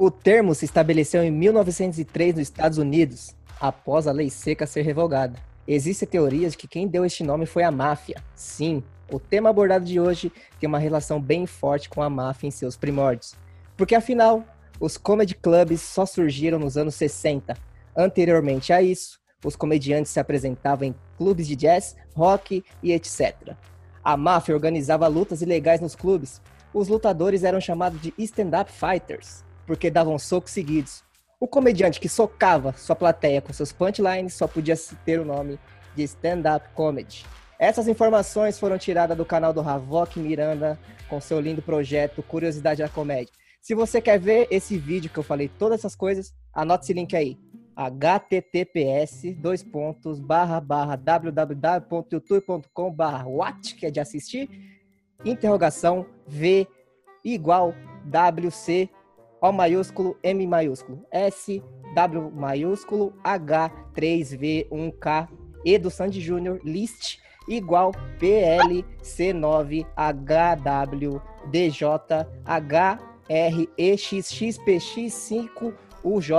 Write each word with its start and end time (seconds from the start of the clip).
O 0.00 0.12
termo 0.12 0.54
se 0.54 0.64
estabeleceu 0.64 1.24
em 1.24 1.30
1903 1.32 2.36
nos 2.36 2.42
Estados 2.42 2.78
Unidos, 2.78 3.34
após 3.60 4.06
a 4.06 4.12
lei 4.12 4.30
seca 4.30 4.64
ser 4.64 4.82
revogada. 4.82 5.36
Existem 5.66 6.08
teorias 6.08 6.52
de 6.52 6.58
que 6.58 6.68
quem 6.68 6.86
deu 6.86 7.04
este 7.04 7.24
nome 7.24 7.46
foi 7.46 7.64
a 7.64 7.70
máfia. 7.72 8.22
Sim, 8.32 8.80
o 9.10 9.18
tema 9.18 9.50
abordado 9.50 9.84
de 9.84 9.98
hoje 9.98 10.30
tem 10.60 10.68
uma 10.68 10.78
relação 10.78 11.20
bem 11.20 11.46
forte 11.46 11.88
com 11.88 12.00
a 12.00 12.08
máfia 12.08 12.46
em 12.46 12.52
seus 12.52 12.76
primórdios. 12.76 13.34
Porque 13.76 13.96
afinal, 13.96 14.44
os 14.78 14.96
comedy 14.96 15.34
clubs 15.34 15.80
só 15.80 16.06
surgiram 16.06 16.60
nos 16.60 16.76
anos 16.76 16.94
60. 16.94 17.56
Anteriormente 17.96 18.72
a 18.72 18.80
isso, 18.80 19.18
os 19.44 19.56
comediantes 19.56 20.12
se 20.12 20.20
apresentavam 20.20 20.86
em 20.86 20.94
clubes 21.16 21.48
de 21.48 21.56
jazz, 21.56 21.96
rock 22.14 22.64
e 22.84 22.92
etc. 22.92 23.34
A 24.04 24.16
máfia 24.16 24.54
organizava 24.54 25.08
lutas 25.08 25.42
ilegais 25.42 25.80
nos 25.80 25.96
clubes. 25.96 26.40
Os 26.72 26.86
lutadores 26.86 27.42
eram 27.42 27.60
chamados 27.60 28.00
de 28.00 28.14
stand-up 28.16 28.70
fighters, 28.70 29.42
porque 29.68 29.90
davam 29.90 30.18
socos 30.18 30.50
seguidos. 30.50 31.04
O 31.38 31.46
comediante 31.46 32.00
que 32.00 32.08
socava 32.08 32.72
sua 32.72 32.96
plateia 32.96 33.42
com 33.42 33.52
seus 33.52 33.70
punchlines 33.70 34.32
só 34.32 34.48
podia 34.48 34.74
ter 35.04 35.20
o 35.20 35.26
nome 35.26 35.60
de 35.94 36.02
stand-up 36.04 36.70
comedy. 36.74 37.26
Essas 37.58 37.86
informações 37.86 38.58
foram 38.58 38.78
tiradas 38.78 39.14
do 39.16 39.26
canal 39.26 39.52
do 39.52 39.60
Ravok 39.60 40.18
Miranda 40.18 40.78
com 41.06 41.20
seu 41.20 41.38
lindo 41.38 41.60
projeto 41.60 42.22
Curiosidade 42.22 42.82
da 42.82 42.88
Comédia. 42.88 43.32
Se 43.60 43.74
você 43.74 44.00
quer 44.00 44.18
ver 44.18 44.48
esse 44.50 44.78
vídeo 44.78 45.10
que 45.10 45.18
eu 45.18 45.22
falei 45.22 45.48
todas 45.48 45.80
essas 45.80 45.94
coisas, 45.94 46.32
anote 46.54 46.84
esse 46.84 46.94
link 46.94 47.14
aí 47.14 47.38
https 47.76 49.36
dois 49.36 49.62
pontos 49.62 50.18
barra 50.18 50.60
barra 50.60 50.96
www.youtube.com 50.96 52.90
barra 52.90 53.28
what 53.28 53.74
que 53.76 53.86
é 53.86 53.90
de 53.90 54.00
assistir 54.00 54.48
interrogação 55.24 56.04
v 56.26 56.66
igual 57.24 57.72
wc 58.04 58.90
o 59.40 59.52
maiúsculo 59.52 60.16
m 60.22 60.46
maiúsculo. 60.46 61.04
S 61.10 61.62
w 61.94 62.30
maiúsculo 62.30 63.12
h 63.24 63.70
3 63.94 64.36
v 64.36 64.66
1 64.70 64.92
k. 64.92 65.28
E 65.64 65.78
do 65.78 65.90
Sandy 65.90 66.20
Júnior 66.20 66.60
list 66.64 67.18
igual 67.48 67.92
pl 68.18 68.84
c9 69.02 69.86
hw 69.96 71.20
dj 71.50 71.84
h 72.44 72.98
r 73.28 73.68
e 73.76 73.92
x 73.94 74.32
x 74.32 74.58
p 74.58 74.76
x 74.76 75.30
5 75.30 75.72
uj 76.04 76.32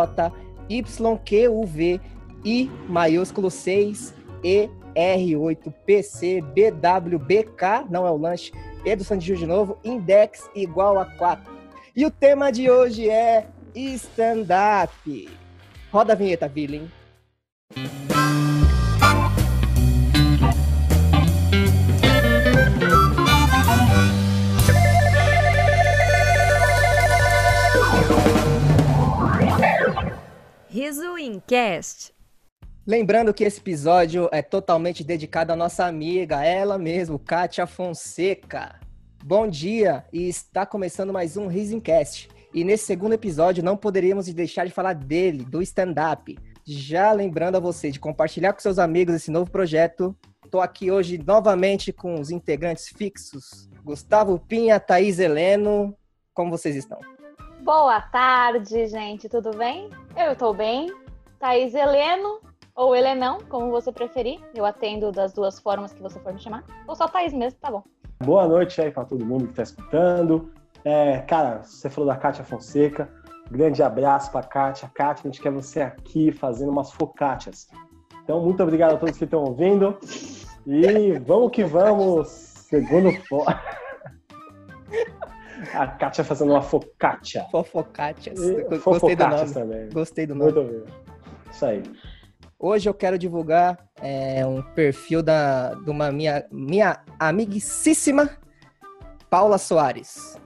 YQUV 0.69 1.99
I 2.45 2.71
maiúsculo 2.87 3.49
6 3.49 4.13
E 4.43 4.69
R8 4.95 5.73
PC 5.85 6.41
BWBK, 6.41 7.89
não 7.89 8.07
é 8.07 8.11
o 8.11 8.17
lanche, 8.17 8.51
E 8.85 8.95
do 8.95 9.03
Sandy 9.03 9.35
de 9.35 9.45
novo, 9.45 9.77
index 9.83 10.49
igual 10.55 10.97
a 10.97 11.05
4. 11.05 11.58
E 11.95 12.05
o 12.05 12.11
tema 12.11 12.51
de 12.51 12.69
hoje 12.69 13.09
é 13.09 13.47
stand-up. 13.73 15.29
Roda 15.91 16.13
a 16.13 16.15
vinheta, 16.15 16.47
Villain. 16.47 16.89
Riso 30.69 31.17
Incast. 31.17 32.13
Lembrando 32.85 33.33
que 33.33 33.43
esse 33.43 33.59
episódio 33.59 34.29
é 34.31 34.41
totalmente 34.41 35.03
dedicado 35.03 35.51
à 35.51 35.55
nossa 35.55 35.85
amiga, 35.85 36.43
ela 36.43 36.77
mesmo, 36.77 37.19
Kátia 37.19 37.65
Fonseca. 37.65 38.79
Bom 39.23 39.47
dia 39.47 40.05
e 40.13 40.27
está 40.29 40.65
começando 40.65 41.11
mais 41.11 41.35
um 41.35 41.47
Risencast. 41.47 42.29
E 42.53 42.63
nesse 42.63 42.85
segundo 42.85 43.13
episódio 43.13 43.63
não 43.63 43.75
poderíamos 43.77 44.31
deixar 44.33 44.65
de 44.65 44.71
falar 44.71 44.93
dele, 44.93 45.43
do 45.43 45.61
stand-up. 45.61 46.37
Já 46.65 47.11
lembrando 47.11 47.57
a 47.57 47.59
você 47.59 47.91
de 47.91 47.99
compartilhar 47.99 48.53
com 48.53 48.59
seus 48.59 48.79
amigos 48.79 49.13
esse 49.13 49.29
novo 49.29 49.51
projeto. 49.51 50.15
Estou 50.43 50.61
aqui 50.61 50.89
hoje 50.89 51.17
novamente 51.17 51.91
com 51.91 52.19
os 52.19 52.31
integrantes 52.31 52.87
fixos, 52.87 53.69
Gustavo 53.83 54.39
Pinha, 54.39 54.79
Thaís 54.79 55.19
Heleno. 55.19 55.95
Como 56.33 56.49
vocês 56.49 56.75
estão? 56.75 56.99
Boa 57.61 58.01
tarde, 58.01 58.87
gente, 58.87 59.27
tudo 59.27 59.51
bem? 59.55 59.89
Eu 60.15 60.31
estou 60.31 60.53
bem. 60.53 60.91
Thaís 61.37 61.75
Heleno, 61.75 62.39
ou 62.73 62.95
Helenão, 62.95 63.39
como 63.49 63.69
você 63.69 63.91
preferir. 63.91 64.39
Eu 64.55 64.65
atendo 64.65 65.11
das 65.11 65.33
duas 65.33 65.59
formas 65.59 65.93
que 65.93 66.01
você 66.01 66.19
for 66.19 66.33
me 66.33 66.39
chamar. 66.39 66.63
Ou 66.87 66.95
só 66.95 67.07
Thaís 67.07 67.33
mesmo, 67.33 67.59
tá 67.59 67.69
bom. 67.69 67.83
Boa 68.23 68.45
noite 68.45 68.81
aí 68.81 68.91
para 68.91 69.05
todo 69.05 69.25
mundo 69.25 69.45
que 69.45 69.51
está 69.51 69.63
escutando. 69.63 70.51
É, 70.83 71.19
cara, 71.19 71.63
você 71.63 71.89
falou 71.89 72.09
da 72.09 72.17
Kátia 72.17 72.43
Fonseca. 72.43 73.09
Grande 73.49 73.81
abraço 73.81 74.29
para 74.31 74.45
Kátia. 74.45 74.91
Kátia, 74.93 75.23
a 75.23 75.31
gente 75.31 75.41
quer 75.41 75.51
você 75.51 75.81
aqui 75.81 76.31
fazendo 76.31 76.69
umas 76.69 76.91
focátias. 76.91 77.69
Então, 78.23 78.41
muito 78.41 78.61
obrigado 78.61 78.95
a 78.95 78.97
todos 78.97 79.17
que 79.17 79.23
estão 79.23 79.43
ouvindo. 79.43 79.97
E 80.67 81.13
vamos 81.19 81.51
que 81.51 81.63
vamos. 81.63 82.27
Segundo. 82.27 83.09
A 85.73 85.87
Kátia 85.87 86.23
fazendo 86.23 86.51
uma 86.51 86.61
focaccia. 86.61 87.45
Fofocátias. 87.51 88.39
Gostei 88.83 89.15
do 89.15 89.27
nome. 89.27 89.53
também. 89.53 89.89
Gostei 89.91 90.27
do 90.27 90.35
nome. 90.35 90.51
Muito 90.51 90.69
bem. 90.69 90.83
Isso 91.51 91.65
aí. 91.65 91.83
Hoje 92.61 92.89
eu 92.89 92.93
quero 92.93 93.17
divulgar 93.17 93.77
é, 94.01 94.45
um 94.45 94.61
perfil 94.61 95.23
da, 95.23 95.73
de 95.75 95.89
uma 95.89 96.11
minha, 96.11 96.45
minha 96.51 97.01
amiguíssima 97.17 98.29
Paula 99.29 99.57
Soares. 99.57 100.37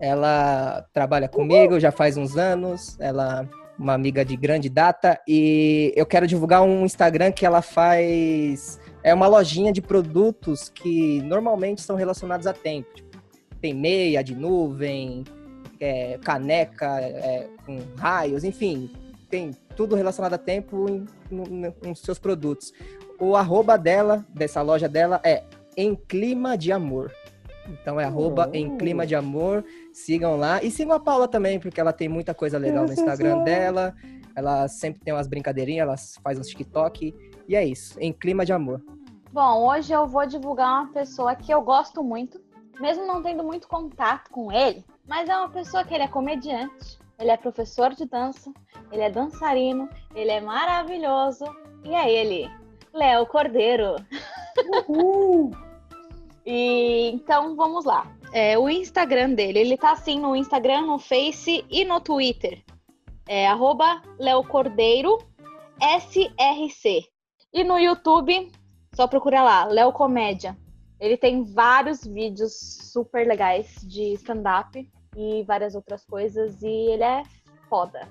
Ela 0.00 0.84
trabalha 0.92 1.28
comigo 1.28 1.78
já 1.78 1.92
faz 1.92 2.16
uns 2.16 2.36
anos, 2.36 2.98
ela 2.98 3.48
é 3.48 3.80
uma 3.80 3.94
amiga 3.94 4.24
de 4.24 4.36
grande 4.36 4.68
data 4.68 5.20
e 5.26 5.92
eu 5.94 6.04
quero 6.04 6.26
divulgar 6.26 6.62
um 6.62 6.84
Instagram 6.84 7.30
que 7.30 7.46
ela 7.46 7.62
faz 7.62 8.80
é 9.04 9.14
uma 9.14 9.28
lojinha 9.28 9.72
de 9.72 9.80
produtos 9.80 10.68
que 10.68 11.22
normalmente 11.22 11.80
são 11.80 11.94
relacionados 11.94 12.48
a 12.48 12.52
tempo. 12.52 12.92
Tipo, 12.92 13.18
tem 13.60 13.72
meia 13.72 14.24
de 14.24 14.34
nuvem, 14.34 15.22
é, 15.78 16.18
caneca 16.24 17.00
é, 17.00 17.48
com 17.64 17.78
raios, 17.96 18.42
enfim, 18.42 18.90
tem 19.30 19.52
tudo 19.72 19.96
relacionado 19.96 20.34
a 20.34 20.38
tempo 20.38 20.86
em, 20.88 21.06
nos 21.86 22.00
seus 22.00 22.18
produtos. 22.18 22.72
O 23.18 23.36
arroba 23.36 23.76
dela, 23.76 24.24
dessa 24.28 24.62
loja 24.62 24.88
dela, 24.88 25.20
é 25.24 25.44
em 25.76 25.94
clima 25.94 26.56
de 26.56 26.72
amor. 26.72 27.12
Então 27.68 28.00
é 28.00 28.04
arroba 28.04 28.50
oh. 28.52 28.56
em 28.56 28.76
clima 28.76 29.06
de 29.06 29.14
amor. 29.14 29.64
Sigam 29.92 30.36
lá. 30.36 30.62
E 30.62 30.70
sigam 30.70 30.94
a 30.94 31.00
Paula 31.00 31.28
também, 31.28 31.58
porque 31.58 31.80
ela 31.80 31.92
tem 31.92 32.08
muita 32.08 32.34
coisa 32.34 32.58
legal 32.58 32.84
no 32.84 32.92
Instagram 32.92 33.42
dela. 33.44 33.94
Ela 34.34 34.66
sempre 34.68 35.00
tem 35.02 35.12
umas 35.12 35.26
brincadeirinhas, 35.26 35.86
ela 35.86 35.96
faz 36.22 36.38
uns 36.38 36.48
TikTok. 36.48 37.14
E 37.48 37.56
é 37.56 37.64
isso, 37.64 37.98
em 38.00 38.12
clima 38.12 38.44
de 38.44 38.52
amor. 38.52 38.82
Bom, 39.32 39.66
hoje 39.68 39.92
eu 39.92 40.06
vou 40.06 40.26
divulgar 40.26 40.82
uma 40.82 40.92
pessoa 40.92 41.34
que 41.34 41.52
eu 41.52 41.62
gosto 41.62 42.02
muito, 42.02 42.40
mesmo 42.80 43.06
não 43.06 43.22
tendo 43.22 43.42
muito 43.42 43.66
contato 43.66 44.30
com 44.30 44.52
ele, 44.52 44.84
mas 45.06 45.28
é 45.28 45.36
uma 45.36 45.48
pessoa 45.48 45.84
que 45.84 45.94
ele 45.94 46.04
é 46.04 46.08
comediante, 46.08 46.98
ele 47.22 47.30
é 47.30 47.36
professor 47.36 47.94
de 47.94 48.04
dança, 48.04 48.52
ele 48.90 49.02
é 49.02 49.08
dançarino, 49.08 49.88
ele 50.12 50.32
é 50.32 50.40
maravilhoso 50.40 51.44
e 51.84 51.94
é 51.94 52.12
ele, 52.12 52.50
Léo 52.92 53.26
Cordeiro. 53.26 53.94
Uhul. 54.88 55.52
e 56.44 57.10
então 57.14 57.54
vamos 57.54 57.84
lá. 57.84 58.12
É, 58.32 58.58
o 58.58 58.68
Instagram 58.68 59.34
dele, 59.34 59.60
ele 59.60 59.76
tá 59.76 59.92
assim 59.92 60.18
no 60.18 60.34
Instagram, 60.34 60.82
no 60.82 60.98
Face 60.98 61.64
e 61.70 61.84
no 61.84 62.00
Twitter. 62.00 62.60
É 63.28 63.46
arroba 63.46 64.02
Léo 64.18 64.42
Cordeiro 64.42 65.18
SRC. 65.80 67.08
E 67.52 67.62
no 67.62 67.78
YouTube, 67.78 68.50
só 68.94 69.06
procura 69.06 69.44
lá, 69.44 69.64
Léo 69.64 69.92
Comédia. 69.92 70.56
Ele 70.98 71.16
tem 71.16 71.44
vários 71.44 72.04
vídeos 72.04 72.52
super 72.92 73.28
legais 73.28 73.76
de 73.82 74.14
stand-up 74.14 74.90
e 75.16 75.42
várias 75.44 75.74
outras 75.74 76.04
coisas. 76.04 76.62
E 76.62 76.92
ele 76.92 77.02
é 77.02 77.22
foda. 77.68 78.08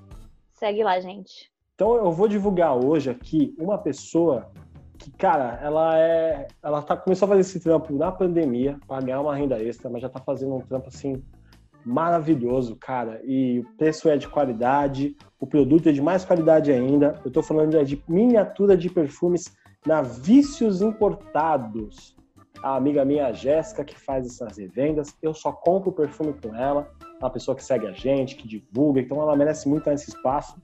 Segue 0.53 0.83
lá, 0.83 0.99
gente. 0.99 1.51
Então 1.75 1.95
eu 1.95 2.11
vou 2.11 2.27
divulgar 2.27 2.75
hoje 2.75 3.09
aqui 3.09 3.55
uma 3.57 3.77
pessoa 3.77 4.51
que, 4.97 5.11
cara, 5.11 5.59
ela 5.63 5.97
é. 5.97 6.47
Ela 6.61 6.81
tá, 6.81 6.95
começou 6.95 7.25
a 7.25 7.29
fazer 7.29 7.41
esse 7.41 7.59
trampo 7.59 7.93
na 7.93 8.11
pandemia 8.11 8.79
para 8.87 9.03
ganhar 9.03 9.21
uma 9.21 9.35
renda 9.35 9.61
extra, 9.61 9.89
mas 9.89 10.01
já 10.01 10.09
tá 10.09 10.19
fazendo 10.19 10.55
um 10.55 10.61
trampo 10.61 10.87
assim 10.89 11.23
maravilhoso, 11.83 12.75
cara. 12.75 13.19
E 13.23 13.59
o 13.59 13.77
preço 13.77 14.07
é 14.07 14.15
de 14.15 14.27
qualidade, 14.27 15.15
o 15.39 15.47
produto 15.47 15.89
é 15.89 15.91
de 15.91 16.01
mais 16.01 16.23
qualidade 16.23 16.71
ainda. 16.71 17.19
Eu 17.25 17.31
tô 17.31 17.41
falando 17.41 17.83
de 17.83 18.03
miniatura 18.07 18.77
de 18.77 18.89
perfumes 18.89 19.51
na 19.85 20.03
Vícios 20.03 20.81
Importados 20.83 22.15
a 22.63 22.75
amiga 22.75 23.03
minha 23.03 23.31
Jéssica 23.33 23.83
que 23.83 23.97
faz 23.97 24.25
essas 24.25 24.57
revendas. 24.57 25.15
Eu 25.21 25.33
só 25.33 25.51
compro 25.51 25.91
perfume 25.91 26.33
com 26.33 26.55
ela, 26.55 26.89
uma 27.19 27.29
pessoa 27.29 27.55
que 27.55 27.63
segue 27.63 27.87
a 27.87 27.91
gente, 27.91 28.35
que 28.35 28.47
divulga, 28.47 29.01
então 29.01 29.21
ela 29.21 29.35
merece 29.35 29.67
muito 29.67 29.89
nesse 29.89 30.09
espaço. 30.09 30.55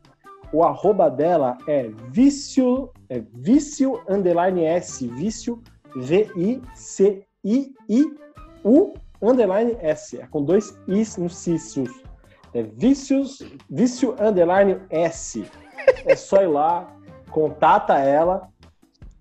O 0.54 0.64
arroba 0.64 1.10
dela 1.10 1.58
é 1.68 1.90
vício, 2.10 2.92
é 3.10 3.20
vício 3.20 4.02
underline 4.08 4.64
S, 4.64 5.08
vício 5.08 5.62
V-I-C-I-I-U 5.96 7.24
underline 9.22 9.78
S, 9.82 10.20
é 10.20 10.28
com 10.28 10.44
dois 10.44 10.78
Is 10.88 11.18
no 11.18 11.30
Cícios, 11.30 11.90
É 12.54 12.64
vícios, 12.64 13.40
vício 13.70 14.16
underline 14.20 14.80
S. 14.90 15.46
É 16.06 16.16
só 16.16 16.42
ir 16.42 16.48
lá, 16.48 16.96
contata 17.30 18.00
ela, 18.00 18.50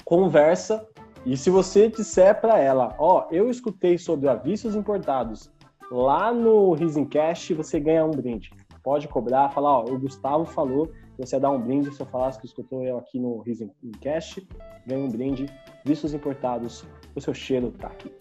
conversa. 0.05 0.87
E 1.27 1.37
se 1.37 1.51
você 1.51 1.89
disser 1.89 2.41
para 2.41 2.57
ela, 2.61 2.95
ó, 3.01 3.27
oh, 3.27 3.35
eu 3.35 3.51
escutei 3.51 3.99
sobre 3.99 4.29
a 4.29 4.37
vícios 4.37 4.77
importados 4.77 5.51
lá 5.91 6.33
no 6.33 6.73
Risencast, 6.73 7.53
você 7.53 7.81
ganha 7.81 8.05
um 8.05 8.13
brinde. 8.13 8.53
Pode 8.81 9.09
cobrar, 9.09 9.51
falar, 9.51 9.81
ó, 9.81 9.85
o 9.87 9.99
Gustavo 9.99 10.45
falou 10.45 10.89
você 11.19 11.41
dar 11.41 11.51
um 11.51 11.61
brinde 11.61 11.93
se 11.93 12.01
eu 12.01 12.07
falasse 12.07 12.39
que 12.39 12.47
escutou 12.47 12.85
eu 12.85 12.97
aqui 12.97 13.19
no 13.19 13.41
Risencast, 13.41 14.47
ganha 14.87 15.05
um 15.05 15.09
brinde, 15.09 15.47
vícios 15.85 16.15
importados, 16.15 16.85
o 17.17 17.21
seu 17.21 17.35
cheiro 17.35 17.73
tá 17.73 17.89
aqui. 17.89 18.15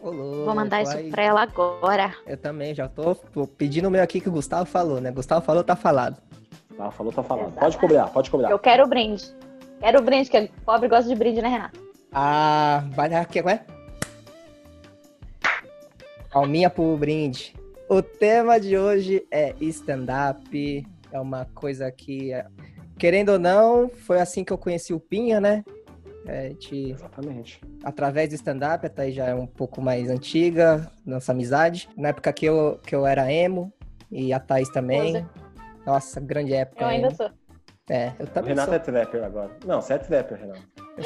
Olô, 0.00 0.44
Vou 0.44 0.54
mandar 0.54 0.82
isso 0.82 0.96
pra 1.10 1.24
ela 1.24 1.42
agora. 1.42 2.14
Eu 2.24 2.36
também, 2.36 2.76
já 2.76 2.88
tô, 2.88 3.16
tô 3.16 3.44
pedindo 3.44 3.88
o 3.88 3.90
meu 3.90 4.04
aqui 4.04 4.20
que 4.20 4.28
o 4.28 4.32
Gustavo 4.32 4.66
falou, 4.66 5.00
né? 5.00 5.10
Gustavo 5.10 5.44
falou, 5.44 5.64
tá 5.64 5.74
falado. 5.74 6.22
Tá, 6.76 6.92
falou, 6.92 7.12
tá 7.12 7.24
falado. 7.24 7.52
Pode 7.54 7.76
cobrar, 7.76 8.08
pode 8.10 8.30
cobrar. 8.30 8.50
Eu 8.50 8.58
quero 8.60 8.84
o 8.84 8.88
brinde. 8.88 9.24
Quero 9.80 9.98
o 9.98 10.02
brinde, 10.02 10.30
que 10.30 10.48
pobre 10.64 10.88
gosta 10.88 11.08
de 11.08 11.16
brinde, 11.16 11.42
né, 11.42 11.48
Renato? 11.48 11.91
Ah, 12.12 12.84
vai 12.90 13.08
dar 13.08 13.22
aqui, 13.22 13.38
é? 13.38 13.64
Palminha 16.30 16.68
pro 16.68 16.96
brinde. 16.96 17.54
O 17.88 18.02
tema 18.02 18.60
de 18.60 18.76
hoje 18.76 19.26
é 19.30 19.54
stand-up. 19.60 20.86
É 21.10 21.20
uma 21.20 21.46
coisa 21.54 21.90
que, 21.90 22.30
querendo 22.98 23.30
ou 23.30 23.38
não, 23.38 23.88
foi 23.88 24.20
assim 24.20 24.44
que 24.44 24.52
eu 24.52 24.58
conheci 24.58 24.94
o 24.94 25.00
Pinha, 25.00 25.40
né? 25.40 25.64
É, 26.26 26.50
gente, 26.50 26.92
Exatamente. 26.92 27.60
Através 27.82 28.28
do 28.28 28.34
stand-up, 28.34 28.86
até 28.86 29.10
já 29.10 29.26
é 29.26 29.34
um 29.34 29.46
pouco 29.46 29.82
mais 29.82 30.08
antiga, 30.08 30.90
nossa 31.04 31.32
amizade. 31.32 31.88
Na 31.96 32.08
época 32.08 32.32
que 32.32 32.46
eu, 32.46 32.78
que 32.86 32.94
eu 32.94 33.06
era 33.06 33.32
emo, 33.32 33.72
e 34.10 34.32
a 34.32 34.38
Thaís 34.38 34.68
também. 34.68 35.26
Nossa, 35.86 36.20
grande 36.20 36.52
época. 36.52 36.84
Eu 36.84 36.88
ainda 36.88 37.08
emo. 37.08 37.16
sou. 37.16 37.30
É, 37.92 38.10
eu 38.18 38.26
também. 38.26 38.52
O 38.52 38.54
Renato 38.54 38.70
sou. 38.70 38.74
é 38.74 38.78
trapper 38.78 39.22
agora. 39.22 39.50
Não, 39.66 39.82
você 39.82 39.92
é 39.92 39.98
trapper, 39.98 40.38
Renato. 40.38 40.62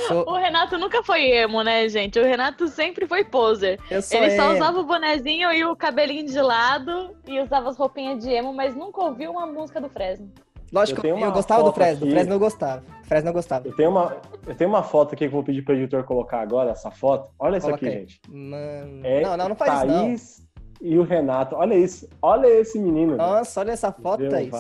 Sou... 0.07 0.25
O 0.29 0.37
Renato 0.37 0.79
nunca 0.79 1.03
foi 1.03 1.25
emo, 1.33 1.63
né, 1.63 1.89
gente? 1.89 2.17
O 2.17 2.23
Renato 2.23 2.69
sempre 2.69 3.09
foi 3.09 3.25
poser. 3.25 3.81
Ele 3.91 4.01
só 4.03 4.19
emo. 4.19 4.55
usava 4.55 4.79
o 4.79 4.85
bonezinho 4.85 5.53
e 5.53 5.65
o 5.65 5.75
cabelinho 5.75 6.25
de 6.25 6.41
lado 6.41 7.17
e 7.27 7.41
usava 7.41 7.71
as 7.71 7.77
roupinhas 7.77 8.23
de 8.23 8.31
emo, 8.31 8.53
mas 8.53 8.77
nunca 8.77 9.03
ouviu 9.03 9.33
uma 9.33 9.47
música 9.47 9.81
do 9.81 9.89
Fresno. 9.89 10.31
Lógico 10.73 11.01
que 11.01 11.09
eu, 11.09 11.19
eu 11.19 11.33
gostava 11.33 11.65
do 11.65 11.73
Fresno, 11.73 11.97
aqui. 11.97 12.07
do 12.07 12.11
Fresno 12.13 12.35
eu 12.35 12.39
gostava. 12.39 12.83
Fresno 13.03 13.31
eu 13.31 13.33
gostava. 13.33 13.67
Eu 13.67 13.75
tenho, 13.75 13.91
uma, 13.91 14.17
eu 14.47 14.55
tenho 14.55 14.71
uma 14.71 14.83
foto 14.85 15.15
aqui 15.15 15.19
que 15.19 15.25
eu 15.27 15.31
vou 15.31 15.43
pedir 15.43 15.63
pro 15.63 15.75
editor 15.75 16.05
colocar 16.05 16.41
agora, 16.41 16.71
essa 16.71 16.91
foto. 16.91 17.33
Olha 17.37 17.57
isso 17.57 17.69
aqui, 17.69 17.89
aí. 17.89 17.93
gente. 18.01 18.21
Mano... 18.29 19.01
É 19.05 19.23
não, 19.23 19.37
não, 19.37 19.49
não 19.49 19.57
faz 19.57 19.73
Thaís 19.73 20.21
isso, 20.21 20.49
não. 20.81 20.89
e 20.89 20.99
o 20.99 21.03
Renato. 21.03 21.57
Olha 21.57 21.75
isso. 21.75 22.09
Olha 22.23 22.47
esse 22.47 22.79
menino. 22.79 23.17
Nossa, 23.17 23.61
olha 23.61 23.73
essa 23.73 23.91
foto, 23.91 24.29
Thaís. 24.29 24.51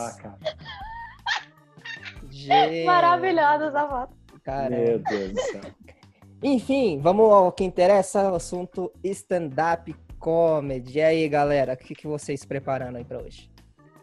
Maravilhosa 2.85 3.67
essa 3.67 3.89
foto. 3.89 4.17
Cara. 4.43 4.71
Meu 4.71 4.99
Deus 4.99 5.33
do 5.33 5.41
céu. 5.41 5.61
Enfim, 6.43 7.01
vamos 7.01 7.33
ao 7.33 7.51
que 7.51 7.65
interessa, 7.65 8.31
o 8.31 8.37
assunto 8.37 8.93
stand-up 9.03 9.95
comedy. 10.19 10.99
E 10.99 11.03
aí, 11.03 11.29
galera, 11.29 11.75
o 11.75 11.77
que, 11.77 11.95
que 11.95 12.07
vocês 12.07 12.45
prepararam 12.45 12.97
aí 12.97 13.05
pra 13.05 13.19
hoje? 13.19 13.51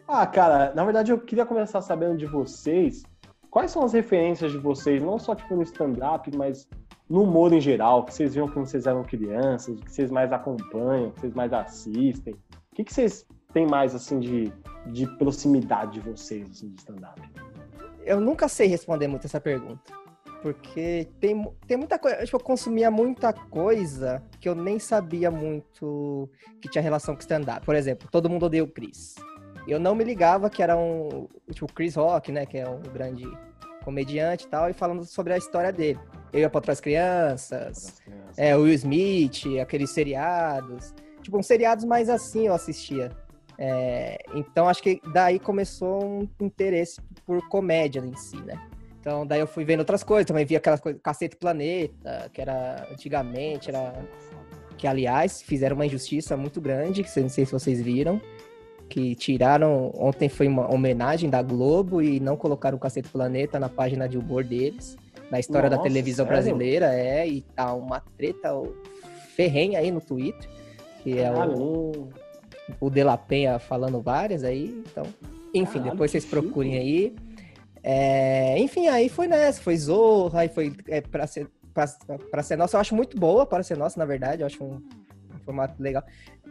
Ah, 0.06 0.26
cara, 0.26 0.74
na 0.74 0.84
verdade 0.84 1.12
eu 1.12 1.18
queria 1.18 1.46
começar 1.46 1.80
sabendo 1.80 2.16
de 2.16 2.26
vocês. 2.26 3.04
Quais 3.50 3.70
são 3.70 3.84
as 3.84 3.92
referências 3.92 4.52
de 4.52 4.58
vocês, 4.58 5.02
não 5.02 5.18
só 5.18 5.34
tipo 5.34 5.54
no 5.54 5.62
stand-up, 5.62 6.30
mas 6.36 6.68
no 7.08 7.22
humor 7.22 7.52
em 7.52 7.60
geral, 7.60 8.04
que 8.04 8.12
vocês 8.12 8.34
viam 8.34 8.48
quando 8.48 8.66
vocês 8.66 8.86
eram 8.86 9.04
crianças, 9.04 9.78
o 9.78 9.82
que 9.82 9.92
vocês 9.92 10.10
mais 10.10 10.32
acompanham, 10.32 11.08
o 11.08 11.12
que 11.12 11.20
vocês 11.20 11.34
mais 11.34 11.52
assistem? 11.52 12.34
O 12.34 12.74
que, 12.74 12.84
que 12.84 12.92
vocês 12.92 13.24
têm 13.52 13.66
mais, 13.66 13.94
assim, 13.94 14.18
de, 14.18 14.52
de 14.86 15.06
proximidade 15.16 15.92
de 15.92 16.00
vocês, 16.00 16.50
assim, 16.50 16.70
de 16.70 16.80
stand-up? 16.80 17.20
Eu 18.04 18.20
nunca 18.20 18.48
sei 18.48 18.66
responder 18.66 19.08
muito 19.08 19.26
essa 19.26 19.40
pergunta. 19.40 19.92
Porque 20.42 21.08
tem, 21.20 21.42
tem 21.66 21.76
muita 21.76 21.98
coisa. 21.98 22.22
Tipo, 22.24 22.36
eu 22.36 22.40
consumia 22.40 22.90
muita 22.90 23.32
coisa 23.32 24.22
que 24.38 24.48
eu 24.48 24.54
nem 24.54 24.78
sabia 24.78 25.30
muito 25.30 26.28
que 26.60 26.68
tinha 26.68 26.82
relação 26.82 27.14
com 27.14 27.20
stand-up. 27.20 27.64
Por 27.64 27.74
exemplo, 27.74 28.08
todo 28.10 28.28
mundo 28.28 28.44
odeia 28.44 28.62
o 28.62 28.68
Chris. 28.68 29.14
Eu 29.66 29.80
não 29.80 29.94
me 29.94 30.04
ligava 30.04 30.50
que 30.50 30.62
era 30.62 30.76
um. 30.76 31.26
Tipo, 31.50 31.72
Chris 31.72 31.94
Rock, 31.94 32.30
né? 32.30 32.44
Que 32.44 32.58
é 32.58 32.68
um 32.68 32.82
grande 32.82 33.24
comediante 33.84 34.46
e 34.46 34.48
tal, 34.48 34.70
e 34.70 34.72
falando 34.72 35.04
sobre 35.04 35.34
a 35.34 35.36
história 35.36 35.72
dele. 35.72 36.00
Eu 36.32 36.40
ia 36.40 36.50
pra 36.50 36.58
outras 36.58 36.80
crianças, 36.80 38.00
crianças. 38.00 38.38
É, 38.38 38.56
Will 38.56 38.72
Smith, 38.72 39.60
aqueles 39.60 39.90
seriados. 39.90 40.94
Tipo, 41.22 41.38
uns 41.38 41.46
seriados 41.46 41.84
mais 41.84 42.08
assim 42.08 42.46
eu 42.46 42.54
assistia. 42.54 43.10
É, 43.56 44.18
então 44.34 44.68
acho 44.68 44.82
que 44.82 45.00
daí 45.12 45.38
começou 45.38 46.04
um 46.04 46.28
interesse 46.40 47.00
por 47.26 47.48
comédia 47.48 48.00
em 48.00 48.16
si, 48.16 48.36
né? 48.36 48.60
Então, 49.04 49.26
daí 49.26 49.38
eu 49.38 49.46
fui 49.46 49.66
vendo 49.66 49.80
outras 49.80 50.02
coisas, 50.02 50.24
também 50.24 50.46
vi 50.46 50.56
aquelas 50.56 50.80
coisas, 50.80 50.98
Cacete 51.02 51.36
Planeta, 51.36 52.30
que 52.32 52.40
era 52.40 52.88
antigamente, 52.90 53.68
era. 53.68 53.92
Que, 54.78 54.86
aliás, 54.86 55.42
fizeram 55.42 55.76
uma 55.76 55.84
injustiça 55.84 56.38
muito 56.38 56.58
grande, 56.58 57.04
que 57.04 57.20
não 57.20 57.28
sei 57.28 57.44
se 57.44 57.52
vocês 57.52 57.82
viram. 57.82 58.18
Que 58.88 59.14
tiraram. 59.14 59.92
Ontem 59.94 60.30
foi 60.30 60.48
uma 60.48 60.72
homenagem 60.72 61.28
da 61.28 61.42
Globo 61.42 62.00
e 62.00 62.18
não 62.18 62.34
colocaram 62.34 62.78
o 62.78 62.80
Cacete 62.80 63.10
Planeta 63.10 63.60
na 63.60 63.68
página 63.68 64.08
de 64.08 64.16
humor 64.16 64.42
deles. 64.42 64.96
Na 65.30 65.38
história 65.38 65.68
Nossa, 65.68 65.82
da 65.82 65.82
televisão 65.82 66.24
sério? 66.24 66.42
brasileira, 66.42 66.94
é, 66.94 67.28
e 67.28 67.42
tá 67.42 67.74
uma 67.74 68.00
treta 68.16 68.50
ferrenha 69.36 69.80
aí 69.80 69.90
no 69.90 70.00
Twitter. 70.00 70.48
Que 71.02 71.18
é 71.18 71.30
o, 71.30 72.08
o 72.80 72.88
De 72.88 73.04
La 73.04 73.18
Penha 73.18 73.58
falando 73.58 74.00
várias 74.00 74.42
aí. 74.44 74.82
Então, 74.90 75.04
enfim, 75.54 75.78
Caralho, 75.78 75.90
depois 75.92 76.10
vocês 76.10 76.24
procurem 76.24 76.76
aí. 76.76 77.16
É, 77.82 78.58
enfim, 78.58 78.88
aí 78.88 79.08
foi 79.08 79.26
nessa, 79.26 79.60
foi 79.60 79.76
Zorra, 79.76 80.40
aí 80.40 80.48
foi 80.48 80.74
é, 80.88 81.00
pra, 81.00 81.26
ser, 81.26 81.48
pra, 81.72 81.86
pra 82.30 82.42
ser 82.42 82.56
nossa. 82.56 82.76
Eu 82.76 82.80
acho 82.80 82.94
muito 82.94 83.18
boa 83.18 83.46
para 83.46 83.62
ser 83.62 83.76
nossa, 83.76 83.98
na 83.98 84.04
verdade. 84.04 84.42
Eu 84.42 84.46
acho 84.46 84.64
um, 84.64 84.76
um 85.34 85.38
formato 85.44 85.82
legal. 85.82 86.02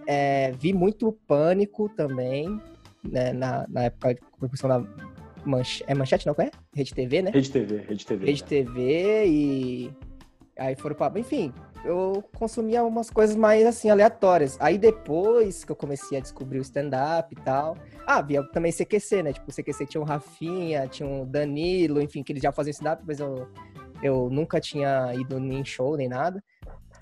É, 0.08 0.52
vi 0.52 0.74
muito 0.74 1.12
Pânico 1.28 1.90
também, 1.90 2.62
né, 3.04 3.34
na, 3.34 3.66
na 3.68 3.84
época 3.86 4.14
de 4.14 4.22
construção 4.40 4.70
da 4.70 4.84
manche, 5.46 5.84
é 5.88 5.94
Manchete, 5.94 6.26
não 6.26 6.36
é? 6.38 6.52
Rede 6.74 6.94
TV, 6.94 7.22
né? 7.22 7.32
Rede 7.32 7.52
TV, 7.52 7.78
Rede 7.78 8.06
TV. 8.06 8.26
Rede 8.26 8.44
TV 8.44 9.26
e 9.28 9.92
aí 10.58 10.76
foram 10.76 10.96
para, 10.96 11.20
enfim, 11.20 11.54
eu 11.84 12.24
consumia 12.36 12.84
umas 12.84 13.10
coisas 13.10 13.36
mais 13.36 13.66
assim 13.66 13.90
aleatórias. 13.90 14.58
Aí 14.60 14.78
depois 14.78 15.66
que 15.66 15.72
eu 15.72 15.76
comecei 15.76 16.18
a 16.18 16.22
descobrir 16.22 16.60
o 16.60 16.62
stand-up 16.62 17.34
e 17.34 17.42
tal, 17.44 17.78
ah, 18.06 18.22
via 18.22 18.42
também 18.52 18.72
CQC, 18.72 19.24
né? 19.24 19.34
Tipo, 19.34 19.52
CQC 19.52 19.86
tinha 19.86 20.02
o 20.02 20.06
Rafinha, 20.06 20.88
tinha 20.88 21.08
o 21.08 21.26
Danilo, 21.26 22.02
enfim, 22.02 22.24
que 22.24 22.32
eles 22.32 22.42
já 22.42 22.52
faziam 22.52 22.72
stand-up, 22.72 23.04
mas 23.06 23.20
eu, 23.20 23.48
eu 24.02 24.30
nunca 24.30 24.60
tinha 24.60 25.14
ido 25.14 25.40
nem 25.40 25.66
show 25.66 25.98
nem 25.98 26.08
nada. 26.08 26.44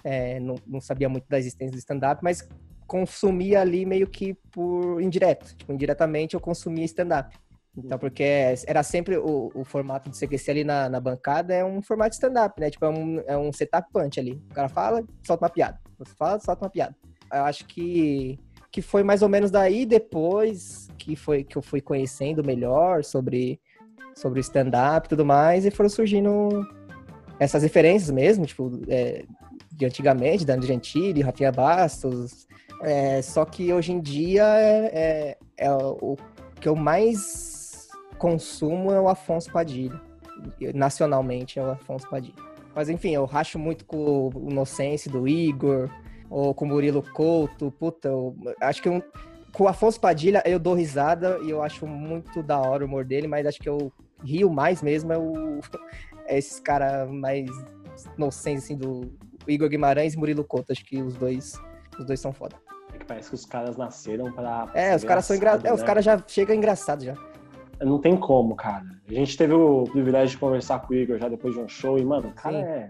É, 0.04 0.40
não, 0.40 0.56
não 0.66 0.82
sabia 0.82 1.08
muito 1.08 1.26
da 1.30 1.38
existência 1.38 1.72
do 1.72 1.78
stand-up, 1.78 2.24
mas 2.24 2.48
consumia 2.88 3.62
ali 3.62 3.86
meio 3.86 4.08
que 4.08 4.34
por 4.52 5.02
indireto. 5.02 5.56
Tipo, 5.56 5.72
indiretamente 5.74 6.34
eu 6.34 6.40
consumia 6.40 6.86
stand-up. 6.86 7.38
Então, 7.78 7.98
porque 7.98 8.24
era 8.68 8.84
sempre 8.84 9.18
o, 9.18 9.50
o 9.56 9.64
formato 9.64 10.10
do 10.10 10.16
CQC 10.16 10.52
ali 10.52 10.64
na, 10.64 10.90
na 10.90 11.00
bancada, 11.00 11.54
é 11.54 11.64
um 11.64 11.82
formato 11.82 12.14
stand-up, 12.14 12.60
né? 12.60 12.70
Tipo, 12.70 12.86
é 12.86 12.90
um, 12.90 13.20
é 13.26 13.38
um 13.38 13.52
setup 13.54 13.88
punch 13.94 14.20
ali. 14.20 14.34
O 14.52 14.54
cara 14.54 14.68
fala, 14.68 15.04
solta 15.26 15.46
uma 15.46 15.50
piada. 15.50 15.80
Você 15.98 16.14
fala, 16.16 16.40
solta 16.40 16.66
uma 16.66 16.70
piada. 16.70 16.96
Eu 17.32 17.44
acho 17.44 17.66
que, 17.66 18.38
que 18.70 18.82
foi 18.82 19.04
mais 19.04 19.22
ou 19.22 19.30
menos 19.30 19.50
daí, 19.50 19.86
depois 19.86 20.90
que, 20.98 21.16
foi, 21.16 21.46
que 21.46 21.58
eu 21.58 21.62
fui 21.62 21.80
conhecendo 21.80 22.44
melhor 22.44 23.06
sobre, 23.06 23.60
sobre 24.16 24.42
stand-up 24.42 25.08
e 25.08 25.10
tudo 25.10 25.26
mais, 25.26 25.66
e 25.66 25.72
foram 25.72 25.90
surgindo 25.90 26.68
essas 27.40 27.64
referências 27.64 28.12
mesmo, 28.12 28.46
tipo, 28.46 28.82
é, 28.90 29.24
de 29.72 29.86
antigamente, 29.86 30.46
Dani 30.46 30.68
Gentili, 30.68 31.22
Rafinha 31.22 31.54
Bastos. 31.54 32.48
É, 32.84 33.22
só 33.22 33.46
que 33.46 33.72
hoje 33.72 33.94
em 33.94 34.02
dia 34.02 34.44
é, 34.44 35.38
é, 35.58 35.66
é 35.68 35.72
o 35.72 36.18
que 36.60 36.68
eu 36.68 36.76
mais 36.76 37.51
consumo 38.22 38.92
é 38.92 39.02
o 39.02 39.10
Afonso 39.10 39.52
Padilha. 39.52 40.00
Nacionalmente 40.76 41.58
é 41.58 41.64
o 41.64 41.72
Afonso 41.72 42.08
Padilha. 42.08 42.36
Mas 42.76 42.88
enfim, 42.88 43.16
eu 43.16 43.26
racho 43.26 43.58
muito 43.58 43.84
com 43.84 44.30
o 44.30 44.50
Inocêncio 44.52 45.10
do 45.10 45.28
Igor, 45.28 45.90
ou 46.30 46.54
com 46.54 46.66
o 46.66 46.68
Murilo 46.68 47.02
Couto. 47.14 47.72
Puta, 47.72 48.10
eu 48.10 48.36
acho 48.62 48.80
que 48.80 48.88
eu, 48.88 49.04
com 49.52 49.64
o 49.64 49.68
Afonso 49.68 50.00
Padilha 50.00 50.44
eu 50.46 50.60
dou 50.60 50.76
risada 50.76 51.40
e 51.44 51.50
eu 51.50 51.64
acho 51.64 51.88
muito 51.88 52.44
da 52.44 52.60
hora 52.60 52.84
o 52.84 52.88
humor 52.88 53.04
dele, 53.04 53.28
mas 53.28 53.48
acho 53.48 53.60
que 53.60 53.68
eu 53.68 53.92
rio 54.24 54.52
mais 54.52 54.84
mesmo 54.84 55.12
é, 55.12 55.18
o, 55.18 55.60
é 56.28 56.38
esses 56.38 56.60
caras 56.60 57.10
mais 57.10 57.50
inocentes, 58.16 58.66
assim, 58.66 58.78
do 58.78 59.12
Igor 59.48 59.68
Guimarães 59.68 60.14
e 60.14 60.18
Murilo 60.18 60.44
Couto. 60.44 60.72
Acho 60.72 60.86
que 60.86 61.02
os 61.02 61.16
dois, 61.16 61.60
os 61.98 62.06
dois 62.06 62.20
são 62.20 62.32
foda. 62.32 62.56
É 62.94 63.00
que 63.00 63.06
parece 63.06 63.30
que 63.30 63.36
os 63.36 63.48
caras 63.48 63.76
nasceram 63.78 64.32
pra. 64.32 64.70
É, 64.76 64.96
os 64.96 65.04
caras 65.04 65.26
são 65.26 65.36
engraçados. 65.36 65.64
Né? 65.64 65.72
É, 65.72 65.74
os 65.74 65.82
né? 65.82 65.88
caras 65.88 66.06
já 66.06 66.24
chegam 66.28 66.56
engraçados 66.56 67.04
já 67.04 67.31
não 67.84 68.00
tem 68.00 68.16
como, 68.18 68.56
cara. 68.56 68.86
A 69.10 69.14
gente 69.14 69.38
teve 69.38 69.54
o 69.54 69.84
privilégio 69.86 70.30
de 70.30 70.38
conversar 70.38 70.80
com 70.80 70.94
o 70.94 70.98
Igor 70.98 71.18
já 71.18 71.28
depois 71.28 71.54
de 71.54 71.60
um 71.60 71.68
show 71.68 71.98
e, 71.98 72.06
mano, 72.06 72.30
o 72.30 72.34
cara 72.34 72.58
Sim. 72.58 72.64
é. 72.64 72.90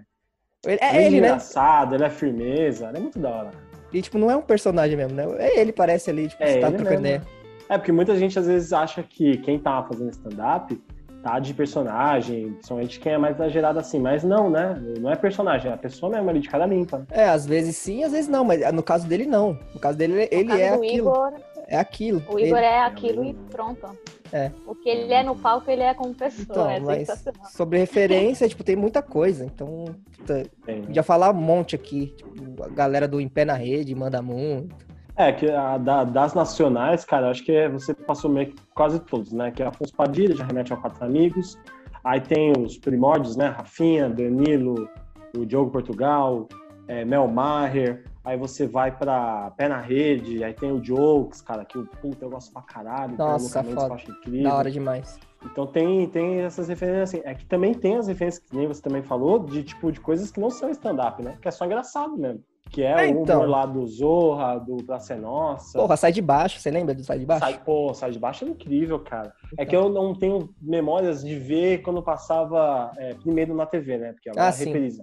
Ele, 0.66 0.80
é, 0.82 0.86
é 0.98 1.06
ele, 1.08 1.22
né? 1.22 1.28
engraçado, 1.28 1.96
ele 1.96 2.04
é 2.04 2.10
firmeza, 2.10 2.88
ele 2.90 2.98
é 2.98 3.02
muito 3.02 3.18
da 3.20 3.30
hora. 3.30 3.52
E, 3.92 4.02
tipo, 4.02 4.18
não 4.20 4.30
é 4.30 4.36
um 4.36 4.42
personagem 4.42 4.96
mesmo, 4.96 5.16
né? 5.16 5.26
É 5.40 5.60
ele, 5.60 5.72
parece 5.74 6.10
ali, 6.10 6.28
tipo, 6.28 6.44
é 6.44 6.54
você 6.54 6.60
tá 6.60 6.72
trocando 6.72 7.00
ideia. 7.00 7.22
É, 7.68 7.78
porque 7.78 7.92
muita 7.92 8.16
gente 8.16 8.38
às 8.38 8.48
vezes 8.48 8.72
acha 8.72 9.02
que 9.02 9.38
quem 9.38 9.58
tá 9.58 9.82
fazendo 9.84 10.12
stand-up 10.12 10.80
tá 11.24 11.40
de 11.40 11.54
personagem, 11.54 12.52
principalmente 12.54 13.00
quem 13.00 13.14
é 13.14 13.18
mais 13.18 13.36
exagerado 13.36 13.80
assim, 13.80 14.00
mas 14.00 14.24
não, 14.24 14.50
né? 14.50 14.76
Não 15.00 15.10
é 15.10 15.16
personagem, 15.16 15.70
é 15.72 15.74
a 15.74 15.78
pessoa 15.78 16.12
mesmo 16.12 16.30
ali 16.30 16.40
de 16.40 16.50
cara 16.50 16.66
limpa. 16.66 17.06
É, 17.12 17.26
às 17.30 17.46
vezes 17.46 17.76
sim, 17.78 18.04
às 18.04 18.12
vezes 18.12 18.28
não, 18.28 18.44
mas 18.44 18.60
no 18.74 18.84
caso 18.84 19.08
dele 19.08 19.26
não. 19.26 19.58
No 19.74 19.80
caso 19.80 19.98
dele, 19.98 20.28
ele 20.32 20.46
caso 20.50 20.62
é 20.62 20.70
do 20.70 20.76
aquilo. 20.84 21.10
Igor, 21.10 21.34
É 21.68 21.78
aquilo. 21.78 22.20
o 22.28 22.40
Igor 22.40 22.58
Ele- 22.58 22.66
é 22.66 22.82
aquilo 22.84 23.24
e 23.24 23.34
pronto. 23.50 23.88
É. 24.34 24.52
O 24.66 24.74
que 24.74 24.88
ele 24.90 25.12
é 25.14 25.24
no 25.24 25.36
palco, 25.36 25.70
ele 25.70 25.82
é 25.84 25.94
como 25.94 26.14
pessoa. 26.14 26.46
Então, 26.50 26.70
é 26.70 26.80
mas 26.80 27.24
sobre 27.52 27.78
referência, 27.80 28.48
tipo, 28.48 28.64
tem 28.64 28.76
muita 28.76 29.02
coisa. 29.02 29.46
Então, 29.46 29.86
puta, 30.18 30.44
Tem, 30.66 30.80
né? 30.80 30.86
podia 30.88 31.04
falar 31.04 31.32
um 31.32 31.34
monte 31.42 31.76
aqui. 31.76 32.14
Tipo, 32.18 32.64
a 32.64 32.70
galera 32.70 33.08
do 33.08 33.20
Em 33.20 33.28
Pé 33.28 33.44
na 33.44 33.54
Rede 33.56 33.94
manda 33.94 34.22
muito. 34.22 34.76
É, 35.18 35.32
que 35.34 35.52
a 35.52 35.78
da- 35.78 36.06
das 36.06 36.34
nacionais, 36.34 37.04
cara, 37.04 37.30
acho 37.30 37.44
que 37.44 37.52
é- 37.52 37.68
você 37.70 37.94
passou 37.94 38.32
meio 38.32 38.48
que 38.48 38.56
quase 38.74 39.00
todos, 39.02 39.34
né? 39.34 39.52
Que 39.52 39.62
é 39.62 39.66
Afonso 39.68 39.94
Padilha, 39.94 40.36
já 40.36 40.46
remete 40.46 40.72
ao 40.72 40.80
Quatro 40.80 41.04
Amigos. 41.04 41.58
Aí 42.04 42.22
tem 42.22 42.54
os 42.58 42.78
primórdios, 42.78 43.36
né? 43.36 43.48
Rafinha, 43.50 44.10
Danilo, 44.10 44.90
o 45.38 45.46
Diogo 45.46 45.70
Portugal, 45.70 46.48
é, 46.88 47.04
Mel 47.06 47.28
Maher. 47.28 48.06
Aí 48.24 48.38
você 48.38 48.68
vai 48.68 48.96
pra 48.96 49.52
Pé 49.58 49.68
na 49.68 49.80
Rede, 49.80 50.44
aí 50.44 50.54
tem 50.54 50.72
o 50.72 50.80
Jokes, 50.80 51.42
cara, 51.42 51.66
que 51.66 51.78
o 51.78 51.88
puta 51.88 52.24
eu 52.26 52.30
gosto 52.30 52.54
pra 52.54 52.62
caralho. 52.62 53.18
tem 53.18 53.26
Nossa, 53.26 53.64
Mendes, 53.64 53.76
foda. 53.76 53.96
incrível. 54.08 54.44
Da 54.44 54.56
hora 54.56 54.70
demais. 54.70 55.20
Então 55.44 55.66
tem, 55.66 56.08
tem 56.08 56.42
essas 56.42 56.68
referências 56.68 57.10
assim. 57.16 57.22
É 57.26 57.34
que 57.34 57.46
também 57.48 57.74
tem 57.74 57.98
as 57.98 58.08
referências 58.08 58.44
que 58.48 58.56
nem 58.56 58.68
você 58.68 58.80
também 58.80 59.02
falou, 59.02 59.40
de 59.40 59.64
tipo 59.64 59.92
de 59.92 60.00
coisas 60.00 60.30
que 60.30 60.40
não 60.40 60.52
são 60.52 60.70
stand-up, 60.70 61.22
né? 61.24 61.36
Que 61.42 61.48
é 61.48 61.52
só 61.52 61.66
engraçado 61.66 62.16
mesmo. 62.16 62.44
Que 62.70 62.84
é, 62.84 63.10
É, 63.10 63.12
o 63.12 63.22
então. 63.24 63.38
humor 63.40 63.50
lá 63.50 63.66
do 63.66 63.86
Zorra, 63.88 64.60
do 64.60 64.78
Praça 64.86 65.14
é 65.14 65.18
Nossa. 65.18 65.78
Porra, 65.80 65.98
sai 65.98 66.12
de 66.12 66.22
baixo. 66.22 66.60
Você 66.60 66.70
lembra 66.70 66.94
do 66.94 67.04
Sai 67.04 67.18
de 67.18 67.26
Baixo? 67.26 67.44
Sai, 67.44 67.60
pô, 67.66 67.92
sai 67.94 68.12
de 68.12 68.20
baixo 68.20 68.46
é 68.46 68.50
incrível, 68.50 69.00
cara. 69.00 69.34
É 69.58 69.66
que 69.66 69.76
eu 69.76 69.90
não 69.90 70.14
tenho 70.14 70.54
memórias 70.62 71.24
de 71.24 71.36
ver 71.40 71.80
quando 71.82 72.04
passava 72.04 72.92
é, 72.98 73.16
primeiro 73.16 73.56
na 73.56 73.66
TV, 73.66 73.98
né? 73.98 74.14
Porque 74.14 74.30
agora 74.30 74.46
Ah, 74.46 74.50
é 74.50 74.52
sim. 74.52 74.66
reprise. 74.66 75.02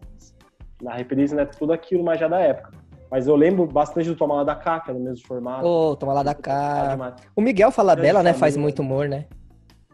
Na 0.81 0.95
reprise 0.95 1.35
não 1.35 1.43
é 1.43 1.47
tudo 1.47 1.73
aquilo, 1.73 2.05
mas 2.05 2.21
já 2.21 2.29
da 2.29 2.39
época. 2.39 2.73
Mas 3.11 3.27
eu 3.27 3.35
lembro 3.37 3.67
bastante 3.67 4.09
do 4.09 4.15
Tomar 4.17 4.37
Lá 4.37 4.45
da 4.45 4.55
Cá, 4.55 4.81
que 4.81 4.91
era 4.91 4.99
o 4.99 5.03
mesmo 5.03 5.27
formato. 5.27 5.67
Ô, 5.67 5.97
toma 5.97 6.13
lá 6.13 6.23
da 6.23 6.35
cá. 6.35 7.15
O 7.35 7.41
Miguel 7.41 7.71
fala 7.71 7.95
Grande 7.95 8.07
dela, 8.09 8.23
né? 8.23 8.33
Faz 8.35 8.55
família. 8.55 8.63
muito 8.63 8.81
humor, 8.83 9.09
né? 9.09 9.25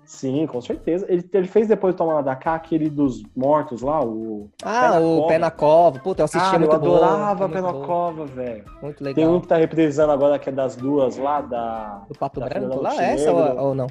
Sim, 0.04 0.46
com 0.46 0.60
certeza. 0.60 1.06
Ele, 1.08 1.26
ele 1.32 1.46
fez 1.46 1.66
depois 1.68 1.94
do 1.94 1.98
Tomar 1.98 2.14
Lá 2.14 2.22
da 2.22 2.36
Cá 2.36 2.54
aquele 2.56 2.90
dos 2.90 3.22
mortos 3.34 3.82
lá, 3.82 4.04
o. 4.04 4.50
Ah, 4.62 4.90
Pé 4.92 4.98
o 4.98 5.16
Cova. 5.16 5.28
Pé 5.28 5.38
na 5.38 5.50
Cova. 5.50 5.98
Puta, 6.00 6.20
eu 6.22 6.24
assistia 6.24 6.50
Ah, 6.56 6.58
muito 6.58 6.72
eu 6.72 6.76
adorava 6.76 7.48
Pé 7.48 7.60
na 7.60 7.72
Cova, 7.72 8.26
velho. 8.26 8.64
Muito 8.82 8.98
Tem 9.04 9.14
legal. 9.14 9.32
um 9.34 9.40
que 9.40 9.46
tá 9.48 9.56
reprisando 9.56 10.12
agora 10.12 10.38
que 10.38 10.48
é 10.48 10.52
das 10.52 10.74
duas 10.76 11.16
lá, 11.16 11.40
da. 11.40 12.02
Do 12.08 12.18
Pato 12.18 12.40
da 12.40 12.46
Branco 12.48 12.82
lá? 12.82 12.94
É 13.02 13.12
essa 13.14 13.32
ou, 13.32 13.68
ou 13.68 13.74
não? 13.74 13.86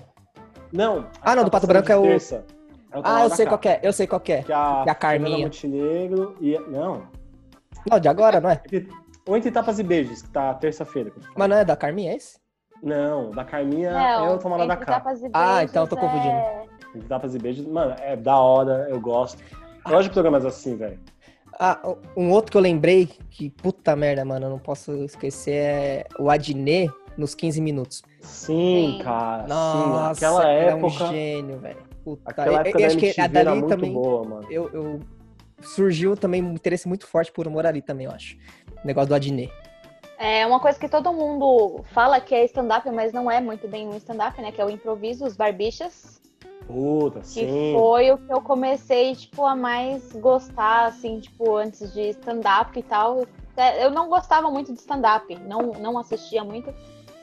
Não. 0.72 1.06
Ah, 1.22 1.36
não, 1.36 1.44
tá 1.44 1.50
do 1.50 1.52
Pato 1.52 1.68
passando 1.68 1.68
Branco 1.70 1.92
é 1.92 1.96
o- 1.98 2.02
terça. 2.04 2.46
É 2.92 3.00
o 3.00 3.02
Ah, 3.04 3.24
eu 3.24 3.30
sei 3.32 3.46
Cá. 3.46 3.52
qual 3.52 3.60
que 3.60 3.70
é. 3.70 3.80
Eu 3.82 3.94
sei 3.94 4.06
qual 4.08 4.20
que 4.20 4.34
é. 4.34 4.44
Que 4.44 4.54
a, 4.54 4.82
Que 4.84 4.90
a 4.90 4.96
Carminha. 4.96 5.46
Montenegro 5.46 6.36
e. 6.42 6.58
Não. 6.68 7.04
Não, 7.90 8.00
de 8.00 8.08
agora, 8.08 8.40
não 8.40 8.50
é? 8.52 8.62
Ou 9.26 9.38
entre 9.38 9.52
tapas 9.52 9.80
e 9.80 9.84
beijos, 9.84 10.22
que 10.22 10.30
tá 10.30 10.54
terça-feira. 10.54 11.10
eu. 11.16 11.24
Mas 11.36 11.50
não 11.50 11.58
é 11.58 11.64
da 11.66 11.76
Carminha, 11.76 12.12
é 12.12 12.16
esse? 12.16 12.38
Não, 12.82 13.32
da 13.32 13.46
Carminha 13.46 13.92
Não, 13.92 14.26
é 14.26 14.34
o 14.34 14.38
Tomar 14.40 14.58
Lá 14.58 14.66
da 14.66 14.76
Cá. 14.78 15.02
Ah, 15.34 15.64
então 15.64 15.84
eu 15.84 15.88
tô 15.88 15.96
confundindo. 15.96 16.34
é- 16.36 16.64
Entre 16.96 17.08
tapas 17.08 17.34
e 17.34 17.40
beijos, 17.40 17.66
mano, 17.66 17.96
é 18.02 18.16
da 18.16 18.38
hora, 18.38 18.88
eu 18.90 19.00
gosto. 19.00 19.42
Eu 19.86 19.92
gosto 19.92 20.04
de 20.04 20.10
programas 20.12 20.46
assim, 20.46 20.76
velho. 20.76 21.00
Ah, 21.60 21.80
um 22.18 22.32
outro 22.32 22.52
que 22.52 22.58
eu 22.58 22.62
lembrei, 22.62 23.08
que 23.32 23.50
puta 23.50 23.96
merda, 23.96 24.24
mano, 24.26 24.46
eu 24.48 24.50
não 24.50 24.60
posso 24.60 24.92
esquecer, 25.06 25.54
é 25.54 26.08
o 26.20 26.30
Adnet 26.30 26.92
nos 27.18 27.34
15 27.34 27.62
minutos. 27.62 28.02
Sim, 28.22 28.98
Sim. 28.98 29.04
cara. 29.04 29.48
Nossa, 29.48 30.16
sim, 30.16 30.26
aquela 30.26 30.48
era 30.50 30.72
época. 30.72 30.86
um 30.86 30.90
gênio, 31.12 31.60
velho. 31.60 31.84
Puta, 32.04 32.30
Aquela 32.30 32.48
eu- 32.48 32.54
época 32.58 32.70
eu 32.78 32.82
da 32.82 32.88
acho 32.88 32.98
que 32.98 33.06
a 33.20 33.24
era 33.24 33.28
dali 33.34 33.50
muito 33.60 33.68
também, 33.70 33.94
boa, 33.94 34.24
mano. 34.28 34.48
eu, 34.52 34.70
eu- 34.74 35.00
surgiu 35.62 36.18
também 36.18 36.44
um 36.44 36.54
interesse 36.54 36.88
muito 36.88 37.08
forte 37.08 37.32
por 37.32 37.48
humor 37.48 37.66
ali 37.66 37.82
também, 37.82 38.06
eu 38.06 38.12
acho. 38.12 38.38
O 38.84 38.88
negócio 38.88 39.10
do 39.10 39.16
Adnet. 39.16 39.52
É 40.18 40.46
uma 40.46 40.60
coisa 40.60 40.80
que 40.80 40.88
todo 40.88 41.12
mundo 41.12 41.84
fala 41.92 42.20
que 42.22 42.34
é 42.36 42.46
stand-up, 42.46 42.90
mas 42.92 43.12
não 43.12 43.30
é 43.30 43.42
muito 43.42 43.68
bem 43.68 43.88
um 43.88 43.96
stand-up, 43.98 44.40
né? 44.42 44.52
Que 44.52 44.62
é 44.62 44.66
o 44.66 44.70
improviso, 44.70 45.26
os 45.26 45.36
barbichas. 45.36 46.22
Puta, 46.68 47.20
Que 47.20 47.26
sim. 47.26 47.74
foi 47.78 48.12
o 48.12 48.18
que 48.18 48.32
eu 48.34 48.42
comecei, 48.42 49.16
tipo, 49.16 49.46
a 49.46 49.54
mais 49.56 50.14
gostar, 50.14 50.86
assim, 50.86 51.20
tipo, 51.20 51.56
antes 51.58 51.92
de 51.94 52.10
stand-up 52.10 52.78
e 52.80 52.84
tal. 52.84 53.26
É, 53.58 53.86
Eu 53.86 53.92
não 53.92 54.08
gostava 54.08 54.50
muito 54.50 54.72
de 54.72 54.80
stand-up, 54.80 55.36
não, 55.40 55.60
não 55.74 55.98
assistia 55.98 56.44
muito. 56.44 56.74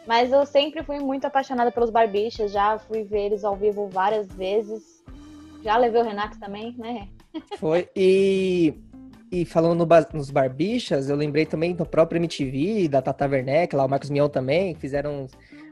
Mas 0.07 0.33
eu 0.33 0.45
sempre 0.45 0.83
fui 0.83 0.99
muito 0.99 1.27
apaixonada 1.27 1.71
pelos 1.71 1.91
barbichas, 1.91 2.53
já 2.53 2.79
fui 2.79 3.03
ver 3.05 3.27
eles 3.27 3.45
ao 3.45 3.57
vivo 3.57 3.89
várias 3.89 4.27
vezes. 4.33 5.03
Já 5.63 5.77
levei 5.77 6.01
o 6.01 6.05
Renato 6.05 6.39
também, 6.39 6.75
né? 6.79 7.09
Foi. 7.59 7.89
E, 7.95 8.75
e 9.31 9.45
falando 9.45 9.79
no 9.79 9.87
ba- 9.87 10.07
nos 10.13 10.31
Barbichas, 10.31 11.09
eu 11.09 11.17
lembrei 11.17 11.47
também 11.47 11.75
do 11.75 11.87
próprio 11.87 12.19
MTV, 12.19 12.89
da 12.89 13.01
Tata 13.01 13.27
Werneck, 13.29 13.75
lá 13.77 13.85
o 13.85 13.89
Marcos 13.89 14.11
Mion 14.11 14.29
também, 14.29 14.75
fizeram 14.75 15.27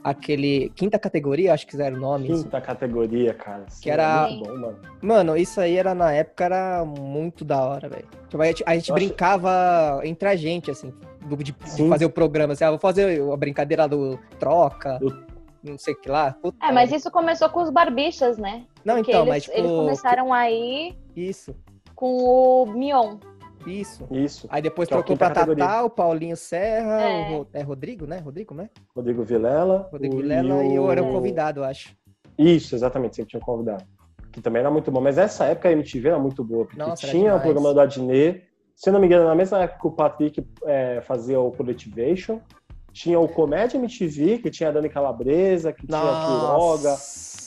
aquele 0.04 0.70
quinta 0.76 0.98
categoria, 0.98 1.52
acho 1.52 1.66
que 1.66 1.72
fizeram 1.72 1.96
o 1.96 2.00
nome. 2.00 2.30
isso. 2.30 2.44
Quinta 2.44 2.60
categoria, 2.60 3.34
cara. 3.34 3.64
Sim, 3.68 3.82
Que 3.82 3.90
era- 3.90 4.26
é 4.28 4.30
Muito 4.30 4.48
bom, 4.48 4.58
mano. 4.58 4.78
Mano, 5.02 5.36
isso 5.36 5.60
aí 5.60 5.76
era 5.76 5.94
na 5.94 6.12
época 6.12 6.44
era 6.44 6.84
muito 6.84 7.44
da 7.44 7.60
hora, 7.64 7.88
velho. 7.88 8.06
Tipo, 8.28 8.42
a 8.42 8.46
gente, 8.46 8.62
a 8.66 8.74
gente 8.74 8.88
Eu 8.90 8.94
acho- 8.96 9.04
brincava 9.06 10.00
entre 10.04 10.28
a 10.28 10.36
gente, 10.36 10.70
assim, 10.70 10.92
do- 11.26 11.36
de, 11.36 11.52
de 11.52 11.88
fazer 11.88 12.04
o 12.04 12.10
programa, 12.10 12.52
assim, 12.52 12.64
ah, 12.64 12.70
vou 12.70 12.78
fazer 12.78 13.20
a 13.20 13.36
brincadeira 13.36 13.88
do 13.88 14.18
troca, 14.38 14.98
Do- 15.00 15.26
não 15.64 15.76
sei 15.76 15.94
o 15.94 16.00
que 16.00 16.08
lá. 16.08 16.32
Puta, 16.40 16.64
É, 16.64 16.70
mas 16.70 16.92
isso 16.92 17.10
começou 17.10 17.48
com 17.50 17.60
os 17.60 17.70
barbichas, 17.70 18.38
né? 18.38 18.64
Não, 18.84 18.96
Porque 18.96 19.10
então, 19.10 19.22
eles, 19.22 19.28
mas 19.34 19.42
tipo, 19.44 19.58
eles 19.58 19.70
começaram 19.70 20.32
aí 20.32 20.96
isso, 21.16 21.54
com 21.96 22.12
o 22.22 22.66
Mion. 22.66 23.16
Isso. 23.68 24.06
Isso. 24.10 24.46
Aí 24.50 24.60
depois 24.62 24.88
Que 24.88 24.94
é 24.94 24.96
o 24.96 25.00
trocou 25.00 25.14
quinta 25.16 25.26
pra 25.26 25.34
categoria. 25.34 25.64
Tatá, 25.64 25.84
o 25.84 25.90
Paulinho 25.90 26.36
Serra, 26.36 27.00
É. 27.02 27.30
o 27.30 27.38
Ro- 27.38 27.46
é 27.52 27.62
Rodrigo, 27.62 28.06
né? 28.06 28.18
Rodrigo, 28.18 28.54
né? 28.54 28.68
Rodrigo 28.94 29.22
Vilela. 29.22 29.88
Rodrigo 29.92 30.14
o- 30.14 30.18
Vilela 30.18 30.64
e 30.64 30.74
eu 30.74 30.90
era 30.90 31.02
um 31.02 31.10
o- 31.10 31.12
convidado, 31.12 31.60
eu 31.60 31.64
acho. 31.64 31.94
Isso, 32.38 32.74
exatamente, 32.74 33.16
sempre 33.16 33.30
tinha 33.30 33.40
um 33.40 33.44
convidado. 33.44 33.84
Que 34.32 34.40
também 34.40 34.60
era 34.60 34.70
muito 34.70 34.90
bom. 34.90 35.00
Mas 35.00 35.18
essa 35.18 35.44
época 35.46 35.68
a 35.68 35.72
MTV 35.72 36.08
era 36.08 36.18
muito 36.18 36.44
boa, 36.44 36.64
porque 36.66 36.78
Nossa, 36.78 37.06
tinha 37.06 37.34
o 37.34 37.40
programa 37.40 37.72
do 37.74 37.80
Adnet. 37.80 38.42
Se 38.76 38.88
eu 38.90 38.92
não 38.92 39.00
me 39.00 39.06
engano, 39.06 39.26
na 39.26 39.34
mesma 39.34 39.62
época 39.62 39.80
que 39.80 39.86
o 39.88 39.90
Patrick 39.90 40.46
é, 40.64 41.00
fazia 41.00 41.40
o 41.40 41.50
Colletivation. 41.50 42.40
Tinha 42.92 43.18
o 43.20 43.28
Comédia 43.28 43.76
MTV, 43.78 44.38
que 44.38 44.50
tinha 44.50 44.68
a 44.70 44.72
Dani 44.72 44.88
Calabresa, 44.88 45.72
que 45.72 45.86
tinha 45.86 45.98
o 45.98 46.26
Quiroga, 46.26 46.96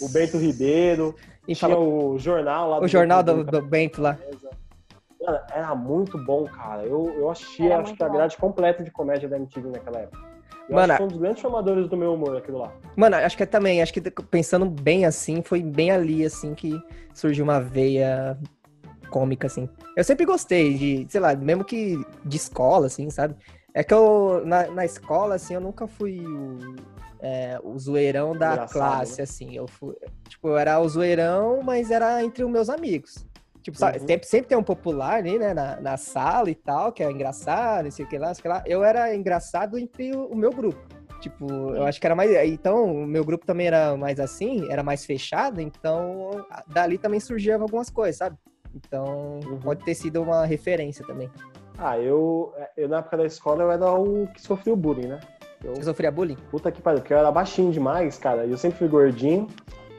o 0.02 0.10
Bento 0.10 0.38
Ribeiro. 0.38 1.16
E 1.48 1.56
tinha 1.56 1.70
falou 1.70 2.14
o 2.14 2.20
jornal 2.20 2.70
lá 2.70 2.80
o 2.80 2.88
jornal 2.88 3.24
do, 3.24 3.44
do 3.44 3.62
Bento 3.62 4.02
lá. 4.02 4.18
Mano, 5.22 5.40
era 5.52 5.76
muito 5.76 6.18
bom, 6.26 6.46
cara. 6.46 6.84
Eu, 6.84 7.14
eu 7.18 7.30
assistia, 7.30 7.74
Era 7.74 7.84
acho 7.84 7.94
que 7.94 8.04
a 8.04 8.10
grade 8.10 8.38
completa 8.38 8.84
de 8.84 8.92
comédia 8.92 9.30
da 9.30 9.38
MTV 9.38 9.70
naquela 9.70 10.00
época. 10.00 10.32
Eu 10.68 10.76
Mano, 10.76 10.94
acho 10.94 10.94
que 10.94 10.98
foi 10.98 11.06
um 11.06 11.10
dos 11.10 11.18
grandes 11.20 11.42
formadores 11.42 11.88
do 11.90 11.98
meu 11.98 12.14
humor 12.14 12.38
aquilo 12.38 12.60
lá. 12.60 12.72
Mano, 12.96 13.18
acho 13.18 13.36
que 13.36 13.44
é 13.44 13.46
também, 13.46 13.82
acho 13.82 13.94
que 13.94 14.02
pensando 14.02 14.66
bem 14.66 15.06
assim, 15.06 15.42
foi 15.42 15.62
bem 15.62 15.92
ali, 15.92 16.26
assim, 16.26 16.56
que 16.56 16.82
surgiu 17.14 17.44
uma 17.44 17.60
veia 17.60 18.38
cômica, 19.10 19.48
assim. 19.48 19.70
Eu 19.96 20.04
sempre 20.04 20.26
gostei 20.26 20.74
de, 20.74 21.06
sei 21.10 21.20
lá, 21.20 21.36
mesmo 21.36 21.64
que 21.66 22.04
de 22.24 22.38
escola, 22.38 22.88
assim, 22.88 23.10
sabe? 23.10 23.36
É 23.74 23.84
que 23.84 23.94
eu, 23.94 24.44
na, 24.46 24.68
na 24.68 24.86
escola, 24.86 25.36
assim, 25.36 25.54
eu 25.54 25.62
nunca 25.62 25.88
fui 25.88 26.26
o, 26.26 26.76
é, 27.20 27.60
o 27.64 27.78
zoeirão 27.78 28.36
da 28.36 28.54
Engraçado, 28.54 28.72
classe, 28.72 29.18
né? 29.18 29.24
assim. 29.24 29.56
Eu 29.56 29.68
fui, 29.68 29.96
tipo, 30.28 30.48
eu 30.48 30.58
era 30.58 30.80
o 30.80 30.88
zoeirão, 30.88 31.62
mas 31.62 31.92
era 31.92 32.24
entre 32.24 32.44
os 32.44 32.50
meus 32.50 32.70
amigos. 32.70 33.26
Tipo, 33.62 33.78
sabe, 33.78 34.00
Uhum. 34.00 34.08
sempre, 34.08 34.28
sempre 34.28 34.48
tem 34.48 34.58
um 34.58 34.64
popular 34.64 35.16
ali, 35.16 35.38
né, 35.38 35.54
na, 35.54 35.80
na 35.80 35.98
sala 35.98 36.50
e 36.50 36.56
tal, 36.56 36.92
que 36.92 37.04
é 37.04 37.12
engraçado, 37.12 37.84
não 37.86 37.92
sei 37.92 38.06
o 38.06 38.08
que 38.08 38.18
lá, 38.18 38.28
não 38.28 38.34
sei 38.34 38.40
o 38.40 38.44
que 38.44 38.48
lá. 38.48 38.64
Eu 38.66 38.84
era 38.84 39.14
engraçado 39.16 39.78
entre 39.78 40.16
o, 40.16 40.26
o 40.28 40.36
meu 40.36 40.50
grupo. 40.52 40.80
Tipo, 41.20 41.46
eu 41.76 41.84
acho 41.84 42.00
que 42.02 42.08
era 42.08 42.16
mais. 42.16 42.32
Então, 42.50 42.84
o 42.92 43.06
meu 43.06 43.24
grupo 43.24 43.46
também 43.46 43.68
era 43.68 43.96
mais 43.96 44.20
assim, 44.20 44.68
era 44.72 44.82
mais 44.82 45.06
fechado, 45.06 45.62
então 45.62 46.44
dali 46.68 46.98
também 46.98 47.20
surgiam 47.20 47.62
algumas 47.62 47.92
coisas, 47.92 48.18
sabe? 48.18 48.36
Então, 48.74 49.40
Uhum. 49.46 49.60
pode 49.60 49.84
ter 49.84 49.94
sido 49.94 50.22
uma 50.24 50.46
referência 50.46 51.06
também. 51.06 51.30
Ah, 51.78 52.00
eu, 52.00 52.52
eu 52.76 52.90
na 52.90 52.98
época 53.00 53.18
da 53.18 53.26
escola 53.26 53.62
eu 53.64 53.72
era 53.72 53.92
o 53.94 54.28
que 54.34 54.42
sofreu 54.42 54.76
bullying, 54.76 55.08
né? 55.08 55.20
Eu, 55.64 55.76
Você 55.76 55.84
sofria 55.84 56.10
bullying? 56.12 56.38
puta 56.50 56.72
que 56.72 56.82
pariu, 56.82 57.02
porque 57.02 57.14
eu 57.14 57.18
era 57.20 57.32
baixinho 57.32 57.72
demais, 57.72 58.18
cara. 58.18 58.46
Eu 58.48 58.58
sempre 58.58 58.80
fui 58.80 58.88
gordinho 58.88 59.46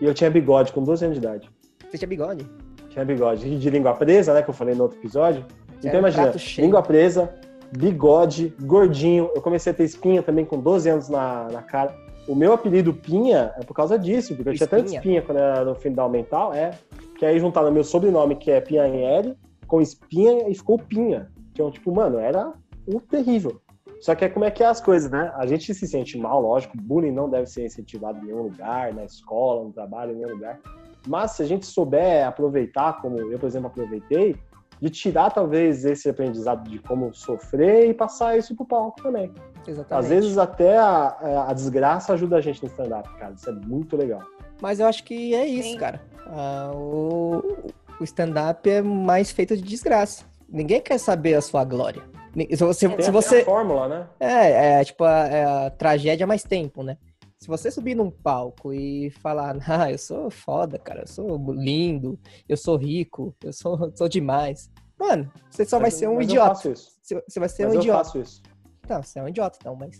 e 0.00 0.04
eu 0.04 0.12
tinha 0.14 0.28
bigode 0.30 0.72
com 0.72 0.82
12 0.82 1.04
anos 1.04 1.20
de 1.20 1.24
idade. 1.24 1.50
Você 1.88 1.98
tinha 1.98 2.08
bigode? 2.08 2.44
Tinha 2.92 3.04
bigode 3.04 3.58
de 3.58 3.70
língua 3.70 3.94
presa, 3.94 4.34
né? 4.34 4.42
Que 4.42 4.50
eu 4.50 4.54
falei 4.54 4.74
no 4.74 4.82
outro 4.82 4.98
episódio. 4.98 5.44
Então 5.78 5.94
um 5.94 5.98
imagina, 5.98 6.36
cheio. 6.36 6.66
língua 6.66 6.82
presa, 6.82 7.32
bigode, 7.76 8.54
gordinho. 8.60 9.30
Eu 9.34 9.40
comecei 9.40 9.72
a 9.72 9.74
ter 9.74 9.84
espinha 9.84 10.22
também 10.22 10.44
com 10.44 10.58
12 10.58 10.88
anos 10.90 11.08
na, 11.08 11.48
na 11.50 11.62
cara. 11.62 11.94
O 12.28 12.34
meu 12.34 12.52
apelido 12.52 12.92
Pinha 12.92 13.52
é 13.56 13.64
por 13.64 13.74
causa 13.74 13.98
disso, 13.98 14.36
porque 14.36 14.50
eu 14.50 14.54
tinha 14.54 14.66
tanta 14.66 14.94
Espinha? 14.94 15.22
quando 15.22 15.38
eu 15.38 15.44
era 15.44 15.64
no 15.64 15.74
final 15.74 16.08
mental, 16.08 16.54
é. 16.54 16.70
Que 17.18 17.26
aí 17.26 17.38
juntaram 17.40 17.72
meu 17.72 17.82
sobrenome, 17.82 18.36
que 18.36 18.50
é 18.50 18.60
Pinhaeri, 18.60 19.36
com 19.66 19.80
espinha 19.80 20.48
e 20.48 20.54
ficou 20.54 20.78
Pinha. 20.78 21.30
Então, 21.52 21.70
tipo, 21.70 21.92
mano, 21.92 22.18
era 22.18 22.52
um 22.86 22.98
terrível. 23.00 23.60
Só 24.00 24.14
que 24.14 24.24
é 24.24 24.28
como 24.28 24.44
é 24.44 24.50
que 24.50 24.62
é 24.62 24.66
as 24.66 24.80
coisas, 24.80 25.10
né? 25.10 25.32
A 25.36 25.46
gente 25.46 25.72
se 25.74 25.86
sente 25.86 26.18
mal, 26.18 26.40
lógico, 26.40 26.76
bullying 26.76 27.12
não 27.12 27.28
deve 27.28 27.46
ser 27.46 27.64
incentivado 27.64 28.18
em 28.18 28.26
nenhum 28.26 28.42
lugar, 28.42 28.92
na 28.92 29.04
escola, 29.04 29.64
no 29.64 29.72
trabalho, 29.72 30.12
em 30.12 30.16
nenhum 30.16 30.30
lugar. 30.30 30.60
Mas 31.06 31.32
se 31.32 31.42
a 31.42 31.46
gente 31.46 31.66
souber 31.66 32.26
aproveitar, 32.26 33.00
como 33.00 33.18
eu, 33.18 33.38
por 33.38 33.46
exemplo, 33.46 33.68
aproveitei, 33.68 34.36
de 34.80 34.90
tirar 34.90 35.30
talvez 35.30 35.84
esse 35.84 36.08
aprendizado 36.08 36.68
de 36.68 36.80
como 36.80 37.14
sofrer 37.14 37.88
e 37.88 37.94
passar 37.94 38.36
isso 38.36 38.54
pro 38.56 38.66
palco 38.66 39.00
também. 39.00 39.32
Exatamente. 39.66 40.04
Às 40.04 40.08
vezes 40.08 40.38
até 40.38 40.76
a, 40.76 41.46
a 41.48 41.52
desgraça 41.52 42.12
ajuda 42.12 42.36
a 42.36 42.40
gente 42.40 42.60
no 42.60 42.68
stand-up, 42.68 43.08
cara. 43.16 43.32
Isso 43.32 43.48
é 43.48 43.52
muito 43.52 43.96
legal. 43.96 44.22
Mas 44.60 44.80
eu 44.80 44.86
acho 44.86 45.04
que 45.04 45.34
é 45.34 45.46
isso, 45.46 45.70
Sim. 45.70 45.78
cara. 45.78 46.00
Ah, 46.26 46.72
o, 46.74 47.70
o 48.00 48.04
stand-up 48.04 48.68
é 48.68 48.82
mais 48.82 49.30
feito 49.30 49.56
de 49.56 49.62
desgraça. 49.62 50.24
Ninguém 50.48 50.80
quer 50.80 50.98
saber 50.98 51.34
a 51.34 51.40
sua 51.40 51.64
glória. 51.64 52.02
Se 52.50 52.64
você, 52.64 52.86
é, 52.86 53.02
se 53.02 53.10
você... 53.10 53.40
a 53.40 53.44
fórmula, 53.44 53.88
né? 53.88 54.06
É, 54.18 54.80
é 54.80 54.84
tipo 54.84 55.04
a, 55.04 55.28
é 55.28 55.44
a 55.44 55.70
tragédia 55.70 56.26
mais 56.26 56.42
tempo, 56.42 56.82
né? 56.82 56.96
Se 57.42 57.48
você 57.48 57.72
subir 57.72 57.96
num 57.96 58.08
palco 58.08 58.72
e 58.72 59.10
falar, 59.20 59.56
ah, 59.68 59.90
eu 59.90 59.98
sou 59.98 60.30
foda, 60.30 60.78
cara, 60.78 61.00
eu 61.00 61.08
sou 61.08 61.52
lindo, 61.52 62.16
eu 62.48 62.56
sou 62.56 62.76
rico, 62.76 63.34
eu 63.42 63.52
sou, 63.52 63.90
sou 63.98 64.08
demais. 64.08 64.70
Mano, 64.96 65.28
você 65.50 65.64
só 65.64 65.80
mas, 65.80 65.82
vai 65.82 65.98
ser 65.98 66.08
um 66.08 66.22
idiota. 66.22 66.54
Você 66.54 67.40
vai 67.40 67.48
ser 67.48 67.66
mas 67.66 67.74
um 67.74 67.80
idiota. 67.80 67.98
Eu 67.98 68.04
faço 68.04 68.20
isso. 68.20 68.42
Não, 68.88 69.02
você 69.02 69.18
é 69.18 69.22
um 69.24 69.28
idiota, 69.28 69.58
então, 69.60 69.74
mas. 69.74 69.98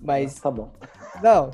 Mas. 0.00 0.34
tá 0.40 0.50
bom. 0.50 0.72
Não, 1.22 1.50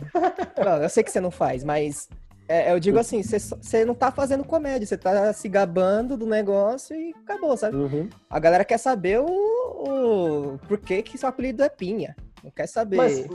não, 0.56 0.82
eu 0.82 0.88
sei 0.88 1.02
que 1.02 1.10
você 1.10 1.20
não 1.20 1.32
faz, 1.32 1.64
mas 1.64 2.08
é, 2.48 2.72
eu 2.72 2.78
digo 2.78 2.96
assim, 2.98 3.20
você 3.22 3.84
não 3.84 3.94
tá 3.94 4.10
fazendo 4.12 4.44
comédia, 4.44 4.86
você 4.86 4.96
tá 4.96 5.32
se 5.32 5.48
gabando 5.48 6.16
do 6.16 6.24
negócio 6.24 6.96
e 6.96 7.12
acabou, 7.22 7.54
sabe? 7.56 7.76
Uhum. 7.76 8.08
A 8.30 8.38
galera 8.38 8.64
quer 8.64 8.78
saber 8.78 9.20
o, 9.20 9.26
o 9.26 10.58
por 10.66 10.78
que 10.78 11.02
que 11.02 11.18
seu 11.18 11.28
apelido 11.28 11.62
é 11.62 11.68
Pinha. 11.68 12.16
Não 12.42 12.50
quer 12.52 12.68
saber. 12.68 12.96
Mas, 12.96 13.26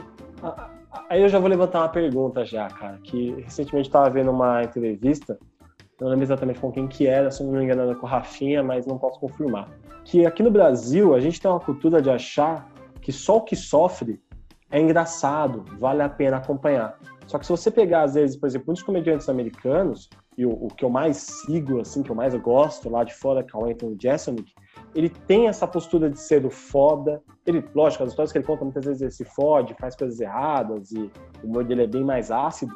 aí 1.10 1.22
eu 1.22 1.30
já 1.30 1.40
vou 1.40 1.50
levantar 1.50 1.80
uma 1.80 1.90
pergunta 1.90 2.46
já, 2.46 2.68
cara, 2.68 3.00
que 3.04 3.32
recentemente 3.42 3.88
estava 3.88 4.10
vendo 4.10 4.32
uma 4.32 4.64
entrevista, 4.64 5.38
não 6.00 6.10
lembro 6.10 6.26
exatamente 6.26 6.60
com 6.60 6.72
quem 6.72 6.88
que 6.88 7.08
era, 7.08 7.32
se 7.32 7.44
não 7.44 7.52
me 7.52 7.64
engano 7.64 7.84
era 7.84 7.96
com 7.96 8.06
o 8.06 8.10
Rafinha, 8.10 8.62
mas 8.64 8.86
não 8.86 8.98
posso 8.98 9.20
confirmar. 9.20 9.70
Que 10.04 10.26
aqui 10.26 10.44
no 10.44 10.52
Brasil 10.52 11.16
a 11.16 11.20
gente 11.20 11.40
tem 11.40 11.50
uma 11.50 11.60
cultura 11.60 12.02
de 12.02 12.10
achar 12.10 12.70
que 13.02 13.12
só 13.12 13.38
o 13.38 13.42
que 13.42 13.56
sofre 13.56 14.22
é 14.70 14.80
engraçado, 14.80 15.64
vale 15.80 16.02
a 16.02 16.10
pena 16.10 16.38
acompanhar. 16.38 16.98
Só 17.28 17.38
que 17.38 17.46
se 17.46 17.52
você 17.52 17.72
pegar, 17.72 18.04
às 18.04 18.16
vezes, 18.16 18.36
por 18.36 18.48
exemplo, 18.48 18.68
muitos 18.68 18.84
comediantes 18.84 19.30
americanos, 19.30 20.10
e 20.38 20.46
o, 20.46 20.50
o 20.50 20.68
que 20.68 20.84
eu 20.84 20.90
mais 20.90 21.18
sigo, 21.18 21.80
assim, 21.80 22.02
que 22.02 22.10
eu 22.10 22.16
mais 22.16 22.36
gosto 22.36 22.90
lá 22.90 23.04
de 23.04 23.14
fora, 23.14 23.44
que 23.44 23.56
é 23.56 23.60
o 23.60 23.66
Anthony 23.66 23.98
Jeselnik, 24.02 24.52
ele 24.96 25.10
tem 25.10 25.48
essa 25.48 25.68
postura 25.68 26.10
de 26.10 26.20
ser 26.20 26.46
o 26.46 26.50
foda. 26.50 27.22
Ele, 27.46 27.64
lógico, 27.74 28.04
as 28.04 28.10
histórias 28.10 28.32
que 28.32 28.38
ele 28.38 28.46
conta 28.46 28.64
muitas 28.64 28.86
vezes 28.86 29.02
ele 29.02 29.12
se 29.12 29.26
fode, 29.26 29.76
faz 29.80 29.96
coisas 29.96 30.20
erradas 30.20 30.92
e 30.92 31.12
o 31.44 31.48
humor 31.48 31.64
dele 31.64 31.84
é 31.84 31.88
bem 31.88 32.04
mais 32.04 32.32
ácido, 32.32 32.74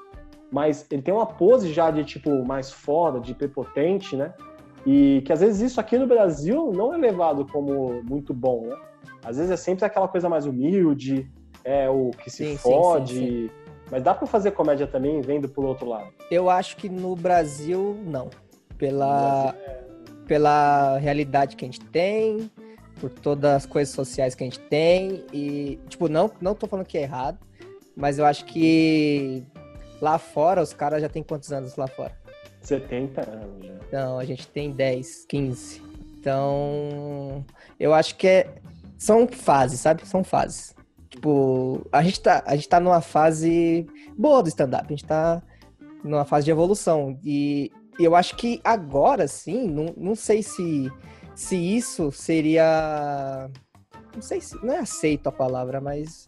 mas 0.52 0.86
ele 0.92 1.02
tem 1.02 1.14
uma 1.14 1.26
pose 1.26 1.72
já 1.72 1.92
de 1.92 2.04
tipo 2.04 2.46
mais 2.46 2.72
foda, 2.72 3.20
de 3.20 3.34
prepotente, 3.34 4.16
né? 4.16 4.34
E 4.86 5.22
que 5.26 5.34
às 5.34 5.42
vezes 5.42 5.72
isso 5.72 5.80
aqui 5.80 5.98
no 5.98 6.08
Brasil 6.08 6.72
não 6.74 6.94
é 6.94 6.98
levado 6.98 7.46
como 7.46 8.02
muito 8.04 8.34
bom, 8.34 8.68
né? 8.68 8.76
Às 9.24 9.38
vezes 9.38 9.52
é 9.52 9.58
sempre 9.58 9.86
aquela 9.86 10.08
coisa 10.08 10.30
mais 10.30 10.46
humilde, 10.46 11.30
é 11.64 11.90
o 11.90 12.12
que 12.12 12.30
se 12.30 12.46
sim, 12.46 12.58
fode. 12.58 13.14
Sim, 13.14 13.48
sim, 13.48 13.50
mas 13.92 14.04
dá 14.04 14.14
para 14.14 14.26
fazer 14.28 14.52
comédia 14.52 14.88
também 14.88 15.22
vendo 15.22 15.50
por 15.50 15.66
outro 15.66 15.88
lado? 15.88 16.08
Eu 16.32 16.50
acho 16.50 16.78
que 16.78 16.90
no 16.90 17.16
Brasil, 17.16 17.98
não. 18.06 18.30
Pela, 18.78 19.52
Brasil 19.52 19.60
é... 19.66 19.87
pela 20.28 20.98
realidade 20.98 21.56
que 21.56 21.66
a 21.66 21.68
gente 21.68 21.80
tem, 21.80 22.52
por 23.00 23.10
todas 23.10 23.52
as 23.52 23.66
coisas 23.66 23.94
sociais 23.94 24.36
que 24.36 24.44
a 24.44 24.48
gente 24.48 24.60
tem. 24.60 25.26
E, 25.34 25.80
tipo, 25.88 26.10
não, 26.10 26.32
não 26.42 26.54
tô 26.54 26.68
falando 26.68 26.86
que 26.86 26.98
é 26.98 27.04
errado, 27.04 27.40
mas 27.96 28.20
eu 28.20 28.26
acho 28.26 28.46
que 28.46 29.44
lá 30.02 30.18
fora, 30.18 30.62
os 30.62 30.74
caras 30.74 31.02
já 31.02 31.10
têm 31.10 31.24
quantos 31.24 31.52
anos 31.52 31.76
lá 31.76 31.88
fora? 31.88 32.16
70 32.62 33.22
anos 33.30 33.66
já. 33.66 33.74
Então, 33.88 34.20
a 34.20 34.26
gente 34.26 34.48
tem 34.48 34.72
10, 34.72 35.26
15. 35.26 35.82
Então, 36.20 37.46
eu 37.80 37.94
acho 37.94 38.16
que 38.16 38.28
é, 38.28 38.56
são 38.98 39.28
fases, 39.28 39.80
sabe? 39.80 40.06
São 40.06 40.24
fases. 40.24 40.76
Tipo, 41.10 41.88
a 41.92 42.04
gente 42.04 42.20
tá, 42.20 42.44
a 42.46 42.56
gente 42.56 42.68
tá 42.68 42.80
numa 42.80 43.02
fase 43.02 43.88
boa 44.18 44.44
do 44.44 44.50
stand-up. 44.50 44.86
A 44.86 44.90
gente 44.90 45.06
tá 45.06 45.42
numa 46.04 46.26
fase 46.26 46.46
de 46.46 46.52
evolução. 46.52 47.18
E, 47.24 47.72
e 48.00 48.04
eu 48.04 48.16
acho 48.16 48.36
que 48.36 48.62
agora 48.64 49.28
sim, 49.28 49.68
não, 49.68 49.94
não 49.98 50.16
sei 50.16 50.44
se, 50.44 50.92
se 51.36 51.56
isso 51.56 52.12
seria. 52.12 53.50
Não 54.14 54.22
sei 54.22 54.40
se. 54.40 54.56
Não 54.64 54.74
é 54.74 54.80
aceito 54.80 55.28
a 55.28 55.32
palavra, 55.32 55.82
mas. 55.82 56.28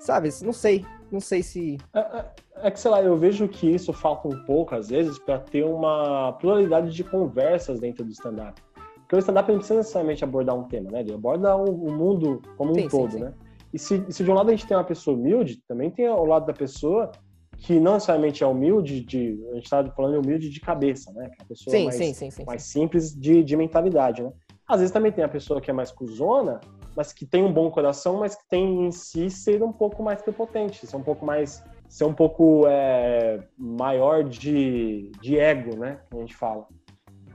Sabe, 0.00 0.28
não 0.42 0.52
sei. 0.52 0.84
Não 1.10 1.20
sei 1.20 1.42
se. 1.42 1.78
É, 1.94 2.00
é, 2.00 2.24
é 2.62 2.70
que, 2.70 2.78
sei 2.78 2.90
lá, 2.90 3.02
eu 3.02 3.16
vejo 3.16 3.48
que 3.48 3.68
isso 3.68 3.92
falta 3.92 4.28
um 4.28 4.44
pouco, 4.44 4.74
às 4.74 4.90
vezes, 4.90 5.18
para 5.18 5.38
ter 5.38 5.64
uma 5.64 6.32
pluralidade 6.34 6.92
de 6.92 7.02
conversas 7.02 7.80
dentro 7.80 8.04
do 8.04 8.12
stand-up. 8.12 8.60
Porque 8.98 9.16
o 9.16 9.18
stand-up 9.18 9.50
não 9.50 9.58
precisa 9.58 9.78
necessariamente 9.78 10.22
abordar 10.22 10.54
um 10.54 10.64
tema, 10.64 10.90
né? 10.90 11.00
Ele 11.00 11.14
aborda 11.14 11.56
o, 11.56 11.90
mundo 11.90 12.42
como 12.56 12.74
sim, 12.74 12.84
um 12.84 12.88
todo, 12.88 13.12
sim, 13.12 13.20
né? 13.20 13.32
E 13.72 13.78
se, 13.78 14.04
se 14.10 14.22
de 14.22 14.30
um 14.30 14.34
lado 14.34 14.48
a 14.48 14.52
gente 14.52 14.66
tem 14.66 14.76
uma 14.76 14.84
pessoa 14.84 15.16
humilde, 15.16 15.62
também 15.66 15.90
tem 15.90 16.08
o 16.08 16.24
lado 16.24 16.46
da 16.46 16.52
pessoa 16.52 17.10
que 17.58 17.78
não 17.80 17.94
necessariamente 17.94 18.42
é 18.42 18.46
humilde, 18.46 19.00
de, 19.00 19.38
a 19.50 19.54
gente 19.54 19.64
está 19.64 19.84
falando 19.90 20.18
humilde 20.18 20.48
de 20.48 20.60
cabeça, 20.60 21.12
né? 21.12 21.28
Que 21.28 21.42
é 21.42 21.44
a 21.44 21.46
pessoa 21.46 21.76
sim, 21.76 21.84
mais, 21.84 21.96
sim, 21.96 22.14
sim, 22.14 22.30
sim, 22.30 22.44
mais 22.44 22.62
simples 22.62 23.14
de, 23.14 23.42
de 23.42 23.56
mentalidade, 23.56 24.22
né? 24.22 24.32
Às 24.66 24.80
vezes 24.80 24.92
também 24.92 25.10
tem 25.10 25.24
a 25.24 25.28
pessoa 25.28 25.60
que 25.60 25.70
é 25.70 25.74
mais 25.74 25.90
cuzona, 25.90 26.60
mas 26.96 27.12
que 27.12 27.26
tem 27.26 27.42
um 27.42 27.52
bom 27.52 27.70
coração, 27.70 28.18
mas 28.18 28.34
que 28.34 28.48
tem 28.48 28.86
em 28.86 28.90
si 28.90 29.30
ser 29.30 29.62
um 29.62 29.72
pouco 29.72 30.02
mais 30.02 30.20
prepotente, 30.22 30.86
ser 30.86 30.96
um 30.96 31.02
pouco 31.02 31.24
mais 31.24 31.62
ser 31.88 32.04
um 32.04 32.12
pouco 32.12 32.66
é, 32.68 33.40
maior 33.56 34.22
de, 34.22 35.10
de 35.20 35.38
ego, 35.38 35.76
né? 35.76 36.00
Que 36.10 36.16
a 36.16 36.20
gente 36.20 36.36
fala. 36.36 36.66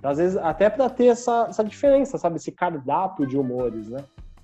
Às 0.01 0.17
vezes, 0.17 0.37
até 0.37 0.69
para 0.69 0.89
ter 0.89 1.07
essa, 1.07 1.47
essa 1.49 1.63
diferença, 1.63 2.17
sabe? 2.17 2.35
Esse 2.35 2.51
cardápio 2.51 3.25
de 3.25 3.37
humores, 3.37 3.89
né? 3.89 4.03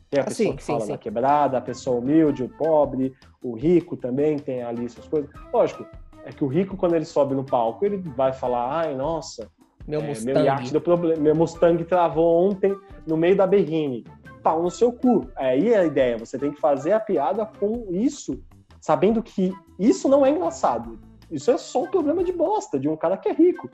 Tem 0.10 0.19
a 0.19 0.24
ah, 0.24 0.26
pessoa 0.26 0.50
sim, 0.50 0.56
que 0.56 0.63
sim, 0.63 0.74
fala 0.74 0.86
sim. 0.86 0.91
da 0.91 0.98
quebrada, 0.98 1.58
a 1.58 1.62
pessoa 1.62 2.00
humilde, 2.00 2.43
o 2.43 2.50
pobre, 2.50 3.13
o 3.43 3.54
rico 3.54 3.95
também 3.95 4.39
tem 4.39 4.63
ali 4.63 4.86
essas 4.86 5.08
coisas. 5.08 5.30
Lógico, 5.54 5.86
é 6.26 6.32
que 6.32 6.43
o 6.43 6.48
rico, 6.48 6.76
quando 6.76 6.95
ele 6.95 7.06
sobe 7.06 7.36
no 7.36 7.43
palco, 7.43 7.86
ele 7.86 7.98
vai 7.98 8.34
falar, 8.34 8.82
ai, 8.82 8.95
nossa, 8.95 9.50
meu, 9.88 10.02
é, 10.02 10.08
Mustang. 10.08 10.34
meu 10.34 10.43
iate 10.43 10.72
deu 10.72 10.82
problema, 10.82 11.22
meu 11.22 11.36
Mustang 11.36 11.84
travou 11.84 12.48
ontem 12.48 12.76
no 13.06 13.17
meio 13.17 13.36
da 13.36 13.45
berrine. 13.45 14.04
Pau 14.41 14.63
no 14.63 14.72
seu 14.72 14.91
cu. 14.91 15.28
Aí 15.36 15.74
é 15.74 15.80
a 15.80 15.86
ideia, 15.86 16.17
você 16.17 16.38
tem 16.39 16.52
que 16.52 16.60
fazer 16.60 16.93
a 16.93 17.00
piada 17.00 17.45
com 17.45 17.88
isso, 17.91 18.41
sabendo 18.80 19.22
que 19.22 19.54
isso 19.78 20.08
não 20.08 20.26
é 20.26 20.30
engraçado. 20.30 21.00
Isso 21.30 21.52
é 21.52 21.58
só 21.58 21.84
um 21.84 21.88
problema 21.88 22.24
de 22.24 22.32
bosta, 22.32 22.80
de 22.80 22.89
um 22.89 22.95
cara 22.95 23.17
que 23.17 23.30
é 23.30 23.34
rico. 23.34 23.69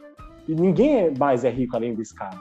E 0.48 0.54
ninguém 0.54 1.14
mais 1.18 1.46
é 1.46 1.50
rico 1.50 1.76
além 1.76 1.94
desse 1.96 2.14
cara. 2.14 2.38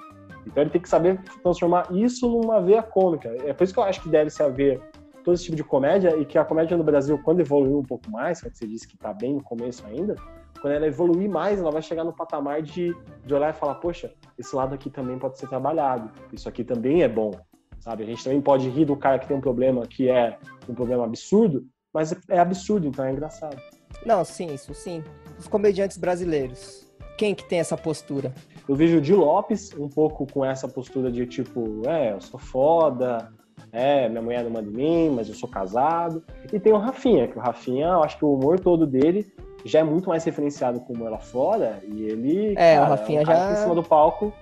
Então 0.47 0.63
ele 0.63 0.71
tem 0.71 0.81
que 0.81 0.89
saber 0.89 1.21
transformar 1.43 1.89
isso 1.93 2.29
numa 2.29 2.61
veia 2.61 2.83
cômica. 2.83 3.29
É 3.45 3.53
por 3.53 3.65
isso 3.65 3.73
que 3.73 3.79
eu 3.79 3.85
acho 3.85 4.03
que 4.03 4.09
deve 4.09 4.31
se 4.31 4.43
haver 4.43 4.81
todo 5.25 5.35
esse 5.35 5.45
tipo 5.45 5.57
de 5.57 5.65
comédia 5.65 6.17
e 6.17 6.25
que 6.25 6.37
a 6.37 6.45
comédia 6.45 6.77
no 6.77 6.85
Brasil, 6.85 7.19
quando 7.19 7.41
evoluiu 7.41 7.79
um 7.79 7.83
pouco 7.83 8.11
mais, 8.11 8.41
que 8.41 8.51
você 8.51 8.67
disse 8.67 8.87
que 8.87 8.95
está 8.95 9.13
bem 9.13 9.35
no 9.35 9.43
começo 9.43 9.85
ainda, 9.87 10.15
quando 10.61 10.75
ela 10.75 10.87
evoluir 10.87 11.29
mais, 11.29 11.59
ela 11.59 11.71
vai 11.71 11.83
chegar 11.83 12.05
no 12.05 12.13
patamar 12.13 12.63
de, 12.63 12.95
de 13.25 13.35
olhar 13.35 13.51
e 13.51 13.53
falar, 13.53 13.75
poxa, 13.77 14.13
esse 14.39 14.55
lado 14.55 14.75
aqui 14.75 14.91
também 14.91 15.19
pode 15.19 15.39
ser 15.39 15.49
trabalhado, 15.49 16.11
isso 16.33 16.49
aqui 16.49 16.63
também 16.63 17.03
é 17.03 17.09
bom, 17.09 17.33
sabe? 17.81 18.03
A 18.03 18.07
gente 18.07 18.23
também 18.23 18.41
pode 18.41 18.69
rir 18.69 18.85
do 18.85 18.97
cara 18.97 19.19
que 19.19 19.27
tem 19.27 19.37
um 19.37 19.41
problema 19.41 19.87
que 19.87 20.09
é 20.09 20.39
um 20.69 20.75
problema 20.75 21.05
absurdo, 21.05 21.67
mas 21.93 22.15
é 22.29 22.39
absurdo, 22.39 22.87
então 22.87 23.05
é 23.05 23.13
engraçado. 23.13 23.57
Não, 24.05 24.25
sim, 24.25 24.53
isso 24.55 24.75
sim. 24.75 25.03
Os 25.39 25.47
comediantes 25.47 25.97
brasileiros, 25.97 26.91
quem 27.17 27.35
que 27.35 27.45
tem 27.45 27.61
essa 27.61 27.77
postura? 27.77 28.33
Eu 28.69 28.75
vejo 28.75 28.99
o 28.99 29.01
Di 29.01 29.15
Lopes 29.15 29.73
um 29.79 29.89
pouco 29.89 30.27
com 30.31 30.45
essa 30.45 30.67
postura 30.67 31.11
de 31.11 31.27
tipo, 31.27 31.83
é, 31.87 32.13
eu 32.13 32.21
sou 32.21 32.41
foda, 32.41 33.31
é, 33.71 34.09
minha 34.09 34.23
mulher 34.23 34.43
não 34.45 34.51
manda 34.51 34.69
em 34.69 34.73
mim, 34.73 35.11
mas 35.15 35.29
eu 35.29 35.35
sou 35.35 35.49
casado. 35.49 36.23
E 36.53 36.59
tem 36.59 36.73
o 36.73 36.79
Rafinha, 36.79 37.29
que 37.29 37.37
o 37.37 37.41
Rafinha, 37.41 37.87
eu 37.87 38.03
acho 38.03 38.17
que 38.17 38.25
o 38.25 38.35
humor 38.35 38.59
todo 38.59 38.87
dele 38.87 39.27
já 39.65 39.81
é 39.81 39.85
muito 39.85 40.09
mais 40.09 40.25
referenciado 40.25 40.81
como 40.81 41.07
ela 41.07 41.19
fora, 41.19 41.83
e 41.87 42.05
ele. 42.05 42.55
É, 42.57 42.77
cara, 42.77 42.87
o 42.87 42.89
Rafinha 42.91 43.21
é 43.21 43.23
um 43.23 43.27
já. 43.27 43.53
Em 43.53 43.57
cima 43.57 43.75
do 43.75 43.83
palco, 43.83 44.33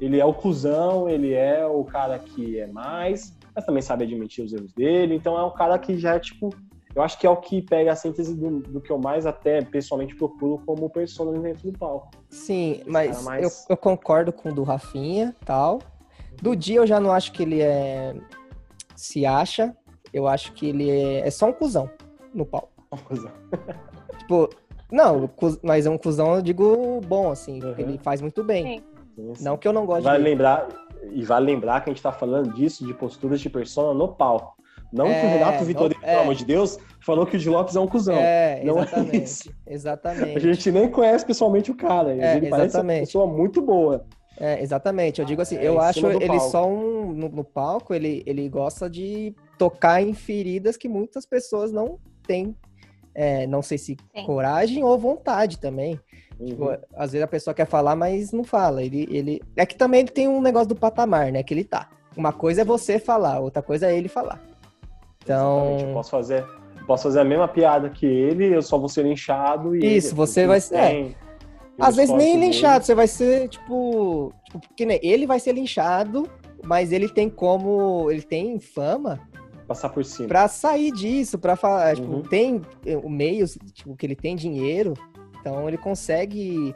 ele 0.00 0.20
é 0.20 0.24
o 0.24 0.34
cuzão, 0.34 1.08
ele 1.08 1.34
é 1.34 1.66
o 1.66 1.84
cara 1.84 2.18
que 2.18 2.60
é 2.60 2.66
mais, 2.66 3.36
mas 3.54 3.64
também 3.64 3.82
sabe 3.82 4.04
admitir 4.04 4.44
os 4.44 4.52
erros 4.52 4.72
dele, 4.72 5.14
então 5.14 5.38
é 5.38 5.44
um 5.44 5.50
cara 5.50 5.78
que 5.78 5.98
já 5.98 6.14
é 6.14 6.18
tipo 6.18 6.50
eu 6.96 7.02
acho 7.02 7.18
que 7.18 7.26
é 7.26 7.30
o 7.30 7.36
que 7.36 7.60
pega 7.60 7.92
a 7.92 7.94
síntese 7.94 8.34
do, 8.34 8.60
do 8.60 8.80
que 8.80 8.90
eu 8.90 8.96
mais 8.96 9.26
até 9.26 9.60
pessoalmente 9.60 10.16
procuro 10.16 10.62
como 10.64 10.88
persona 10.88 11.38
dentro 11.38 11.70
do 11.70 11.78
palco. 11.78 12.08
Sim, 12.30 12.80
mas 12.86 13.22
mais... 13.22 13.44
eu, 13.44 13.74
eu, 13.74 13.76
concordo 13.76 14.32
com 14.32 14.48
o 14.48 14.54
do 14.54 14.62
Rafinha 14.62 15.36
tal. 15.44 15.80
Do 16.40 16.56
dia 16.56 16.76
eu 16.76 16.86
já 16.86 16.98
não 16.98 17.12
acho 17.12 17.32
que 17.32 17.42
ele 17.42 17.60
é. 17.60 18.14
se 18.94 19.26
acha. 19.26 19.76
Eu 20.10 20.26
acho 20.26 20.54
que 20.54 20.70
ele 20.70 20.88
é, 20.88 21.26
é 21.26 21.30
só 21.30 21.46
um 21.46 21.52
cuzão 21.52 21.90
no 22.32 22.46
palco. 22.46 22.70
Um 22.90 22.98
cuzão. 22.98 23.32
tipo, 24.16 24.48
não, 24.90 25.28
mas 25.60 25.86
é 25.86 25.90
um 25.90 25.98
cuzão, 25.98 26.36
eu 26.36 26.40
digo, 26.40 27.00
bom, 27.00 27.32
assim, 27.32 27.60
uhum. 27.62 27.74
ele 27.76 27.98
faz 27.98 28.22
muito 28.22 28.44
bem. 28.44 28.78
Sim. 29.16 29.32
Não 29.40 29.58
que 29.58 29.66
eu 29.66 29.72
não 29.72 29.84
goste 29.84 30.04
vale 30.04 30.22
lembrar 30.22 30.68
E 31.10 31.24
vale 31.24 31.46
lembrar 31.46 31.80
que 31.82 31.90
a 31.90 31.92
gente 31.92 32.02
tá 32.02 32.12
falando 32.12 32.54
disso, 32.54 32.86
de 32.86 32.94
posturas 32.94 33.40
de 33.40 33.50
persona 33.50 33.92
no 33.92 34.08
palco 34.08 34.55
Não 34.96 35.06
É, 35.06 35.20
que 35.20 35.26
o 35.26 35.30
Renato 35.30 35.58
não- 35.58 35.64
Vitorino, 35.66 36.00
é. 36.02 36.06
pelo 36.10 36.20
amor 36.22 36.34
de 36.34 36.44
Deus, 36.44 36.78
falou 37.00 37.26
que 37.26 37.36
o 37.36 37.38
Di 37.38 37.48
Lopes 37.50 37.76
é 37.76 37.80
um 37.80 37.86
cuzão. 37.86 38.16
É, 38.16 38.62
não 38.64 38.78
é 38.78 38.82
exatamente. 38.82 39.22
isso. 39.24 39.50
exatamente. 39.66 40.36
A 40.36 40.40
gente 40.40 40.72
nem 40.72 40.88
conhece 40.90 41.24
pessoalmente 41.26 41.70
o 41.70 41.74
cara. 41.76 42.12
É, 42.12 42.36
ele 42.36 42.48
parece 42.48 42.52
uma 42.52 42.64
exatamente. 42.64 43.00
pessoa 43.00 43.26
muito 43.26 43.60
boa. 43.62 44.04
É, 44.38 44.62
exatamente. 44.62 45.20
Eu 45.20 45.26
digo 45.26 45.40
assim, 45.42 45.56
É, 45.56 45.66
eu 45.68 45.80
acho 45.80 46.06
ele 46.06 46.26
palco. 46.26 46.50
só 46.50 46.68
um. 46.68 47.12
No, 47.12 47.28
no 47.28 47.44
palco, 47.44 47.94
ele, 47.94 48.22
ele 48.26 48.48
gosta 48.48 48.88
de 48.90 49.34
tocar 49.58 50.02
em 50.02 50.12
feridas 50.12 50.76
que 50.76 50.88
muitas 50.88 51.24
pessoas 51.26 51.70
não 51.72 51.98
têm. 52.26 52.54
é, 53.18 53.46
não 53.46 53.62
sei 53.62 53.78
se 53.78 53.96
Sim. 54.14 54.24
coragem 54.26 54.84
ou 54.84 54.98
vontade 54.98 55.58
também. 55.58 55.98
Tipo, 56.44 56.64
Uhum. 56.66 56.76
às 56.94 57.12
vezes 57.12 57.24
a 57.24 57.26
pessoa 57.26 57.54
quer 57.54 57.66
falar, 57.66 57.96
mas 57.96 58.30
não 58.30 58.44
fala. 58.44 58.82
Ele, 58.82 59.08
ele... 59.10 59.40
É 59.56 59.64
que 59.64 59.74
também 59.74 60.00
ele 60.00 60.10
tem 60.10 60.28
um 60.28 60.42
negócio 60.42 60.68
do 60.68 60.76
patamar, 60.76 61.32
né? 61.32 61.42
Que 61.42 61.54
ele 61.54 61.64
tá. 61.64 61.88
Uma 62.14 62.30
coisa 62.30 62.60
é 62.60 62.64
você 62.64 62.98
falar, 62.98 63.40
outra 63.40 63.62
coisa 63.62 63.86
é 63.90 63.96
ele 63.96 64.08
falar. 64.08 64.38
Exatamente, 65.34 65.72
Eu 65.72 65.78
Então. 65.80 65.94
posso 65.94 66.10
fazer, 66.10 66.44
posso 66.86 67.02
fazer 67.04 67.20
a 67.20 67.24
mesma 67.24 67.48
piada 67.48 67.90
que 67.90 68.06
ele, 68.06 68.54
eu 68.54 68.62
só 68.62 68.78
vou 68.78 68.88
ser 68.88 69.02
linchado 69.04 69.74
e. 69.76 69.96
Isso, 69.96 70.08
ele, 70.08 70.14
você 70.16 70.46
vai 70.46 70.60
ser- 70.60 70.76
é. 70.76 71.08
Às 71.78 71.94
vezes 71.96 72.14
nem 72.14 72.40
linchado, 72.40 72.84
você 72.84 72.94
vai 72.94 73.06
ser, 73.06 73.48
tipo. 73.48 74.32
tipo 74.44 74.60
porque, 74.68 74.86
né, 74.86 74.98
ele 75.02 75.26
vai 75.26 75.38
ser 75.38 75.52
linchado, 75.52 76.26
mas 76.64 76.90
ele 76.92 77.08
tem 77.08 77.28
como. 77.28 78.10
Ele 78.10 78.22
tem 78.22 78.58
fama 78.58 79.20
Passar 79.68 79.88
por 79.88 80.04
cima. 80.04 80.28
Pra 80.28 80.46
sair 80.46 80.92
disso, 80.92 81.38
pra 81.40 81.56
falar, 81.56 81.96
tipo, 81.96 82.08
Uhum. 82.08 82.22
tem 82.22 82.62
eh, 82.86 82.96
o 82.96 83.10
meio, 83.10 83.44
tipo, 83.74 83.96
que 83.96 84.06
ele 84.06 84.14
tem 84.14 84.36
dinheiro, 84.36 84.94
então 85.40 85.66
ele 85.66 85.76
consegue, 85.76 86.72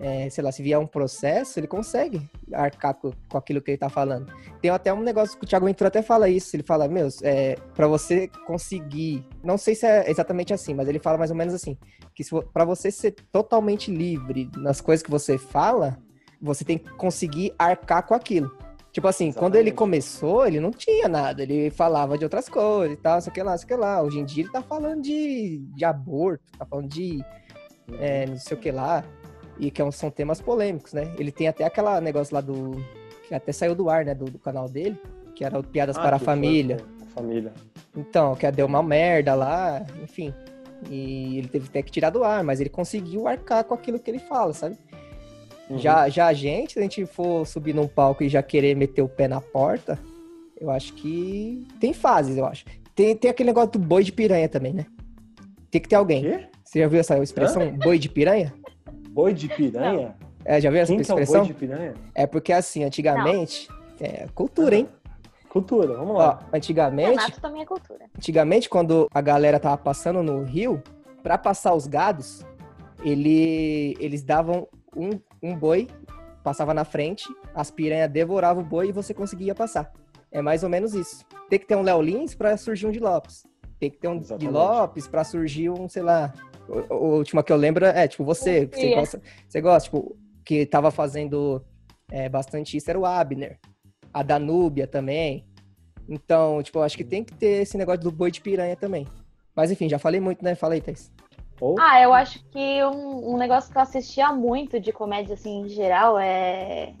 eh, 0.00 0.30
sei 0.30 0.42
lá, 0.42 0.50
se 0.50 0.62
vier 0.62 0.78
um 0.78 0.86
processo, 0.86 1.60
ele 1.60 1.66
consegue 1.66 2.22
arcar 2.52 2.94
com, 2.94 3.12
com 3.28 3.36
aquilo 3.36 3.60
que 3.60 3.70
ele 3.70 3.78
tá 3.78 3.90
falando. 3.90 4.32
Tem 4.60 4.70
até 4.70 4.92
um 4.92 5.02
negócio 5.02 5.38
que 5.38 5.44
o 5.44 5.48
Thiago 5.48 5.66
Ventura 5.66 5.88
até 5.88 6.00
fala 6.02 6.28
isso, 6.28 6.56
ele 6.56 6.62
fala, 6.62 6.88
meus, 6.88 7.22
é, 7.22 7.56
para 7.74 7.86
você 7.86 8.28
conseguir, 8.46 9.24
não 9.44 9.58
sei 9.58 9.74
se 9.74 9.86
é 9.86 10.10
exatamente 10.10 10.54
assim, 10.54 10.74
mas 10.74 10.88
ele 10.88 10.98
fala 10.98 11.18
mais 11.18 11.30
ou 11.30 11.36
menos 11.36 11.52
assim, 11.52 11.76
que 12.14 12.24
pra 12.52 12.64
você 12.64 12.90
ser 12.90 13.14
totalmente 13.30 13.90
livre 13.90 14.50
nas 14.56 14.80
coisas 14.80 15.02
que 15.02 15.10
você 15.10 15.36
fala, 15.36 15.98
você 16.40 16.64
tem 16.64 16.78
que 16.78 16.90
conseguir 16.92 17.54
arcar 17.58 18.06
com 18.06 18.14
aquilo. 18.14 18.50
Tipo 18.92 19.06
assim, 19.06 19.30
quando 19.30 19.54
ele 19.54 19.68
Exatamente. 19.68 19.78
começou, 19.78 20.46
ele 20.46 20.58
não 20.58 20.72
tinha 20.72 21.06
nada. 21.06 21.42
Ele 21.44 21.70
falava 21.70 22.18
de 22.18 22.24
outras 22.24 22.48
coisas 22.48 22.98
e 22.98 23.00
tal, 23.00 23.20
sei 23.20 23.32
que 23.32 23.40
lá, 23.40 23.56
sei 23.56 23.68
que 23.68 23.76
lá. 23.76 24.02
Hoje 24.02 24.18
em 24.18 24.24
dia 24.24 24.42
ele 24.42 24.50
tá 24.50 24.62
falando 24.62 25.02
de, 25.02 25.58
de 25.76 25.84
aborto, 25.84 26.42
tá 26.58 26.66
falando 26.66 26.88
de 26.88 27.24
é, 28.00 28.26
não 28.26 28.36
sei 28.36 28.56
o 28.56 28.60
que 28.60 28.72
lá. 28.72 29.04
E 29.60 29.70
que 29.70 29.80
é 29.82 29.90
são 29.90 30.10
temas 30.10 30.40
polêmicos, 30.40 30.94
né? 30.94 31.12
Ele 31.18 31.30
tem 31.30 31.46
até 31.46 31.64
aquela 31.64 32.00
negócio 32.00 32.34
lá 32.34 32.40
do. 32.40 32.82
que 33.28 33.34
até 33.34 33.52
saiu 33.52 33.74
do 33.74 33.90
ar, 33.90 34.04
né? 34.04 34.14
Do, 34.14 34.24
do 34.24 34.38
canal 34.38 34.68
dele, 34.68 34.96
que 35.34 35.44
era 35.44 35.58
o 35.58 35.62
Piadas 35.62 35.96
Ah, 35.98 36.02
para 36.02 36.16
a 36.16 36.18
foi 36.18 36.26
Família. 36.26 36.78
com 36.78 37.04
a 37.04 37.08
Família. 37.08 37.52
Então, 37.96 38.34
que 38.34 38.50
deu 38.50 38.66
uma 38.66 38.82
merda 38.82 39.34
lá, 39.34 39.84
enfim. 40.02 40.32
E 40.88 41.36
ele 41.38 41.48
teve 41.48 41.66
até 41.68 41.82
que 41.82 41.90
tirar 41.90 42.10
do 42.10 42.24
ar, 42.24 42.42
mas 42.42 42.58
ele 42.60 42.70
conseguiu 42.70 43.28
arcar 43.28 43.64
com 43.64 43.74
aquilo 43.74 43.98
que 43.98 44.10
ele 44.10 44.18
fala, 44.18 44.54
sabe? 44.54 44.78
Uhum. 45.68 45.78
Já, 45.78 46.08
já 46.08 46.26
a 46.26 46.32
gente, 46.32 46.72
se 46.72 46.78
a 46.78 46.82
gente 46.82 47.04
for 47.04 47.46
subir 47.46 47.74
num 47.74 47.86
palco 47.86 48.24
e 48.24 48.28
já 48.28 48.42
querer 48.42 48.74
meter 48.74 49.02
o 49.02 49.08
pé 49.08 49.28
na 49.28 49.40
porta, 49.40 49.98
eu 50.58 50.70
acho 50.70 50.94
que 50.94 51.66
tem 51.78 51.92
fases, 51.92 52.36
eu 52.36 52.46
acho. 52.46 52.64
Tem, 52.94 53.14
tem 53.14 53.30
aquele 53.30 53.48
negócio 53.48 53.72
do 53.72 53.78
boi 53.78 54.02
de 54.02 54.12
piranha 54.12 54.48
também, 54.48 54.72
né? 54.72 54.86
Tem 55.70 55.80
que 55.80 55.88
ter 55.88 55.96
alguém. 55.96 56.22
Quê? 56.22 56.46
Você 56.64 56.80
já 56.80 56.88
viu 56.88 57.00
essa 57.00 57.18
expressão, 57.18 57.70
boi 57.78 57.98
de 57.98 58.08
piranha? 58.08 58.52
Boi 59.10 59.34
de 59.34 59.48
piranha? 59.48 60.14
É, 60.44 60.60
já 60.60 60.70
viu 60.70 60.80
essa 60.80 60.92
Quem 60.92 61.02
que 61.02 61.10
é 61.10 61.14
o 61.14 61.18
expressão? 61.18 61.40
boi 61.40 61.48
de 61.48 61.54
piranha? 61.54 61.94
É 62.14 62.26
porque 62.26 62.52
assim, 62.52 62.84
antigamente. 62.84 63.68
É 64.00 64.26
cultura, 64.34 64.76
hein? 64.76 64.88
Cultura, 65.48 65.96
vamos 65.96 66.14
Ó, 66.14 66.18
lá. 66.18 66.38
antigamente, 66.52 67.10
Renato 67.10 67.40
também 67.40 67.62
é 67.62 67.66
cultura. 67.66 68.06
antigamente, 68.16 68.68
quando 68.68 69.08
a 69.12 69.20
galera 69.20 69.58
tava 69.58 69.76
passando 69.76 70.22
no 70.22 70.44
rio, 70.44 70.80
pra 71.24 71.36
passar 71.36 71.74
os 71.74 71.86
gados, 71.88 72.46
ele, 73.04 73.96
eles 73.98 74.22
davam 74.22 74.68
um, 74.96 75.10
um 75.42 75.54
boi, 75.56 75.88
passava 76.44 76.72
na 76.72 76.84
frente, 76.84 77.26
as 77.54 77.70
piranhas 77.70 78.08
devoravam 78.10 78.62
o 78.62 78.66
boi 78.66 78.88
e 78.88 78.92
você 78.92 79.12
conseguia 79.12 79.54
passar. 79.54 79.92
É 80.30 80.40
mais 80.40 80.62
ou 80.62 80.68
menos 80.68 80.94
isso. 80.94 81.26
Tem 81.50 81.58
que 81.58 81.66
ter 81.66 81.74
um 81.74 81.82
Léo 81.82 82.00
Lins 82.00 82.34
pra 82.34 82.56
surgir 82.56 82.86
um 82.86 82.92
de 82.92 83.00
Lopes. 83.00 83.44
Tem 83.80 83.90
que 83.90 83.98
ter 83.98 84.06
um 84.08 84.16
de 84.16 84.24
Exatamente. 84.26 84.54
Lopes 84.54 85.08
pra 85.08 85.24
surgir 85.24 85.68
um, 85.68 85.88
sei 85.88 86.02
lá. 86.02 86.32
O, 86.70 86.94
o 86.94 87.16
último 87.16 87.42
que 87.42 87.52
eu 87.52 87.56
lembro 87.56 87.84
é, 87.84 88.06
tipo, 88.06 88.24
você. 88.24 88.66
que 88.66 88.76
Você 88.76 88.94
gosta, 88.94 89.22
você 89.48 89.60
gosta, 89.60 89.84
tipo, 89.84 90.16
que 90.44 90.64
tava 90.64 90.90
fazendo 90.90 91.64
é, 92.10 92.28
bastante 92.28 92.76
isso 92.76 92.88
era 92.88 92.98
o 92.98 93.04
Abner. 93.04 93.58
A 94.12 94.22
Danúbia 94.22 94.86
também. 94.86 95.44
Então, 96.08 96.62
tipo, 96.62 96.78
eu 96.78 96.82
acho 96.82 96.96
que 96.96 97.04
tem 97.04 97.22
que 97.22 97.34
ter 97.34 97.62
esse 97.62 97.76
negócio 97.76 98.02
do 98.02 98.10
boi 98.10 98.30
de 98.30 98.40
piranha 98.40 98.76
também. 98.76 99.06
Mas 99.54 99.70
enfim, 99.70 99.88
já 99.88 99.98
falei 99.98 100.20
muito, 100.20 100.44
né? 100.44 100.54
Fala 100.54 100.74
aí, 100.74 100.80
Thaís. 100.80 101.12
Ou 101.60 101.76
Ah, 101.78 102.00
eu 102.00 102.12
acho 102.14 102.42
que 102.46 102.84
um, 102.84 103.34
um 103.34 103.36
negócio 103.36 103.70
que 103.70 103.76
eu 103.76 103.82
assistia 103.82 104.32
muito 104.32 104.80
de 104.80 104.92
comédia, 104.92 105.34
assim, 105.34 105.60
em 105.60 105.68
geral, 105.68 106.18
é... 106.18 106.94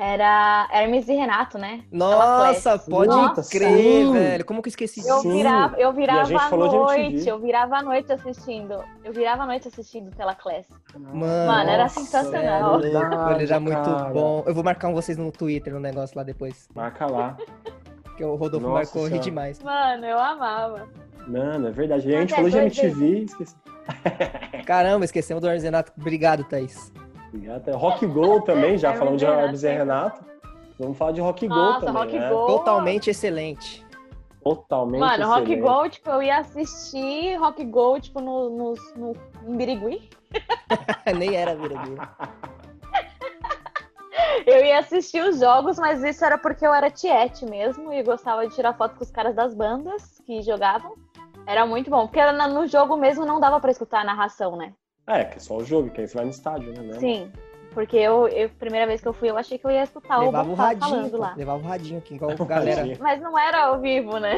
Era 0.00 0.68
Hermes 0.72 1.08
e 1.08 1.12
Renato, 1.12 1.58
né? 1.58 1.80
Nossa, 1.90 2.78
pode 2.78 3.08
Nossa, 3.08 3.42
crer, 3.50 4.06
sim. 4.06 4.12
velho. 4.12 4.44
Como 4.44 4.62
que 4.62 4.68
eu 4.68 4.70
esqueci 4.70 5.00
Eu 5.00 5.16
disso? 5.16 5.22
Sim. 5.22 5.32
virava, 5.32 5.76
eu 5.76 5.92
virava 5.92 6.24
gente 6.24 6.40
à 6.40 6.48
falou 6.48 6.68
de 6.68 6.76
noite, 6.76 7.28
eu 7.28 7.40
virava 7.40 7.78
à 7.78 7.82
noite 7.82 8.12
assistindo. 8.12 8.80
Eu 9.02 9.12
virava 9.12 9.42
à 9.42 9.46
noite 9.46 9.66
assistindo 9.66 10.14
Tela 10.14 10.36
Class. 10.36 10.68
Mano, 10.96 11.16
Mano, 11.16 11.68
era 11.68 11.88
sensacional. 11.88 12.80
é 12.80 12.86
ele 12.86 13.42
era 13.42 13.58
muito 13.58 13.82
cara. 13.82 14.10
bom. 14.10 14.44
Eu 14.46 14.54
vou 14.54 14.62
marcar 14.62 14.86
um 14.86 14.94
vocês 14.94 15.18
no 15.18 15.32
Twitter, 15.32 15.72
no 15.74 15.80
negócio 15.80 16.16
lá 16.16 16.22
depois. 16.22 16.68
Marca 16.76 17.04
lá. 17.06 17.36
Que 18.16 18.24
o 18.24 18.36
Rodolfo 18.36 18.68
Nossa 18.68 18.74
marcou, 18.78 19.08
ri 19.08 19.18
demais. 19.18 19.60
Mano, 19.60 20.06
eu 20.06 20.18
amava. 20.18 20.88
Mano, 21.26 21.66
é 21.66 21.70
verdade. 21.72 22.14
A 22.14 22.20
gente 22.20 22.32
Até 22.32 22.36
falou 22.36 22.50
de 22.50 22.56
MTV, 22.56 23.24
esqueci. 23.24 23.56
Caramba, 24.64 25.04
esquecemos 25.04 25.40
do 25.40 25.48
Hermes 25.48 25.64
e 25.64 25.66
Renato. 25.66 25.92
Obrigado, 25.98 26.44
Thaís. 26.44 26.92
Obrigado. 27.28 27.70
Rock 27.76 28.06
Go 28.06 28.40
também, 28.42 28.78
já 28.78 28.88
Hermes 28.88 28.98
falando 28.98 29.18
de 29.18 29.24
Renato, 29.24 29.44
Hermes 29.44 29.62
e 29.62 29.68
Renato. 29.68 30.24
Vamos 30.78 30.96
falar 30.96 31.12
de 31.12 31.20
Rock 31.20 31.48
Go 31.48 31.54
Nossa, 31.54 31.86
também, 31.86 32.02
Rock 32.02 32.18
né? 32.18 32.30
Go. 32.30 32.46
Totalmente 32.46 33.10
excelente. 33.10 33.86
Totalmente 34.42 35.00
Mano, 35.00 35.26
Rock 35.26 35.52
excelente. 35.52 35.60
Go, 35.60 35.88
tipo, 35.88 36.10
eu 36.10 36.22
ia 36.22 36.38
assistir 36.38 37.36
Rock 37.36 37.64
Go, 37.64 38.00
tipo, 38.00 38.20
no, 38.20 38.48
no, 38.50 38.74
no, 38.96 39.16
em 39.46 39.56
Birigui. 39.56 40.08
Nem 41.18 41.34
era 41.34 41.54
Viradouro. 41.54 42.00
Eu 44.46 44.64
ia 44.64 44.78
assistir 44.78 45.22
os 45.22 45.38
jogos, 45.40 45.78
mas 45.78 46.02
isso 46.02 46.24
era 46.24 46.38
porque 46.38 46.66
eu 46.66 46.72
era 46.72 46.90
tiete 46.90 47.44
mesmo 47.44 47.92
e 47.92 48.02
gostava 48.02 48.46
de 48.46 48.54
tirar 48.54 48.74
foto 48.74 48.96
com 48.96 49.04
os 49.04 49.10
caras 49.10 49.34
das 49.34 49.54
bandas 49.54 50.20
que 50.24 50.42
jogavam. 50.42 50.94
Era 51.46 51.66
muito 51.66 51.90
bom, 51.90 52.06
porque 52.06 52.20
no 52.32 52.66
jogo 52.66 52.96
mesmo 52.96 53.24
não 53.24 53.40
dava 53.40 53.60
pra 53.60 53.70
escutar 53.70 54.00
a 54.00 54.04
narração, 54.04 54.56
né? 54.56 54.72
É, 55.08 55.24
que 55.24 55.36
é 55.38 55.40
só 55.40 55.56
o 55.56 55.64
jogo, 55.64 55.90
que 55.90 56.00
aí 56.02 56.06
você 56.08 56.14
vai 56.16 56.24
no 56.26 56.30
estádio, 56.30 56.72
né? 56.72 56.98
Sim. 57.00 57.32
Porque 57.72 57.96
eu, 57.96 58.28
eu, 58.28 58.48
primeira 58.50 58.86
vez 58.86 59.00
que 59.00 59.08
eu 59.08 59.12
fui, 59.12 59.30
eu 59.30 59.36
achei 59.36 59.58
que 59.58 59.64
eu 59.66 59.70
ia 59.70 59.82
escutar 59.84 60.18
Levava 60.18 60.48
o 60.48 60.52
o 60.52 60.56
Bob 60.56 60.64
radinho, 60.64 60.88
falando 60.90 61.18
lá. 61.18 61.34
Levava 61.36 61.58
o 61.58 61.66
radinho 61.66 61.98
aqui, 61.98 62.14
igual 62.14 62.30
a 62.32 62.34
galera. 62.44 62.84
Mas 63.00 63.20
não 63.20 63.38
era 63.38 63.66
ao 63.66 63.80
vivo, 63.80 64.18
né? 64.18 64.36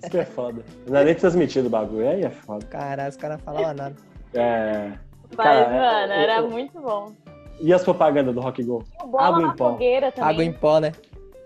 Isso 0.00 0.10
que 0.10 0.18
é 0.18 0.24
foda. 0.24 0.64
Não 0.88 0.98
é 0.98 1.04
nem 1.04 1.14
transmitido 1.14 1.66
o 1.66 1.70
bagulho, 1.70 2.08
aí 2.08 2.22
é 2.24 2.30
foda. 2.30 2.64
Caralho, 2.66 3.10
os 3.10 3.16
caras 3.16 3.40
falavam 3.42 3.74
nada. 3.74 3.96
É... 4.32 4.92
Mas, 5.36 5.46
Cara, 5.46 5.68
mano, 5.70 6.12
o- 6.12 6.16
era 6.16 6.42
o- 6.44 6.50
muito 6.50 6.80
bom. 6.80 7.12
E 7.60 7.72
as 7.72 7.84
propagandas 7.84 8.34
do 8.34 8.40
Rock 8.40 8.62
Go? 8.62 8.84
Água 9.18 9.42
em 9.42 9.56
pó. 9.56 9.70
fogueira 9.72 10.10
também. 10.12 10.30
Água 10.30 10.44
em 10.44 10.52
pó, 10.52 10.80
né? 10.80 10.92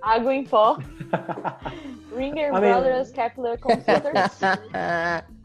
Água 0.01 0.35
em 0.35 0.45
pó. 0.45 0.79
Ringer. 2.17 2.53
Brothers 2.53 3.11
Kepler 3.11 3.59
Computers. 3.61 4.41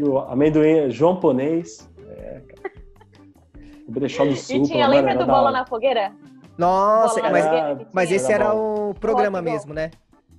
O 0.00 0.18
amendoim 0.18 0.90
João 0.90 1.16
Ponês. 1.16 1.88
É, 2.08 2.40
cara. 2.40 2.72
O 3.86 3.92
brechó 3.92 4.24
do 4.24 4.34
sul. 4.36 4.56
e 4.56 4.62
tinha, 4.62 4.86
lembra 4.86 5.12
era 5.12 5.20
do 5.20 5.26
bola 5.26 5.50
na 5.50 5.66
fogueira? 5.66 6.12
Nossa, 6.56 7.16
Bola 7.20 7.26
na 7.26 7.30
mas, 7.30 7.44
fogueira 7.44 7.88
mas 7.92 8.12
esse 8.12 8.32
Era 8.32 8.44
era 8.46 8.54
o 8.54 8.94
programa 8.98 9.40
mesmo, 9.40 9.72
né? 9.72 9.90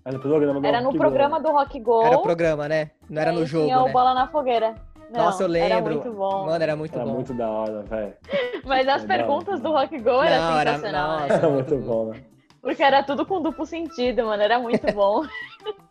Era 0.05 0.17
no 0.17 0.21
programa 0.21 0.59
do 0.59 0.67
Era 0.67 0.79
no 0.81 0.85
Rock 0.87 0.97
Go. 0.97 1.03
programa 1.03 1.39
do 1.39 1.51
Rock 1.51 1.79
Go. 1.79 2.01
Era 2.03 2.17
o 2.17 2.21
programa, 2.21 2.67
né? 2.67 2.91
Não 3.09 3.21
era 3.21 3.31
no 3.31 3.39
Aí 3.39 3.45
jogo, 3.45 3.65
Tinha 3.65 3.81
o 3.81 3.85
né? 3.85 3.91
bola 3.91 4.13
na 4.13 4.27
fogueira. 4.27 4.75
Não, 5.11 5.25
Nossa, 5.25 5.43
eu 5.43 5.47
lembro. 5.47 5.71
Era 5.73 5.81
muito 5.81 6.11
bom. 6.11 6.45
Mano, 6.45 6.63
era 6.63 6.75
muito 6.75 6.95
Era 6.95 7.05
bom. 7.05 7.13
muito 7.13 7.33
da 7.33 7.49
hora, 7.49 7.81
velho. 7.83 8.13
Mas 8.65 8.87
as 8.87 9.03
perguntas 9.05 9.59
do 9.61 9.71
Rock 9.71 9.97
Go 9.99 10.21
era 10.21 10.37
Não, 10.39 10.59
era- 10.59 10.71
sensacional, 10.75 11.19
nossa. 11.21 11.33
Era 11.33 11.49
muito 11.49 11.77
bom, 11.77 12.05
né? 12.11 12.19
Porque 12.61 12.83
era 12.83 13.01
tudo 13.03 13.25
com 13.25 13.41
duplo 13.41 13.65
sentido, 13.65 14.25
mano. 14.25 14.43
Era 14.43 14.59
muito 14.59 14.85
bom. 14.93 15.23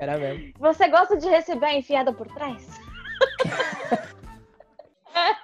Era 0.00 0.16
mesmo. 0.16 0.52
Você 0.58 0.88
gosta 0.88 1.14
de 1.18 1.28
receber 1.28 1.66
a 1.66 1.74
enfiada 1.74 2.10
por 2.10 2.26
trás? 2.28 2.66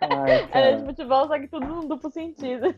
Ai, 0.01 0.49
Era 0.51 0.77
de 0.79 0.87
futebol, 0.87 1.29
só 1.29 1.39
que 1.39 1.47
tudo 1.47 1.67
num 1.67 1.87
duplo 1.87 2.11
sentido. 2.11 2.75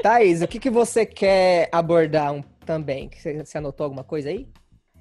Thaís, 0.00 0.40
o 0.40 0.46
que, 0.46 0.60
que 0.60 0.70
você 0.70 1.04
quer 1.04 1.68
abordar 1.72 2.32
um- 2.32 2.42
também? 2.64 3.10
Você, 3.12 3.44
você 3.44 3.58
anotou 3.58 3.82
alguma 3.84 4.04
coisa 4.04 4.28
aí? 4.28 4.48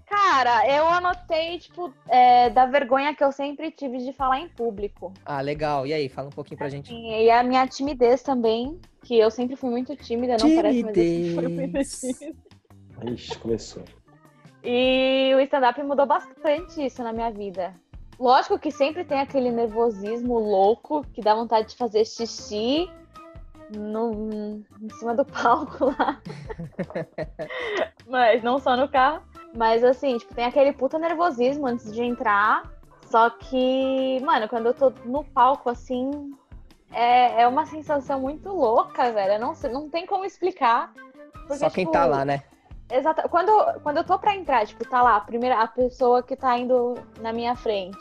Cara, 0.08 0.67
eu 0.67 0.88
anotei, 0.88 1.60
tipo, 1.60 1.93
é, 2.08 2.50
da 2.50 2.65
vergonha 2.65 3.13
que 3.13 3.24
eu 3.24 3.32
sempre 3.32 3.69
tive 3.69 4.00
de 4.00 4.12
falar 4.12 4.39
em 4.39 4.50
público. 4.50 5.13
Ah, 5.24 5.39
legal. 5.41 5.86
E 5.86 5.93
aí, 5.93 6.10
fala 6.10 6.30
um 6.30 6.32
pouquinho 6.32 6.58
pra 6.58 6.69
gente. 6.69 6.91
E 6.91 7.30
a 7.30 7.43
minha 7.43 7.67
timidez 7.67 8.24
também, 8.24 8.80
que 9.04 9.15
eu 9.19 9.30
sempre 9.30 9.56
fui 9.56 9.69
muito 9.69 9.95
tímida, 9.95 10.36
não 10.38 10.56
parece, 10.56 10.84
mas 10.84 10.98
eu 10.98 11.04
sempre 11.06 11.36
fui 11.36 11.48
muito 11.67 11.72
Timidez. 11.78 12.17
tímida. 12.19 13.13
Ixi, 13.13 13.38
começou. 13.38 13.84
E 14.63 15.34
o 15.36 15.39
stand-up 15.41 15.82
mudou 15.84 16.06
bastante 16.06 16.86
isso 16.86 17.02
na 17.04 17.13
minha 17.13 17.32
vida. 17.32 17.74
Lógico 18.19 18.60
que 18.60 18.72
sempre 18.72 19.06
tem 19.06 19.19
aquele 19.19 19.50
nervosismo 19.50 20.38
louco 20.38 21.06
que 21.13 21.22
dá 21.22 21.34
vontade 21.34 21.69
de 21.69 21.78
fazer 21.78 22.06
xixi 22.06 22.89
no, 23.76 24.62
em 24.82 24.89
cima 24.98 25.15
do 25.15 25.24
palco 25.26 25.86
lá. 25.86 26.22
Mas 28.08 28.43
não 28.43 28.60
só 28.60 28.76
no 28.76 28.89
carro. 28.89 29.22
Mas 29.56 29.84
assim, 29.84 30.17
tipo, 30.17 30.36
tem 30.36 30.45
aquele 30.45 30.74
puta 30.74 31.00
nervosismo 31.00 31.65
antes 31.65 31.93
de 31.93 32.04
entrar. 32.04 32.63
Só 33.06 33.30
que, 33.30 34.19
mano, 34.24 34.48
quando 34.48 34.67
eu 34.67 34.74
tô 34.74 34.93
no 35.06 35.24
palco, 35.24 35.69
assim, 35.69 36.34
é, 36.91 37.41
é 37.41 37.48
uma 37.48 37.65
sensação 37.65 38.19
muito 38.19 38.50
louca, 38.50 39.12
velho. 39.12 39.39
Não, 39.39 39.54
não 39.72 39.89
tem 39.89 40.06
como 40.06 40.26
explicar. 40.26 40.93
Porque, 41.48 41.56
Só 41.56 41.69
quem 41.69 41.86
tipo, 41.86 41.93
tá 41.93 42.06
lá, 42.06 42.24
né? 42.24 42.43
Exato. 42.89 43.28
Quando, 43.30 43.52
quando 43.82 43.97
eu 43.97 44.04
tô 44.04 44.17
pra 44.17 44.36
entrar, 44.36 44.65
tipo, 44.65 44.88
tá 44.88 45.02
lá, 45.02 45.17
a 45.17 45.21
primeira 45.21 45.62
a 45.62 45.67
pessoa 45.67 46.23
que 46.23 46.36
tá 46.36 46.58
indo 46.58 46.95
na 47.19 47.32
minha 47.32 47.56
frente. 47.56 47.99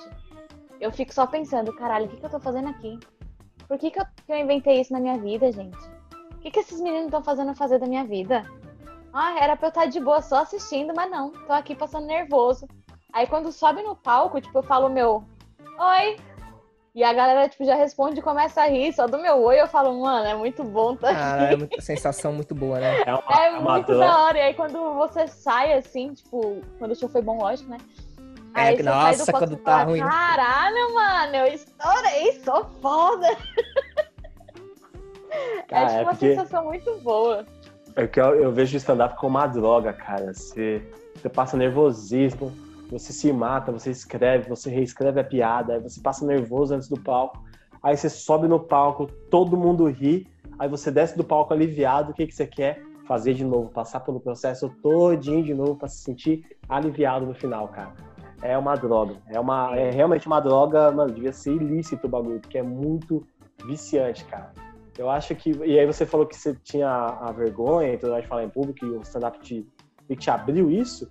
Eu 0.81 0.91
fico 0.91 1.13
só 1.13 1.27
pensando, 1.27 1.73
caralho, 1.75 2.07
o 2.07 2.09
que, 2.09 2.17
que 2.17 2.25
eu 2.25 2.31
tô 2.31 2.41
fazendo 2.41 2.69
aqui? 2.69 2.99
Por 3.67 3.79
que, 3.79 3.91
que, 3.91 4.01
eu, 4.01 4.05
que 4.25 4.33
eu 4.33 4.37
inventei 4.37 4.81
isso 4.81 4.93
na 4.93 5.01
minha 5.01 5.19
vida, 5.19 5.53
gente? 5.53 5.77
O 6.33 6.39
que, 6.39 6.51
que 6.51 6.61
esses 6.61 6.81
meninos 6.81 7.07
estão 7.07 7.23
fazendo 7.23 7.55
fazer 7.55 7.79
da 7.79 7.87
minha 7.87 8.05
vida? 8.05 8.47
Ah, 9.13 9.39
era 9.41 9.57
pra 9.57 9.67
eu 9.67 9.71
estar 9.71 9.83
tá 9.83 9.87
de 9.87 10.01
boa 10.01 10.23
só 10.23 10.43
assistindo, 10.43 10.95
mas 10.95 11.11
não, 11.11 11.33
tô 11.33 11.53
aqui 11.53 11.75
passando 11.75 12.07
nervoso. 12.07 12.67
Aí 13.13 13.27
quando 13.27 13.51
sobe 13.51 13.83
no 13.83 13.97
palco, 13.97 14.41
tipo, 14.41 14.57
eu 14.57 14.63
falo 14.63 14.89
meu, 14.89 15.25
oi, 15.79 16.17
e 16.95 17.05
a 17.05 17.13
galera, 17.13 17.49
tipo, 17.49 17.65
já 17.65 17.75
responde 17.75 18.19
e 18.19 18.23
começa 18.23 18.63
a 18.63 18.67
rir. 18.67 18.93
Só 18.93 19.07
do 19.07 19.19
meu 19.19 19.43
oi 19.43 19.61
eu 19.61 19.69
falo, 19.69 20.01
mano, 20.01 20.27
é 20.27 20.35
muito 20.35 20.65
bom 20.65 20.97
tá 20.97 21.11
ah, 21.11 21.45
aqui. 21.45 21.55
É 21.55 21.57
uma 21.57 21.81
sensação 21.81 22.33
muito 22.33 22.55
boa, 22.55 22.81
né? 22.81 23.03
É, 23.07 23.15
uma, 23.15 23.45
é 23.45 23.61
muito 23.61 23.99
da 23.99 24.25
hora. 24.25 24.39
E 24.39 24.41
aí 24.41 24.55
quando 24.55 24.95
você 24.95 25.27
sai, 25.29 25.75
assim, 25.75 26.15
tipo, 26.15 26.61
quando 26.79 26.93
o 26.93 26.97
show 26.97 27.09
foi 27.09 27.23
bom, 27.23 27.39
lógico, 27.39 27.71
né? 27.71 27.79
É, 28.55 28.61
aí 28.61 28.83
nossa, 28.83 29.33
quando 29.33 29.57
tá 29.57 29.79
fala, 29.79 29.85
ruim. 29.85 30.01
Caralho, 30.01 30.95
mano, 30.95 31.37
eu 31.37 31.47
estourei, 31.55 32.33
sou 32.45 32.65
foda. 32.81 33.29
Cara, 35.69 35.85
é 35.85 35.99
tipo 35.99 36.01
é 36.01 36.03
uma 36.03 36.15
sensação 36.15 36.65
muito 36.65 36.99
boa. 37.01 37.47
É 37.95 38.07
que 38.07 38.21
eu, 38.21 38.35
eu 38.35 38.53
vejo 38.53 38.75
o 38.75 38.79
stand-up 38.79 39.17
como 39.17 39.39
uma 39.39 39.47
droga, 39.47 39.93
cara. 39.93 40.33
Você, 40.33 40.83
você 41.15 41.29
passa 41.29 41.57
nervosismo, 41.57 42.53
você 42.91 43.13
se 43.13 43.33
mata, 43.33 43.71
você 43.71 43.91
escreve, 43.91 44.49
você 44.49 44.71
reescreve 44.71 45.21
a 45.21 45.25
piada, 45.25 45.75
aí 45.75 45.81
você 45.81 46.01
passa 46.01 46.27
nervoso 46.27 46.75
antes 46.75 46.89
do 46.89 46.99
palco, 46.99 47.43
aí 47.83 47.97
você 47.97 48.09
sobe 48.09 48.49
no 48.49 48.61
palco, 48.61 49.07
todo 49.31 49.57
mundo 49.57 49.87
ri, 49.87 50.27
aí 50.59 50.69
você 50.69 50.91
desce 50.91 51.17
do 51.17 51.25
palco 51.25 51.53
aliviado, 51.53 52.11
o 52.11 52.15
que, 52.15 52.27
que 52.27 52.35
você 52.35 52.47
quer? 52.47 52.83
Fazer 53.07 53.35
de 53.35 53.45
novo, 53.45 53.71
passar 53.71 54.01
pelo 54.01 54.21
processo 54.21 54.69
todinho 54.83 55.43
de 55.43 55.55
novo 55.55 55.77
para 55.77 55.89
se 55.89 56.03
sentir 56.03 56.45
aliviado 56.69 57.27
no 57.27 57.35
final, 57.35 57.69
cara. 57.69 57.93
É 58.43 58.57
uma 58.57 58.75
droga, 58.75 59.17
é, 59.29 59.41
uma, 59.41 59.77
é 59.77 59.91
realmente 59.91 60.27
uma 60.27 60.41
droga, 60.41 60.91
mano, 60.91 61.13
devia 61.13 61.33
ser 61.33 61.53
ilícito 61.53 62.07
o 62.07 62.11
bagulho, 62.11 62.41
porque 62.41 62.59
é 62.59 62.63
muito 62.63 63.27
viciante, 63.67 64.25
cara. 64.27 64.53
Eu 64.97 65.09
acho 65.09 65.35
que. 65.35 65.51
E 65.65 65.79
aí 65.79 65.87
você 65.87 66.05
falou 66.05 66.27
que 66.27 66.37
você 66.37 66.55
tinha 66.57 66.89
a 66.89 67.31
vergonha, 67.33 67.95
então 67.95 68.13
a 68.13 68.21
gente 68.21 68.29
falar 68.29 68.45
em 68.45 68.49
público 68.49 68.85
e 68.85 68.91
o 68.91 69.01
stand-up 69.03 69.39
te, 69.41 69.67
te 70.17 70.31
abriu 70.31 70.71
isso 70.71 71.09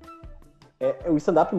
é, 0.80 1.10
o 1.10 1.18
stand-up, 1.18 1.56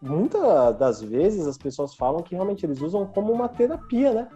muitas 0.00 0.76
das 0.76 1.02
vezes, 1.02 1.46
as 1.46 1.56
pessoas 1.56 1.94
falam 1.94 2.22
que 2.22 2.34
realmente 2.34 2.66
eles 2.66 2.80
usam 2.80 3.06
como 3.06 3.32
uma 3.32 3.48
terapia, 3.48 4.12
né? 4.12 4.28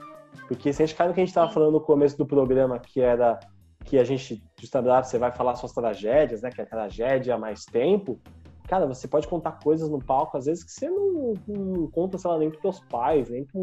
Porque 0.46 0.72
se 0.72 0.82
a 0.82 0.86
gente 0.86 0.96
cai 0.96 1.08
no 1.08 1.14
que 1.14 1.20
a 1.20 1.24
gente 1.24 1.30
estava 1.30 1.50
falando 1.50 1.72
no 1.72 1.80
começo 1.80 2.16
do 2.16 2.26
programa, 2.26 2.78
que 2.78 3.00
era 3.00 3.38
que 3.84 3.98
a 3.98 4.04
gente, 4.04 4.42
de 4.56 4.64
stand-up, 4.64 5.08
você 5.08 5.18
vai 5.18 5.32
falar 5.32 5.56
suas 5.56 5.72
tragédias, 5.72 6.42
né? 6.42 6.50
Que 6.50 6.60
é 6.60 6.64
a 6.64 6.66
tragédia 6.66 7.34
há 7.34 7.38
mais 7.38 7.64
tempo. 7.64 8.20
Cara, 8.68 8.86
você 8.86 9.08
pode 9.08 9.26
contar 9.26 9.52
coisas 9.52 9.88
no 9.88 9.98
palco, 9.98 10.36
às 10.36 10.46
vezes, 10.46 10.62
que 10.62 10.70
você 10.70 10.88
não, 10.88 11.34
não 11.48 11.90
conta, 11.90 12.18
sei 12.18 12.30
lá, 12.30 12.38
nem 12.38 12.50
para 12.50 12.60
teus 12.60 12.78
pais, 12.80 13.28
nem 13.28 13.44
para 13.44 13.60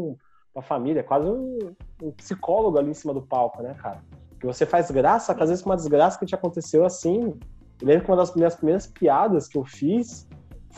a 0.56 0.62
família. 0.62 1.00
É 1.00 1.02
quase 1.02 1.26
um, 1.26 1.74
um, 2.02 2.10
psicólogo 2.12 2.78
ali 2.78 2.90
em 2.90 2.94
cima 2.94 3.14
do 3.14 3.22
palco, 3.22 3.62
né, 3.62 3.74
cara? 3.74 4.02
Que 4.38 4.46
você 4.46 4.66
faz 4.66 4.90
graça, 4.90 5.34
que 5.34 5.42
às 5.42 5.48
vezes 5.48 5.64
com 5.64 5.70
uma 5.70 5.76
desgraça 5.76 6.18
que 6.18 6.26
te 6.26 6.34
aconteceu 6.34 6.84
assim. 6.84 7.38
Eu 7.80 7.86
lembro 7.86 8.04
que 8.04 8.10
uma 8.10 8.16
das 8.16 8.34
minhas 8.34 8.54
primeiras 8.56 8.86
piadas 8.86 9.48
que 9.48 9.56
eu 9.56 9.64
fiz 9.64 10.28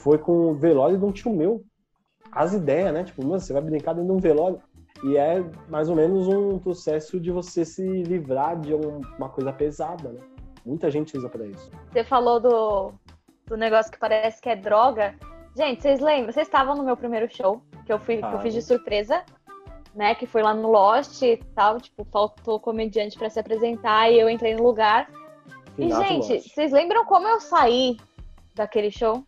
foi 0.01 0.19
com 0.19 0.51
o 0.51 0.55
velório 0.55 0.99
de 0.99 1.05
um 1.05 1.13
tio 1.13 1.33
meu. 1.33 1.63
As 2.33 2.53
ideias, 2.53 2.93
né? 2.93 3.05
Tipo, 3.05 3.25
mano, 3.25 3.41
você 3.41 3.53
vai 3.53 3.63
brincar 3.63 3.93
dentro 3.93 4.09
de 4.09 4.17
um 4.17 4.21
velório. 4.21 4.61
E 5.03 5.17
é 5.17 5.43
mais 5.69 5.89
ou 5.89 5.97
menos 5.97 6.29
um 6.29 6.59
processo 6.59 7.19
de 7.19 7.31
você 7.31 7.65
se 7.65 7.83
livrar 8.03 8.59
de 8.59 8.75
uma 8.75 9.29
coisa 9.29 9.53
pesada, 9.53 10.11
né? 10.11 10.21
Muita 10.65 10.91
gente 10.91 11.17
usa 11.17 11.29
para 11.29 11.47
isso. 11.47 11.71
Você 11.91 12.05
falou 12.05 12.39
do, 12.39 12.93
do 13.47 13.57
negócio 13.57 13.91
que 13.91 13.99
parece 13.99 14.41
que 14.41 14.49
é 14.49 14.57
droga. 14.57 15.15
Gente, 15.57 15.83
vocês 15.83 16.01
lembram? 16.01 16.33
Vocês 16.33 16.47
estavam 16.47 16.77
no 16.77 16.85
meu 16.85 16.97
primeiro 16.97 17.29
show, 17.35 17.63
que 17.87 17.93
eu, 17.93 17.99
fui, 17.99 18.21
ah, 18.23 18.29
que 18.29 18.35
eu 18.37 18.41
fiz 18.41 18.55
de 18.55 18.63
surpresa, 18.63 19.25
né? 19.95 20.15
Que 20.15 20.27
foi 20.27 20.43
lá 20.43 20.53
no 20.53 20.71
Lost 20.71 21.23
e 21.23 21.39
tal. 21.55 21.81
Tipo, 21.81 22.05
faltou 22.05 22.61
comediante 22.61 23.19
para 23.19 23.31
se 23.31 23.41
apresentar 23.41 24.11
e 24.11 24.21
eu 24.21 24.29
entrei 24.29 24.55
no 24.55 24.63
lugar. 24.63 25.11
E, 25.79 25.91
gente, 25.91 26.35
Lost. 26.35 26.55
vocês 26.55 26.73
lembram 26.73 27.07
como 27.07 27.27
eu 27.27 27.41
saí 27.41 27.97
daquele 28.55 28.91
show? 28.91 29.25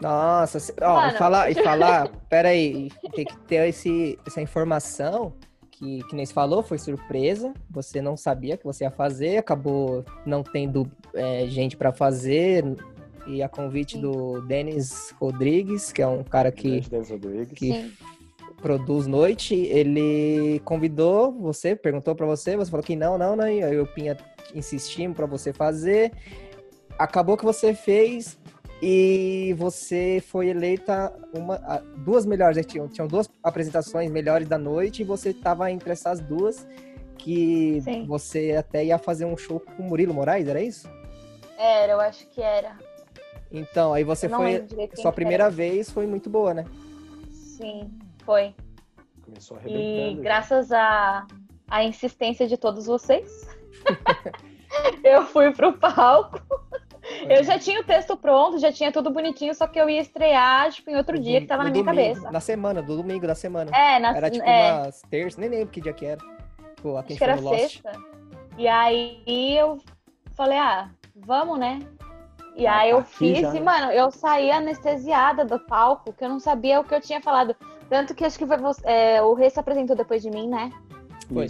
Nossa, 0.00 0.58
ó, 0.80 0.94
Mano. 0.94 1.12
e 1.12 1.18
falar, 1.18 1.50
e 1.50 1.54
falar, 1.54 2.08
peraí, 2.30 2.90
tem 3.14 3.24
que 3.24 3.36
ter 3.40 3.68
esse, 3.68 4.18
essa 4.26 4.40
informação 4.40 5.32
que, 5.70 6.02
que 6.04 6.16
nem 6.16 6.24
se 6.24 6.32
falou, 6.32 6.62
foi 6.62 6.78
surpresa, 6.78 7.52
você 7.70 8.00
não 8.00 8.16
sabia 8.16 8.56
que 8.56 8.64
você 8.64 8.84
ia 8.84 8.90
fazer, 8.90 9.38
acabou 9.38 10.04
não 10.24 10.42
tendo 10.42 10.90
é, 11.14 11.46
gente 11.46 11.76
para 11.76 11.92
fazer, 11.92 12.64
e 13.26 13.42
a 13.42 13.48
convite 13.48 13.94
Sim. 13.94 14.00
do 14.00 14.40
Denis 14.42 15.14
Rodrigues, 15.20 15.92
que 15.92 16.00
é 16.00 16.06
um 16.06 16.24
cara 16.24 16.50
que, 16.50 16.80
que 17.54 17.94
produz 18.60 19.06
noite, 19.06 19.54
ele 19.54 20.60
convidou 20.64 21.32
você, 21.32 21.76
perguntou 21.76 22.14
para 22.14 22.26
você, 22.26 22.56
você 22.56 22.70
falou 22.70 22.84
que 22.84 22.96
não, 22.96 23.16
não, 23.18 23.36
não, 23.36 23.44
aí 23.44 23.78
o 23.78 23.86
Pinha 23.86 24.16
insistimos 24.54 25.16
para 25.16 25.26
você 25.26 25.52
fazer, 25.52 26.12
acabou 26.98 27.36
que 27.36 27.44
você 27.44 27.74
fez, 27.74 28.38
e 28.80 29.54
você 29.58 30.22
foi 30.26 30.48
eleita 30.48 31.12
uma, 31.34 31.56
duas 31.96 32.24
melhores, 32.24 32.56
né? 32.56 32.62
tinham, 32.62 32.88
tinham 32.88 33.08
duas 33.08 33.28
apresentações 33.42 34.10
melhores 34.10 34.48
da 34.48 34.56
noite 34.56 35.02
e 35.02 35.04
você 35.04 35.30
estava 35.30 35.70
entre 35.70 35.90
essas 35.90 36.20
duas 36.20 36.66
que 37.16 37.80
Sim. 37.82 38.06
você 38.06 38.54
até 38.56 38.84
ia 38.84 38.96
fazer 38.96 39.24
um 39.24 39.36
show 39.36 39.58
com 39.58 39.82
o 39.82 39.86
Murilo 39.86 40.14
Moraes, 40.14 40.46
era 40.46 40.62
isso? 40.62 40.88
Era, 41.58 41.92
eu 41.92 42.00
acho 42.00 42.26
que 42.28 42.40
era. 42.40 42.76
Então, 43.50 43.92
aí 43.92 44.04
você 44.04 44.28
foi. 44.28 44.64
Sua 44.94 45.12
primeira 45.12 45.44
era. 45.44 45.50
vez 45.50 45.90
foi 45.90 46.06
muito 46.06 46.30
boa, 46.30 46.54
né? 46.54 46.64
Sim, 47.32 47.90
foi. 48.24 48.54
Começou 49.24 49.58
E 49.66 50.14
graças 50.22 50.70
à 50.70 51.26
a, 51.68 51.78
a 51.78 51.84
insistência 51.84 52.46
de 52.46 52.56
todos 52.56 52.86
vocês, 52.86 53.48
eu 55.02 55.26
fui 55.26 55.52
pro 55.52 55.72
palco. 55.72 56.40
Eu 57.28 57.42
já 57.44 57.58
tinha 57.58 57.80
o 57.80 57.84
texto 57.84 58.16
pronto, 58.16 58.58
já 58.58 58.72
tinha 58.72 58.92
tudo 58.92 59.10
bonitinho, 59.10 59.54
só 59.54 59.66
que 59.66 59.80
eu 59.80 59.88
ia 59.88 60.00
estrear, 60.00 60.70
tipo, 60.70 60.90
em 60.90 60.96
outro 60.96 61.16
no, 61.16 61.22
dia 61.22 61.40
que 61.40 61.46
tava 61.46 61.64
na 61.64 61.70
minha 61.70 61.84
domingo, 61.84 62.04
cabeça. 62.04 62.30
Na 62.30 62.40
semana, 62.40 62.82
do 62.82 62.96
domingo 62.96 63.26
da 63.26 63.34
semana. 63.34 63.70
É, 63.74 63.98
na 63.98 64.16
Era 64.16 64.30
tipo 64.30 64.44
é. 64.44 64.72
umas 64.74 65.02
terça, 65.10 65.40
nem 65.40 65.50
lembro 65.50 65.68
que 65.68 65.80
dia 65.80 65.92
que 65.92 66.06
era. 66.06 66.20
Pô, 66.82 66.96
Acho 66.96 67.08
que 67.08 67.24
era 67.24 67.38
sexta. 67.38 67.92
E 68.56 68.66
aí 68.66 69.22
eu 69.26 69.78
falei, 70.34 70.58
ah, 70.58 70.90
vamos, 71.14 71.58
né? 71.58 71.80
E 72.56 72.66
ah, 72.66 72.78
aí 72.78 72.90
eu 72.90 73.02
fiz 73.04 73.38
já, 73.38 73.54
e, 73.54 73.60
mano, 73.60 73.92
eu 73.92 74.10
saí 74.10 74.50
anestesiada 74.50 75.44
do 75.44 75.60
palco, 75.60 76.12
que 76.12 76.24
eu 76.24 76.28
não 76.28 76.40
sabia 76.40 76.80
o 76.80 76.84
que 76.84 76.94
eu 76.94 77.00
tinha 77.00 77.20
falado. 77.20 77.54
Tanto 77.88 78.14
que 78.14 78.24
acho 78.24 78.38
que 78.38 78.46
foi 78.46 78.56
você, 78.56 78.82
é, 78.84 79.22
o 79.22 79.32
Rei 79.32 79.48
se 79.48 79.60
apresentou 79.60 79.94
depois 79.96 80.20
de 80.22 80.30
mim, 80.30 80.48
né? 80.48 80.72
Foi. 81.32 81.46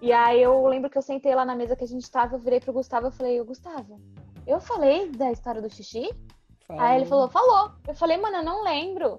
E 0.00 0.12
aí 0.12 0.40
eu 0.40 0.64
lembro 0.66 0.88
que 0.88 0.96
eu 0.96 1.02
sentei 1.02 1.34
lá 1.34 1.44
na 1.44 1.56
mesa 1.56 1.74
que 1.74 1.82
a 1.82 1.88
gente 1.88 2.08
tava, 2.08 2.36
eu 2.36 2.38
virei 2.38 2.60
pro 2.60 2.72
Gustavo 2.72 3.08
e 3.08 3.10
falei, 3.10 3.42
Gustavo, 3.42 4.00
eu 4.48 4.60
falei 4.60 5.10
da 5.10 5.30
história 5.30 5.60
do 5.60 5.70
xixi? 5.70 6.10
Falei. 6.66 6.82
Aí 6.82 6.96
ele 6.96 7.06
falou, 7.06 7.28
falou. 7.28 7.72
Eu 7.86 7.94
falei, 7.94 8.16
mano, 8.16 8.38
eu 8.38 8.42
não 8.42 8.64
lembro. 8.64 9.18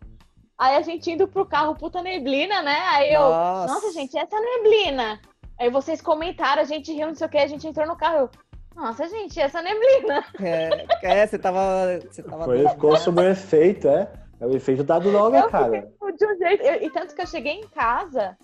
Aí 0.57 0.75
a 0.75 0.81
gente 0.81 1.09
indo 1.09 1.27
pro 1.27 1.45
carro, 1.45 1.75
puta 1.75 2.01
neblina, 2.01 2.61
né? 2.61 2.79
Aí 2.89 3.13
eu, 3.13 3.21
nossa, 3.21 3.73
nossa 3.73 3.93
gente, 3.93 4.17
essa 4.17 4.35
é 4.35 4.39
neblina. 4.39 5.21
Aí 5.57 5.69
vocês 5.69 6.01
comentaram, 6.01 6.61
a 6.61 6.65
gente 6.65 6.91
riu, 6.91 7.07
não 7.07 7.15
sei 7.15 7.27
o 7.27 7.29
que, 7.29 7.37
a 7.37 7.47
gente 7.47 7.65
entrou 7.67 7.87
no 7.87 7.95
carro. 7.95 8.17
Eu, 8.17 8.29
nossa, 8.75 9.07
gente, 9.07 9.39
essa 9.39 9.61
neblina. 9.61 10.23
É, 10.39 11.21
é 11.21 11.27
você 11.27 11.37
tava. 11.37 11.99
Você 12.09 12.23
tava 12.23 12.45
Foi, 12.45 12.67
ficou 12.67 12.97
sob 12.97 13.21
o 13.21 13.29
efeito, 13.29 13.87
é? 13.87 14.11
É 14.39 14.47
o 14.47 14.55
efeito 14.55 14.83
da 14.83 14.99
droga, 14.99 15.39
eu 15.39 15.49
cara. 15.49 15.91
De 16.17 16.25
um 16.25 16.37
jeito, 16.37 16.63
eu, 16.63 16.81
e 16.81 16.89
tanto 16.89 17.13
que 17.13 17.21
eu 17.21 17.27
cheguei 17.27 17.53
em 17.53 17.67
casa, 17.67 18.37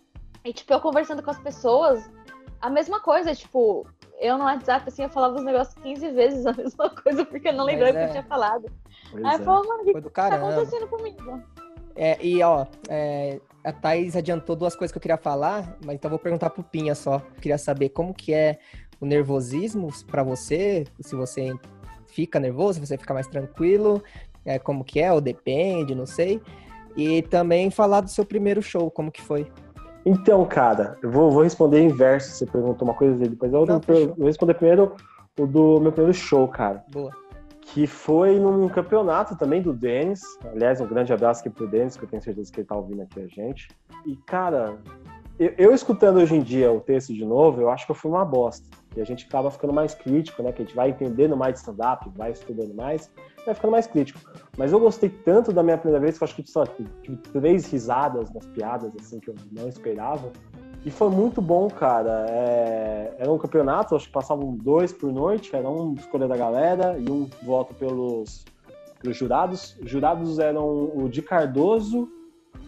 e 0.44 0.52
tipo, 0.52 0.74
eu 0.74 0.82
conversando 0.82 1.24
com 1.24 1.32
as 1.32 1.40
pessoas, 1.40 2.10
a 2.62 2.70
mesma 2.70 3.00
coisa, 3.00 3.34
tipo, 3.34 3.88
eu 4.20 4.38
no 4.38 4.46
WhatsApp, 4.46 4.88
assim, 4.88 5.04
eu 5.04 5.10
falava 5.10 5.36
os 5.36 5.44
negócios 5.44 5.76
15 5.84 6.12
vezes 6.12 6.46
a 6.46 6.54
mesma 6.58 6.90
coisa, 6.90 7.26
porque 7.26 7.50
eu 7.50 7.54
não 7.54 7.66
lembrava 7.66 7.94
o 7.94 7.98
é. 7.98 8.00
que 8.00 8.06
eu 8.06 8.10
é. 8.10 8.12
tinha 8.12 8.24
falado. 8.24 8.72
Pois 9.12 9.24
Aí 9.24 9.36
é. 9.36 9.36
eu 9.36 9.44
falava, 9.44 9.68
mano, 9.68 9.82
o 9.82 9.86
que, 9.86 10.10
tá 10.10 10.28
acontecendo 10.28 10.88
comigo? 10.88 11.44
É, 11.96 12.18
e 12.26 12.44
ó, 12.44 12.66
é, 12.90 13.40
a 13.64 13.72
Thais 13.72 14.16
adiantou 14.16 14.56
duas 14.56 14.76
coisas 14.76 14.92
que 14.92 14.98
eu 14.98 15.02
queria 15.02 15.18
falar, 15.18 15.78
mas 15.86 15.96
então 15.96 16.10
vou 16.10 16.20
perguntar 16.20 16.50
pro 16.50 16.64
Pinha 16.64 16.94
só. 16.94 17.16
Eu 17.16 17.42
queria 17.42 17.58
saber 17.58 17.90
como 17.90 18.14
que 18.14 18.34
é 18.34 18.60
o 19.00 19.06
nervosismo 19.06 19.90
para 20.06 20.24
você, 20.24 20.86
se 21.00 21.16
você 21.16 21.54
fica 22.08 22.40
nervoso, 22.40 22.80
se 22.80 22.86
você 22.86 22.98
fica 22.98 23.14
mais 23.14 23.28
tranquilo. 23.28 24.04
é, 24.46 24.60
como 24.60 24.84
que 24.84 25.00
é, 25.00 25.12
ou 25.12 25.20
depende, 25.20 25.96
não 25.96 26.06
sei. 26.06 26.42
E 26.96 27.22
também 27.24 27.70
falar 27.72 28.02
do 28.02 28.10
seu 28.10 28.26
primeiro 28.26 28.62
show, 28.62 28.90
como 28.92 29.12
que 29.12 29.22
foi. 29.22 29.52
Então, 30.06 30.46
cara, 30.46 30.98
eu 31.02 31.10
vou, 31.10 31.32
vou 31.32 31.42
responder 31.42 31.82
inverso. 31.82 32.30
Você 32.30 32.46
perguntou 32.46 32.88
uma 32.88 32.94
coisa 32.94 33.26
e 33.26 33.28
depois 33.28 33.52
eu, 33.52 33.66
não, 33.66 33.82
eu 33.88 34.16
vou 34.16 34.28
responder 34.28 34.54
primeiro 34.54 34.96
o 35.40 35.48
do 35.48 35.80
meu 35.80 35.92
primeiro 35.92 36.14
show, 36.14 36.48
cara. 36.48 36.84
Boa. 36.92 37.12
Que 37.60 37.88
foi 37.88 38.40
num 38.40 38.70
campeonato 38.70 39.36
também 39.36 39.62
do 39.62 39.74
Denis. 39.74 40.22
Aliás, 40.46 40.80
um 40.80 40.86
grande 40.86 41.12
abraço 41.12 41.42
aqui 41.42 41.50
pro 41.50 41.68
Denis, 41.68 41.98
que 41.98 42.04
eu 42.04 42.08
tenho 42.08 42.22
certeza 42.22 42.52
que 42.52 42.60
ele 42.60 42.68
tá 42.68 42.76
ouvindo 42.76 43.02
aqui 43.02 43.20
a 43.20 43.28
gente. 43.28 43.68
E, 44.06 44.16
cara, 44.18 44.78
eu, 45.40 45.54
eu, 45.58 45.74
escutando 45.74 46.18
hoje 46.18 46.36
em 46.36 46.42
dia 46.42 46.72
o 46.72 46.80
texto 46.80 47.12
de 47.12 47.26
novo, 47.26 47.60
eu 47.60 47.70
acho 47.70 47.86
que 47.86 47.92
eu 47.92 47.96
fui 47.96 48.12
uma 48.12 48.24
bosta. 48.24 48.66
E 48.96 49.02
a 49.02 49.06
gente 49.06 49.26
acaba 49.28 49.52
ficando 49.52 49.74
mais 49.74 49.94
crítico, 49.94 50.42
né? 50.42 50.52
Que 50.52 50.62
a 50.62 50.66
gente 50.66 50.76
vai 50.76 50.90
entendendo 50.90 51.36
mais 51.36 51.56
de 51.56 51.60
stand-up, 51.60 52.10
vai 52.16 52.32
estudando 52.32 52.74
mais, 52.74 53.12
vai 53.46 53.54
ficando 53.54 53.72
mais 53.72 53.88
crítico. 53.88 54.20
Mas 54.58 54.72
eu 54.72 54.80
gostei 54.80 55.10
tanto 55.10 55.52
da 55.52 55.62
minha 55.62 55.78
primeira 55.78 56.02
vez 56.02 56.18
que 56.18 56.24
eu 56.24 56.26
acho 56.26 56.36
que 56.36 56.50
só 56.50 56.66
tive 56.66 57.18
três 57.34 57.70
risadas 57.72 58.32
nas 58.34 58.46
piadas, 58.48 58.92
assim, 59.00 59.20
que 59.20 59.30
eu 59.30 59.36
não 59.52 59.68
esperava. 59.68 60.32
E 60.86 60.92
foi 60.92 61.10
muito 61.10 61.42
bom, 61.42 61.68
cara. 61.68 62.26
É... 62.30 63.16
Era 63.18 63.32
um 63.32 63.38
campeonato, 63.38 63.96
acho 63.96 64.06
que 64.06 64.14
passavam 64.14 64.56
dois 64.56 64.94
por 64.94 65.12
noite, 65.12 65.56
era 65.56 65.68
um 65.70 65.96
escolha 65.96 66.28
da 66.28 66.38
galera 66.38 66.98
e 67.00 67.10
um 67.10 67.28
voto 67.44 67.74
pelos, 67.74 68.46
pelos 69.02 69.18
jurados. 69.18 69.78
Os 69.82 69.90
jurados 69.90 70.38
eram 70.38 70.92
o 70.96 71.10
Di 71.10 71.22
Cardoso 71.22 72.08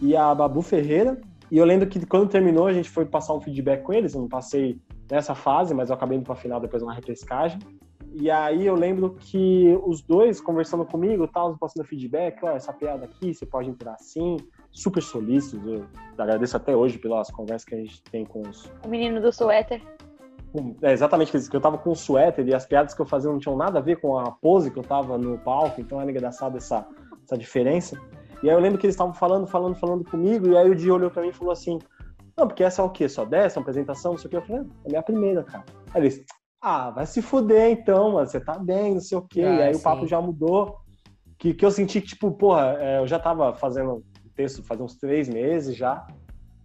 e 0.02 0.16
a 0.16 0.34
Babu 0.34 0.62
Ferreira. 0.62 1.20
E 1.50 1.56
eu 1.56 1.64
lembro 1.64 1.88
que 1.88 2.04
quando 2.04 2.28
terminou, 2.28 2.66
a 2.66 2.72
gente 2.72 2.90
foi 2.90 3.06
passar 3.06 3.34
um 3.34 3.40
feedback 3.40 3.82
com 3.82 3.92
eles. 3.92 4.14
Eu 4.14 4.20
não 4.20 4.28
passei 4.28 4.78
nessa 5.10 5.34
fase, 5.34 5.74
mas 5.74 5.90
eu 5.90 5.94
acabei 5.94 6.18
indo 6.18 6.24
pra 6.24 6.34
final 6.34 6.60
depois 6.60 6.82
uma 6.82 6.94
repescagem. 6.94 7.58
E 8.14 8.30
aí 8.30 8.66
eu 8.66 8.74
lembro 8.74 9.16
que 9.18 9.78
os 9.84 10.00
dois 10.00 10.40
conversando 10.40 10.84
comigo, 10.84 11.28
tal, 11.28 11.56
passando 11.58 11.84
feedback, 11.84 12.42
ó, 12.42 12.50
essa 12.50 12.72
piada 12.72 13.04
aqui, 13.04 13.34
você 13.34 13.44
pode 13.44 13.68
entrar 13.68 13.94
assim, 13.94 14.38
super 14.70 15.02
solícitos. 15.02 15.64
Eu 15.66 15.84
agradeço 16.16 16.56
até 16.56 16.74
hoje 16.74 16.98
pelas 16.98 17.30
conversas 17.30 17.64
que 17.64 17.74
a 17.74 17.78
gente 17.78 18.02
tem 18.04 18.24
com 18.24 18.40
os. 18.42 18.70
O 18.84 18.88
menino 18.88 19.20
do 19.20 19.32
suéter. 19.32 19.82
É 20.82 20.92
exatamente 20.92 21.36
isso, 21.36 21.50
que 21.50 21.56
eu 21.56 21.60
tava 21.60 21.76
com 21.76 21.90
o 21.90 21.96
suéter 21.96 22.46
e 22.48 22.54
as 22.54 22.64
piadas 22.64 22.94
que 22.94 23.02
eu 23.02 23.06
fazia 23.06 23.30
não 23.30 23.38
tinham 23.38 23.56
nada 23.56 23.78
a 23.78 23.82
ver 23.82 24.00
com 24.00 24.18
a 24.18 24.30
pose 24.30 24.70
que 24.70 24.78
eu 24.78 24.82
tava 24.82 25.18
no 25.18 25.38
palco, 25.38 25.78
então 25.80 26.00
era 26.00 26.10
engraçado 26.10 26.56
essa, 26.56 26.86
essa 27.22 27.36
diferença. 27.36 28.00
E 28.42 28.48
aí 28.48 28.56
eu 28.56 28.60
lembro 28.60 28.78
que 28.78 28.86
eles 28.86 28.94
estavam 28.94 29.12
falando, 29.12 29.46
falando, 29.46 29.74
falando 29.74 30.04
comigo, 30.04 30.48
e 30.48 30.56
aí 30.56 30.70
o 30.70 30.74
Di 30.74 30.90
olhou 30.90 31.10
pra 31.10 31.22
mim 31.22 31.28
e 31.28 31.32
falou 31.32 31.52
assim: 31.52 31.78
Não, 32.38 32.46
porque 32.46 32.62
essa 32.62 32.80
é 32.80 32.84
o 32.84 32.90
quê? 32.90 33.08
Só 33.08 33.24
dessa, 33.24 33.58
uma 33.58 33.62
apresentação, 33.62 34.12
não 34.12 34.18
sei 34.18 34.28
o 34.28 34.30
quê. 34.30 34.36
Eu 34.36 34.42
falei: 34.42 34.62
É 34.62 34.64
a 34.86 34.88
minha 34.88 35.02
primeira, 35.02 35.42
cara. 35.42 35.64
Aí 35.92 36.02
eles: 36.02 36.24
Ah, 36.62 36.90
vai 36.90 37.04
se 37.04 37.20
fuder 37.20 37.70
então, 37.70 38.12
mano, 38.12 38.26
você 38.26 38.40
tá 38.40 38.58
bem, 38.58 38.94
não 38.94 39.00
sei 39.00 39.18
o 39.18 39.22
quê. 39.22 39.42
Ah, 39.42 39.54
e 39.54 39.62
aí 39.62 39.74
sim. 39.74 39.80
o 39.80 39.82
papo 39.82 40.06
já 40.06 40.20
mudou. 40.20 40.76
Que, 41.36 41.54
que 41.54 41.64
eu 41.64 41.70
senti 41.70 42.00
que, 42.00 42.08
tipo, 42.08 42.32
porra, 42.32 42.76
é, 42.80 42.98
eu 42.98 43.06
já 43.06 43.18
tava 43.18 43.54
fazendo 43.54 44.04
texto 44.38 44.62
faz 44.62 44.80
uns 44.80 44.94
três 44.94 45.28
meses 45.28 45.76
já. 45.76 46.06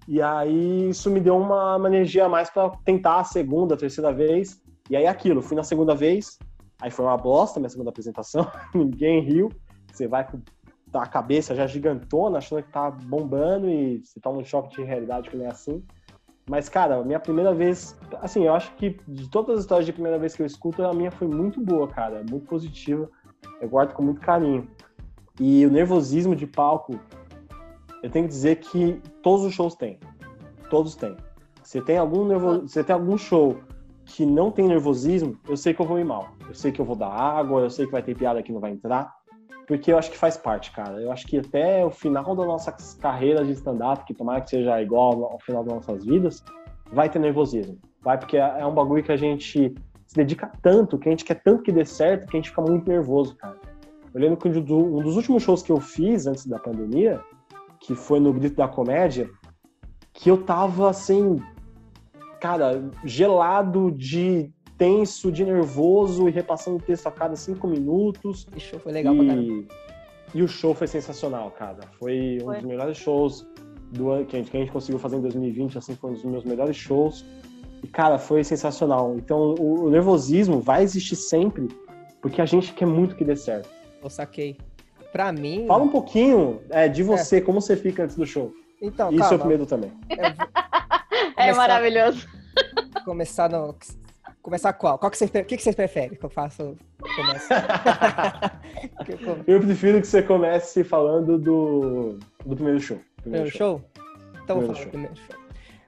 E 0.07 0.21
aí 0.21 0.89
isso 0.89 1.09
me 1.09 1.19
deu 1.19 1.35
uma, 1.37 1.77
uma 1.77 1.87
energia 1.87 2.25
a 2.25 2.29
mais 2.29 2.49
para 2.51 2.69
tentar 2.85 3.19
a 3.19 3.23
segunda, 3.23 3.73
a 3.73 3.77
terceira 3.77 4.13
vez. 4.13 4.61
E 4.89 4.95
aí 4.95 5.07
aquilo, 5.07 5.41
fui 5.41 5.57
na 5.57 5.63
segunda 5.63 5.95
vez, 5.95 6.37
aí 6.79 6.91
foi 6.91 7.05
uma 7.05 7.17
bosta 7.17 7.59
minha 7.59 7.69
segunda 7.69 7.89
apresentação, 7.89 8.45
ninguém 8.75 9.21
riu. 9.21 9.49
Você 9.91 10.07
vai 10.07 10.29
com 10.29 10.39
a 11.01 11.07
cabeça 11.07 11.55
já 11.55 11.65
gigantona, 11.65 12.37
achando 12.37 12.63
que 12.63 12.71
tá 12.71 12.91
bombando 12.91 13.69
e 13.69 13.99
você 14.03 14.19
tá 14.19 14.31
num 14.31 14.43
choque 14.43 14.75
de 14.75 14.83
realidade 14.83 15.29
que 15.29 15.37
não 15.37 15.45
é 15.45 15.49
assim. 15.49 15.83
Mas, 16.49 16.67
cara, 16.67 17.01
minha 17.03 17.19
primeira 17.19 17.53
vez, 17.53 17.97
assim, 18.21 18.43
eu 18.43 18.53
acho 18.53 18.73
que 18.75 18.99
de 19.07 19.29
todas 19.29 19.55
as 19.55 19.61
histórias 19.61 19.85
de 19.85 19.93
primeira 19.93 20.19
vez 20.19 20.35
que 20.35 20.41
eu 20.41 20.45
escuto, 20.45 20.83
a 20.83 20.93
minha 20.93 21.11
foi 21.11 21.27
muito 21.27 21.61
boa, 21.61 21.87
cara, 21.87 22.23
muito 22.29 22.45
positiva. 22.45 23.09
Eu 23.61 23.69
guardo 23.69 23.93
com 23.93 24.03
muito 24.03 24.19
carinho. 24.19 24.67
E 25.39 25.65
o 25.65 25.71
nervosismo 25.71 26.35
de 26.35 26.45
palco, 26.45 26.99
eu 28.01 28.09
tenho 28.09 28.25
que 28.25 28.33
dizer 28.33 28.57
que 28.57 29.01
todos 29.21 29.45
os 29.45 29.53
shows 29.53 29.75
têm. 29.75 29.99
Todos 30.69 30.95
têm. 30.95 31.15
Se 31.63 31.81
tem 31.81 31.97
algum 31.97 32.25
nervo... 32.25 32.67
se 32.67 32.83
tem 32.83 32.93
algum 32.93 33.17
show 33.17 33.57
que 34.05 34.25
não 34.25 34.51
tem 34.51 34.67
nervosismo, 34.67 35.39
eu 35.47 35.55
sei 35.55 35.73
que 35.73 35.81
eu 35.81 35.85
vou 35.85 35.97
ir 35.97 36.03
mal. 36.03 36.35
Eu 36.45 36.53
sei 36.53 36.73
que 36.73 36.81
eu 36.81 36.85
vou 36.85 36.95
dar 36.95 37.09
água, 37.09 37.61
eu 37.61 37.69
sei 37.69 37.85
que 37.85 37.91
vai 37.91 38.03
ter 38.03 38.15
piada 38.15 38.43
que 38.43 38.51
não 38.51 38.59
vai 38.59 38.71
entrar, 38.71 39.15
porque 39.67 39.91
eu 39.91 39.97
acho 39.97 40.11
que 40.11 40.17
faz 40.17 40.37
parte, 40.37 40.71
cara. 40.71 41.01
Eu 41.01 41.11
acho 41.11 41.25
que 41.25 41.37
até 41.37 41.85
o 41.85 41.91
final 41.91 42.35
da 42.35 42.45
nossa 42.45 42.75
carreira 42.99 43.43
de 43.43 43.51
stand-up, 43.53 44.03
que 44.05 44.13
tomara 44.13 44.41
que 44.41 44.49
seja 44.49 44.81
igual 44.81 45.25
ao 45.25 45.39
final 45.39 45.63
das 45.63 45.73
nossas 45.73 46.05
vidas, 46.05 46.43
vai 46.91 47.09
ter 47.09 47.19
nervosismo. 47.19 47.77
Vai, 48.01 48.17
porque 48.17 48.37
é, 48.37 48.59
é 48.59 48.65
um 48.65 48.73
bagulho 48.73 49.03
que 49.03 49.11
a 49.11 49.17
gente 49.17 49.73
se 50.05 50.15
dedica 50.15 50.51
tanto, 50.61 50.97
que 50.97 51.07
a 51.07 51.11
gente 51.11 51.25
quer 51.25 51.41
tanto 51.41 51.63
que 51.63 51.71
dê 51.71 51.85
certo, 51.85 52.27
que 52.27 52.37
a 52.37 52.39
gente 52.39 52.49
fica 52.49 52.61
muito 52.61 52.87
nervoso, 52.87 53.35
cara. 53.35 53.57
Eu 54.13 54.21
lembro 54.21 54.37
que 54.37 54.47
um 54.47 55.01
dos 55.01 55.15
últimos 55.15 55.41
shows 55.41 55.63
que 55.63 55.71
eu 55.71 55.79
fiz 55.79 56.27
antes 56.27 56.45
da 56.45 56.59
pandemia, 56.59 57.19
que 57.79 57.95
foi 57.95 58.19
no 58.19 58.31
Grito 58.31 58.57
da 58.57 58.67
Comédia, 58.67 59.27
que 60.13 60.29
eu 60.29 60.43
tava 60.43 60.89
assim, 60.89 61.41
cara, 62.39 62.83
gelado 63.03 63.91
de 63.91 64.51
tenso, 64.77 65.31
de 65.31 65.45
nervoso 65.45 66.27
e 66.27 66.31
repassando 66.31 66.77
o 66.77 66.81
texto 66.81 67.07
a 67.07 67.11
cada 67.11 67.35
cinco 67.35 67.67
minutos. 67.67 68.47
E 68.55 68.59
show 68.59 68.79
foi 68.79 68.91
legal 68.91 69.13
e... 69.13 69.17
pra 69.17 69.27
caramba. 69.27 69.63
E 70.33 70.41
o 70.41 70.47
show 70.47 70.73
foi 70.73 70.87
sensacional, 70.87 71.51
cara. 71.51 71.81
Foi, 71.99 72.39
foi. 72.41 72.55
um 72.55 72.59
dos 72.59 72.63
melhores 72.67 72.97
shows 72.97 73.47
do 73.91 74.09
ano 74.09 74.25
que 74.25 74.35
a, 74.35 74.39
gente, 74.39 74.49
que 74.49 74.57
a 74.57 74.59
gente 74.59 74.71
conseguiu 74.71 74.99
fazer 74.99 75.17
em 75.17 75.21
2020, 75.21 75.77
assim, 75.77 75.95
foi 75.95 76.09
um 76.09 76.13
dos 76.13 76.23
meus 76.23 76.43
melhores 76.43 76.75
shows. 76.75 77.23
E, 77.83 77.87
cara, 77.87 78.17
foi 78.17 78.43
sensacional. 78.43 79.15
Então, 79.17 79.53
o, 79.59 79.85
o 79.85 79.89
nervosismo 79.89 80.59
vai 80.59 80.83
existir 80.83 81.15
sempre, 81.15 81.67
porque 82.21 82.41
a 82.41 82.45
gente 82.45 82.73
quer 82.73 82.87
muito 82.87 83.15
que 83.15 83.23
dê 83.23 83.35
certo. 83.35 83.69
Eu 84.01 84.09
saquei 84.09 84.57
pra 85.11 85.31
mim. 85.31 85.65
Fala 85.67 85.83
um 85.83 85.89
pouquinho 85.89 86.61
é, 86.69 86.89
de 86.89 87.03
você, 87.03 87.37
é. 87.37 87.41
como 87.41 87.61
você 87.61 87.77
fica 87.77 88.03
antes 88.03 88.15
do 88.15 88.25
show. 88.25 88.51
Então, 88.81 89.13
e 89.13 89.17
calma. 89.17 89.37
seu 89.37 89.47
medo 89.47 89.65
também. 89.65 89.91
É 91.37 91.53
maravilhoso. 91.53 92.27
Começar 93.05 93.49
no. 93.49 93.75
Começar 94.43 94.73
qual? 94.73 94.99
qual 94.99 95.09
que 95.09 95.17
você, 95.17 95.25
o 95.25 95.29
que, 95.29 95.57
que 95.57 95.63
você 95.63 95.71
prefere 95.73 96.17
que 96.17 96.25
eu 96.25 96.29
faça? 96.29 96.63
eu 99.47 99.59
prefiro 99.61 100.01
que 100.01 100.07
você 100.07 100.21
comece 100.21 100.83
falando 100.83 101.39
do, 101.39 102.19
do 102.45 102.53
primeiro 102.53 102.79
show. 102.81 102.99
Primeiro, 103.21 103.49
primeiro 103.49 103.49
show? 103.49 103.79
show? 103.79 103.89
Então 104.43 104.57
primeiro 104.57 104.67
vou 104.67 104.67
falar 104.67 104.79
show. 104.79 104.91
primeiro 104.91 105.15
show. 105.15 105.35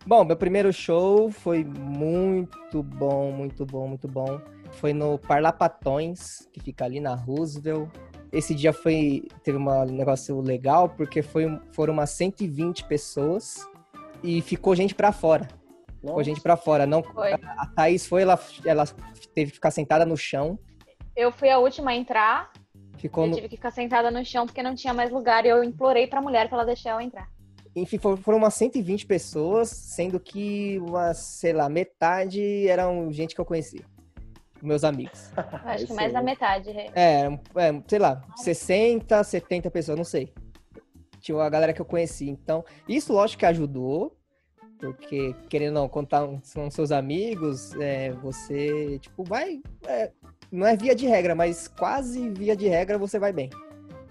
Bom, 0.08 0.24
meu 0.24 0.38
primeiro 0.38 0.72
show 0.72 1.30
foi 1.30 1.66
muito 1.66 2.82
bom, 2.82 3.30
muito 3.32 3.66
bom, 3.66 3.90
muito 3.90 4.08
bom. 4.08 4.40
Foi 4.72 4.94
no 4.94 5.20
Parlapatões, 5.20 6.48
que 6.54 6.62
fica 6.62 6.86
ali 6.86 7.02
na 7.02 7.14
Roosevelt, 7.14 7.90
esse 8.32 8.56
dia 8.56 8.72
foi 8.72 9.28
teve 9.44 9.58
um 9.58 9.86
negócio 9.86 10.40
legal 10.42 10.90
porque 10.90 11.22
foi, 11.22 11.60
foram 11.72 11.94
umas 11.94 12.12
120 12.12 12.86
pessoas 12.86 13.68
e 14.24 14.42
ficou 14.42 14.76
gente 14.76 14.96
para 14.96 15.12
fora. 15.12 15.48
Nossa. 16.06 16.10
Ficou 16.10 16.24
gente 16.24 16.42
para 16.42 16.56
fora. 16.56 16.86
Não, 16.86 17.02
foi. 17.02 17.34
A 17.34 17.68
Thaís 17.76 18.06
foi, 18.06 18.22
ela, 18.22 18.40
ela 18.64 18.86
teve 19.34 19.52
que 19.52 19.56
ficar 19.56 19.72
sentada 19.72 20.06
no 20.06 20.16
chão. 20.16 20.60
Eu 21.16 21.32
fui 21.32 21.50
a 21.50 21.58
última 21.58 21.92
a 21.92 21.96
entrar. 21.96 22.52
Ficou 22.98 23.26
eu 23.26 23.30
no... 23.30 23.36
tive 23.36 23.50
que 23.50 23.56
ficar 23.56 23.72
sentada 23.72 24.12
no 24.12 24.24
chão 24.24 24.46
porque 24.46 24.62
não 24.62 24.76
tinha 24.76 24.94
mais 24.94 25.12
lugar 25.12 25.46
e 25.46 25.50
eu 25.50 25.64
implorei 25.64 26.08
pra 26.08 26.22
mulher 26.22 26.48
pra 26.48 26.60
ela 26.60 26.66
deixar 26.66 26.92
eu 26.92 27.02
entrar. 27.02 27.28
Enfim, 27.76 27.98
foram 27.98 28.38
umas 28.38 28.54
120 28.54 29.06
pessoas, 29.06 29.70
sendo 29.70 30.18
que 30.18 30.80
umas, 30.80 31.18
sei 31.18 31.52
lá, 31.52 31.68
metade 31.68 32.68
eram 32.70 33.12
gente 33.12 33.36
que 33.36 33.42
eu 33.42 33.46
conhecia 33.46 33.84
meus 34.62 34.84
amigos. 34.84 35.32
Acho 35.66 35.88
que 35.88 35.94
mais 35.94 36.14
da 36.14 36.22
metade. 36.22 36.70
É, 36.70 37.26
é, 37.26 37.84
sei 37.88 38.00
lá, 38.00 38.22
60, 38.38 39.24
70 39.24 39.70
pessoas, 39.72 39.98
não 39.98 40.06
sei. 40.06 40.34
Tinha 41.20 41.42
a 41.42 41.50
galera 41.50 41.74
que 41.74 41.82
eu 41.82 41.86
conheci. 41.86 42.30
Então, 42.30 42.64
isso 42.88 43.12
lógico 43.12 43.40
que 43.40 43.46
ajudou, 43.46 44.16
porque, 44.80 45.36
querendo 45.50 45.78
ou 45.78 45.84
não, 45.84 45.90
contar 45.90 46.28
são 46.44 46.70
seus 46.70 46.92
amigos, 46.92 47.74
é, 47.76 48.12
você, 48.14 49.00
tipo, 49.00 49.24
vai. 49.24 49.62
É, 49.88 50.12
não 50.52 50.66
é 50.66 50.76
via 50.76 50.96
de 50.96 51.08
regra, 51.08 51.36
mas 51.36 51.68
quase 51.68 52.30
via 52.30 52.56
de 52.56 52.68
regra 52.68 52.98
você 52.98 53.18
vai 53.20 53.34
bem. 53.34 53.50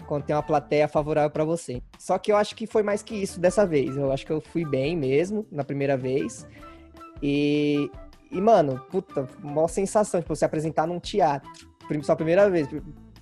Quando 0.07 0.23
tem 0.23 0.35
uma 0.35 0.43
plateia 0.43 0.87
favorável 0.87 1.31
para 1.31 1.43
você. 1.43 1.81
Só 1.97 2.17
que 2.17 2.31
eu 2.31 2.37
acho 2.37 2.55
que 2.55 2.67
foi 2.67 2.83
mais 2.83 3.01
que 3.01 3.15
isso 3.15 3.39
dessa 3.39 3.65
vez. 3.65 3.97
Eu 3.97 4.11
acho 4.11 4.25
que 4.25 4.31
eu 4.31 4.39
fui 4.39 4.63
bem 4.63 4.95
mesmo 4.95 5.47
na 5.51 5.63
primeira 5.63 5.97
vez. 5.97 6.45
E 7.23 7.89
e, 8.35 8.41
mano, 8.41 8.79
puta, 8.91 9.27
uma 9.41 9.65
sensação, 9.69 10.19
tipo, 10.19 10.35
você 10.35 10.43
apresentar 10.43 10.85
num 10.85 10.99
teatro, 10.99 11.49
sua 12.03 12.15
primeira 12.17 12.49
vez, 12.49 12.67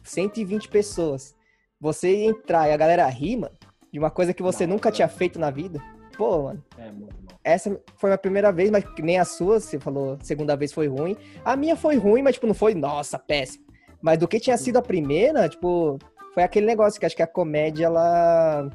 120 0.04 0.70
pessoas, 0.70 1.36
você 1.80 2.26
entrar 2.26 2.68
e 2.68 2.72
a 2.72 2.78
galera 2.78 3.08
ri, 3.08 3.38
mano, 3.38 3.54
de 3.91 4.00
uma 4.00 4.10
coisa 4.10 4.34
que 4.34 4.41
você 4.41 4.66
não, 4.66 4.74
nunca 4.76 4.91
tinha 4.91 5.08
feito 5.08 5.38
na 5.38 5.52
vida. 5.52 5.80
Pô, 6.18 6.44
mano. 6.44 6.64
É 6.80 6.91
bom. 6.91 7.10
Essa 7.44 7.78
foi 7.98 8.14
a 8.14 8.18
primeira 8.18 8.52
vez, 8.52 8.72
mas 8.72 8.86
nem 9.00 9.20
a 9.20 9.26
sua, 9.26 9.60
você 9.60 9.80
falou, 9.80 10.18
segunda 10.22 10.56
vez 10.56 10.72
foi 10.72 10.88
ruim. 10.88 11.18
A 11.44 11.56
minha 11.56 11.76
foi 11.76 11.98
ruim, 11.98 12.22
mas, 12.22 12.36
tipo, 12.36 12.48
não 12.48 12.54
foi, 12.54 12.74
nossa, 12.74 13.20
péssimo. 13.20 13.66
Mas 14.02 14.18
do 14.18 14.28
que 14.28 14.39
tinha 14.39 14.58
sido 14.58 14.78
a 14.78 14.82
primeira, 14.82 15.50
tipo, 15.50 16.00
foi 16.34 16.44
aquele 16.44 16.66
negócio 16.66 17.00
que 17.00 17.06
acho 17.06 17.16
que 17.16 17.22
a 17.22 17.28
comédia, 17.28 17.86
ela 17.86 18.70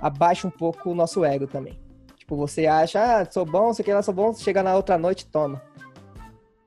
abaixa 0.00 0.46
um 0.46 0.50
pouco 0.50 0.90
o 0.90 0.94
nosso 0.94 1.24
ego 1.24 1.46
também. 1.46 1.78
Tipo, 2.16 2.36
você 2.36 2.66
acha, 2.66 3.20
ah, 3.20 3.30
sou 3.30 3.44
bom, 3.44 3.72
sei 3.72 3.84
que 3.84 3.92
lá, 3.92 4.02
sou 4.02 4.14
bom, 4.14 4.32
chega 4.32 4.62
na 4.62 4.76
outra 4.76 4.96
noite, 4.96 5.26
toma. 5.26 5.60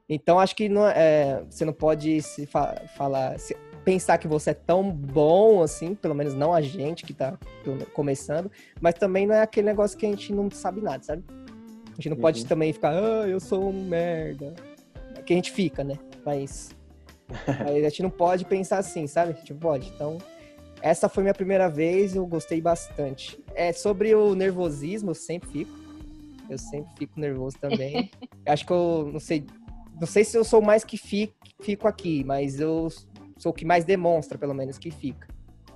Então, 0.08 0.40
acho 0.40 0.56
que 0.56 0.68
não, 0.68 0.86
é, 0.88 1.44
você 1.50 1.64
não 1.64 1.74
pode 1.74 2.22
se 2.22 2.46
fa 2.46 2.76
falar. 2.98 3.40
Se, 3.40 3.56
pensar 3.84 4.18
que 4.18 4.28
você 4.28 4.52
é 4.52 4.54
tão 4.54 4.90
bom 4.92 5.62
assim, 5.62 5.94
pelo 5.96 6.16
menos 6.16 6.34
não 6.34 6.54
a 6.54 6.62
gente 6.62 7.06
que 7.06 7.14
tá 7.14 7.38
começando, 7.94 8.52
mas 8.80 8.96
também 8.96 9.28
não 9.28 9.36
é 9.36 9.42
aquele 9.42 9.68
negócio 9.68 9.98
que 9.98 10.06
a 10.06 10.10
gente 10.10 10.34
não 10.34 10.50
sabe 10.50 10.82
nada, 10.82 11.04
sabe? 11.04 11.24
A 11.94 11.96
gente 11.96 12.10
não 12.10 12.16
uhum. 12.16 12.22
pode 12.22 12.46
também 12.46 12.74
ficar, 12.74 12.92
ah, 12.92 13.28
eu 13.28 13.40
sou 13.40 13.70
um 13.70 13.86
merda. 13.86 14.54
Que 15.26 15.34
a 15.34 15.36
gente 15.36 15.52
fica, 15.52 15.84
né? 15.84 15.98
Mas, 16.26 16.72
mas 17.48 17.86
a 17.86 17.90
gente 17.90 18.04
não 18.04 18.10
pode 18.10 18.46
pensar 18.46 18.80
assim, 18.80 19.06
sabe? 19.06 19.34
A 19.34 19.36
gente 19.36 19.54
pode. 19.54 19.90
Então, 19.96 20.18
essa 20.82 21.08
foi 21.08 21.24
minha 21.24 21.34
primeira 21.34 21.70
vez, 21.70 22.16
eu 22.16 22.26
gostei 22.26 22.60
bastante. 22.60 23.40
É 23.54 23.72
sobre 23.72 24.14
o 24.16 24.34
nervosismo, 24.34 25.12
eu 25.12 25.16
sempre 25.16 25.50
fico. 25.50 25.72
Eu 26.50 26.58
sempre 26.58 26.92
fico 26.98 27.20
nervoso 27.20 27.58
também. 27.60 28.12
Acho 28.46 28.66
que 28.66 28.74
eu 28.74 29.10
não 29.14 29.20
sei, 29.20 29.46
não 30.00 30.08
sei 30.08 30.24
se 30.24 30.38
eu 30.38 30.44
sou 30.44 30.62
mais 30.62 30.84
que 30.84 30.98
fico, 30.98 31.34
fico 31.62 31.88
aqui, 31.88 32.24
mas 32.24 32.60
eu 32.60 32.90
sou 33.38 33.52
o 33.52 33.56
que 33.56 33.66
mais 33.66 33.86
demonstra, 33.86 34.38
pelo 34.38 34.54
menos, 34.54 34.78
que 34.78 34.92
fica. 34.92 35.28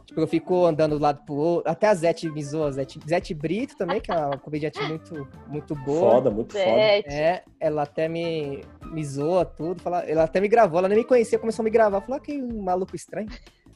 Tipo, 0.07 0.21
eu 0.21 0.27
fico 0.27 0.65
andando 0.65 0.97
do 0.97 1.01
lado 1.01 1.23
pro 1.25 1.35
outro. 1.35 1.69
Até 1.69 1.87
a 1.87 1.93
Zete 1.93 2.29
me 2.29 2.41
zoa, 2.41 2.71
Zete, 2.71 2.97
Zete 3.07 3.33
Brito 3.33 3.75
também, 3.75 3.99
que 3.99 4.09
é 4.09 4.15
uma 4.15 4.37
comediante 4.37 4.79
muito, 4.87 5.27
muito 5.47 5.75
boa. 5.75 6.11
Foda, 6.13 6.31
muito 6.31 6.53
foda. 6.53 6.65
É, 6.65 7.43
ela 7.59 7.83
até 7.83 8.07
me, 8.07 8.63
me 8.85 9.03
zoa 9.03 9.43
tudo. 9.43 9.81
Fala, 9.81 9.99
ela 10.03 10.23
até 10.23 10.39
me 10.39 10.47
gravou, 10.47 10.79
ela 10.79 10.87
nem 10.87 10.99
me 10.99 11.03
conhecia, 11.03 11.37
começou 11.37 11.61
a 11.61 11.65
me 11.65 11.69
gravar. 11.69 11.99
Falou, 12.01 12.17
ah, 12.17 12.21
que 12.21 12.41
maluco 12.41 12.95
estranho. 12.95 13.27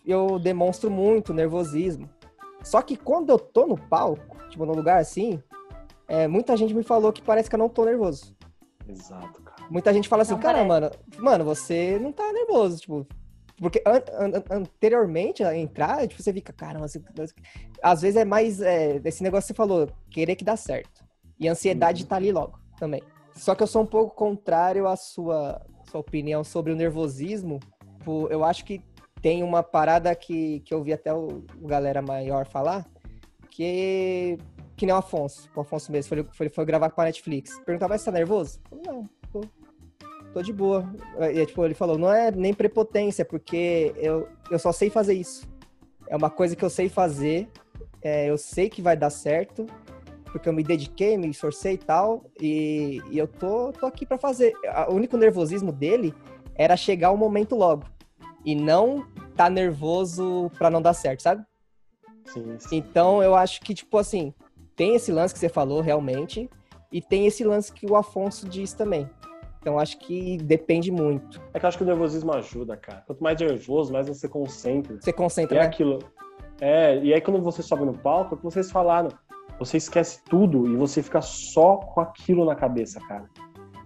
Eu 0.05 0.39
demonstro 0.39 0.89
muito 0.89 1.33
nervosismo. 1.33 2.09
Só 2.63 2.81
que 2.81 2.95
quando 2.95 3.29
eu 3.29 3.37
tô 3.37 3.67
no 3.67 3.77
palco, 3.77 4.37
tipo, 4.49 4.65
num 4.65 4.73
lugar 4.73 5.01
assim, 5.01 5.43
é, 6.07 6.27
muita 6.27 6.55
gente 6.55 6.73
me 6.73 6.83
falou 6.83 7.11
que 7.11 7.21
parece 7.21 7.49
que 7.49 7.55
eu 7.55 7.59
não 7.59 7.69
tô 7.69 7.83
nervoso. 7.83 8.35
Exato, 8.87 9.41
cara. 9.41 9.67
Muita 9.69 9.93
gente 9.93 10.07
fala 10.07 10.21
assim, 10.21 10.37
cara, 10.37 10.63
mano, 10.63 10.91
mano, 11.17 11.43
você 11.43 11.99
não 11.99 12.11
tá 12.11 12.31
nervoso, 12.31 12.79
tipo, 12.79 13.07
porque 13.61 13.81
an 13.85 14.01
an 14.17 14.43
anteriormente 14.49 15.43
a 15.43 15.55
entrar, 15.55 16.07
tipo, 16.07 16.21
você 16.21 16.33
fica, 16.33 16.51
caramba, 16.51 16.87
você... 16.87 16.99
às 17.81 18.01
vezes 18.01 18.17
é 18.17 18.25
mais 18.25 18.59
é, 18.59 18.99
esse 19.05 19.21
negócio 19.21 19.43
que 19.43 19.53
você 19.53 19.53
falou, 19.53 19.87
querer 20.09 20.35
que 20.35 20.43
dá 20.43 20.57
certo. 20.57 21.05
E 21.39 21.47
a 21.47 21.51
ansiedade 21.51 22.01
uhum. 22.01 22.09
tá 22.09 22.15
ali 22.15 22.31
logo 22.31 22.59
também. 22.79 23.03
Só 23.35 23.53
que 23.53 23.61
eu 23.61 23.67
sou 23.67 23.83
um 23.83 23.85
pouco 23.85 24.15
contrário 24.15 24.87
à 24.87 24.95
sua, 24.95 25.61
sua 25.89 26.01
opinião 26.01 26.43
sobre 26.43 26.73
o 26.73 26.75
nervosismo. 26.75 27.59
Eu 28.31 28.43
acho 28.43 28.65
que 28.65 28.81
tem 29.21 29.43
uma 29.43 29.61
parada 29.61 30.13
que, 30.15 30.61
que 30.61 30.73
eu 30.73 30.81
vi 30.81 30.91
até 30.91 31.13
o, 31.13 31.43
o 31.61 31.67
galera 31.67 32.01
maior 32.01 32.47
falar, 32.47 32.89
que 33.51 34.39
que 34.75 34.87
nem 34.87 34.95
o 34.95 34.97
Afonso, 34.97 35.47
o 35.55 35.61
Afonso 35.61 35.91
mesmo, 35.91 36.09
foi, 36.09 36.27
foi, 36.33 36.49
foi 36.49 36.65
gravar 36.65 36.89
com 36.89 37.01
a 37.01 37.05
Netflix. 37.05 37.59
Perguntava, 37.63 37.95
você 37.95 38.05
tá 38.05 38.11
nervoso? 38.11 38.59
Eu 38.71 38.81
falei, 38.83 38.83
não, 38.87 39.09
tô, 39.31 39.41
tô 40.33 40.41
de 40.41 40.53
boa. 40.53 40.89
E, 41.33 41.45
tipo, 41.45 41.63
ele 41.65 41.73
falou, 41.73 41.97
não 41.97 42.11
é 42.11 42.31
nem 42.31 42.53
prepotência, 42.53 43.23
porque 43.23 43.93
eu, 43.97 44.27
eu 44.49 44.59
só 44.59 44.71
sei 44.71 44.89
fazer 44.89 45.13
isso. 45.13 45.49
É 46.07 46.15
uma 46.15 46.29
coisa 46.29 46.55
que 46.55 46.63
eu 46.63 46.69
sei 46.69 46.89
fazer, 46.89 47.47
é, 48.01 48.29
eu 48.29 48.37
sei 48.37 48.69
que 48.69 48.81
vai 48.81 48.97
dar 48.97 49.09
certo, 49.09 49.65
porque 50.25 50.47
eu 50.47 50.53
me 50.53 50.63
dediquei, 50.63 51.17
me 51.17 51.29
esforcei 51.29 51.73
e 51.73 51.77
tal, 51.77 52.25
e, 52.39 53.01
e 53.09 53.17
eu 53.17 53.27
tô, 53.27 53.71
tô 53.73 53.85
aqui 53.85 54.05
para 54.05 54.17
fazer. 54.17 54.53
O 54.89 54.93
único 54.93 55.17
nervosismo 55.17 55.71
dele 55.71 56.13
era 56.55 56.75
chegar 56.75 57.11
o 57.11 57.17
momento 57.17 57.55
logo, 57.55 57.85
e 58.43 58.55
não 58.55 59.05
tá 59.35 59.49
nervoso 59.49 60.51
para 60.57 60.69
não 60.69 60.81
dar 60.81 60.93
certo, 60.93 61.21
sabe? 61.21 61.45
Sim, 62.25 62.57
sim. 62.59 62.77
Então 62.77 63.21
eu 63.21 63.35
acho 63.35 63.61
que, 63.61 63.73
tipo 63.73 63.97
assim, 63.97 64.33
tem 64.75 64.95
esse 64.95 65.11
lance 65.11 65.33
que 65.33 65.39
você 65.39 65.49
falou 65.49 65.81
realmente, 65.81 66.49
e 66.91 67.01
tem 67.01 67.25
esse 67.25 67.43
lance 67.43 67.71
que 67.71 67.85
o 67.85 67.95
Afonso 67.95 68.47
diz 68.49 68.73
também. 68.73 69.09
Então 69.61 69.77
acho 69.77 69.99
que 69.99 70.37
depende 70.37 70.91
muito. 70.91 71.39
É 71.53 71.59
que 71.59 71.65
eu 71.65 71.67
acho 71.67 71.77
que 71.77 71.83
o 71.83 71.87
nervosismo 71.87 72.33
ajuda, 72.33 72.75
cara. 72.75 73.03
Quanto 73.05 73.23
mais 73.23 73.39
nervoso, 73.39 73.93
mais 73.93 74.07
você 74.07 74.27
concentra. 74.27 74.99
Você 74.99 75.13
concentra, 75.13 75.57
é 75.57 75.61
né? 75.61 75.67
aquilo. 75.67 75.99
É, 76.59 76.97
e 76.97 77.13
aí 77.13 77.21
quando 77.21 77.39
você 77.41 77.61
sobe 77.61 77.85
no 77.85 77.93
palco, 77.93 78.33
é 78.33 78.35
o 78.35 78.37
que 78.37 78.43
vocês 78.43 78.71
falaram. 78.71 79.09
Você 79.59 79.77
esquece 79.77 80.23
tudo 80.23 80.67
e 80.67 80.75
você 80.75 81.03
fica 81.03 81.21
só 81.21 81.77
com 81.77 82.01
aquilo 82.01 82.43
na 82.43 82.55
cabeça, 82.55 82.99
cara. 83.01 83.29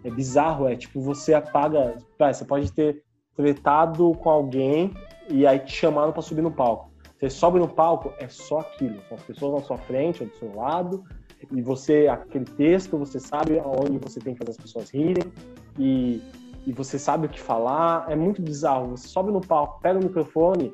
É 0.06 0.10
bizarro, 0.10 0.68
é 0.68 0.78
tipo, 0.78 1.02
você 1.02 1.34
apaga. 1.34 1.98
Você 2.18 2.46
pode 2.46 2.72
ter 2.72 3.04
tretado 3.36 4.14
com 4.14 4.30
alguém 4.30 4.94
e 5.30 5.46
aí 5.46 5.60
te 5.60 5.74
chamaram 5.74 6.14
para 6.14 6.22
subir 6.22 6.42
no 6.42 6.52
palco. 6.52 6.90
Você 7.20 7.30
sobe 7.30 7.60
no 7.60 7.68
palco, 7.68 8.14
é 8.18 8.30
só 8.30 8.60
aquilo. 8.60 9.02
São 9.10 9.18
as 9.18 9.24
pessoas 9.24 9.54
na 9.56 9.62
sua 9.62 9.78
frente 9.78 10.24
ou 10.24 10.30
do 10.30 10.36
seu 10.36 10.56
lado, 10.56 11.04
e 11.52 11.62
você, 11.62 12.08
aquele 12.08 12.46
texto, 12.46 12.98
você 12.98 13.20
sabe 13.20 13.60
aonde 13.60 13.98
você 13.98 14.20
tem 14.20 14.34
que 14.34 14.40
fazer 14.40 14.52
as 14.52 14.58
pessoas 14.58 14.90
rirem, 14.90 15.32
e, 15.78 16.22
e 16.66 16.72
você 16.72 16.98
sabe 16.98 17.28
o 17.28 17.30
que 17.30 17.40
falar. 17.40 18.10
É 18.10 18.16
muito 18.16 18.42
bizarro. 18.42 18.90
Você 18.90 19.08
sobe 19.08 19.32
no 19.32 19.42
palco, 19.42 19.80
pega 19.82 20.00
o 20.00 20.04
microfone, 20.04 20.74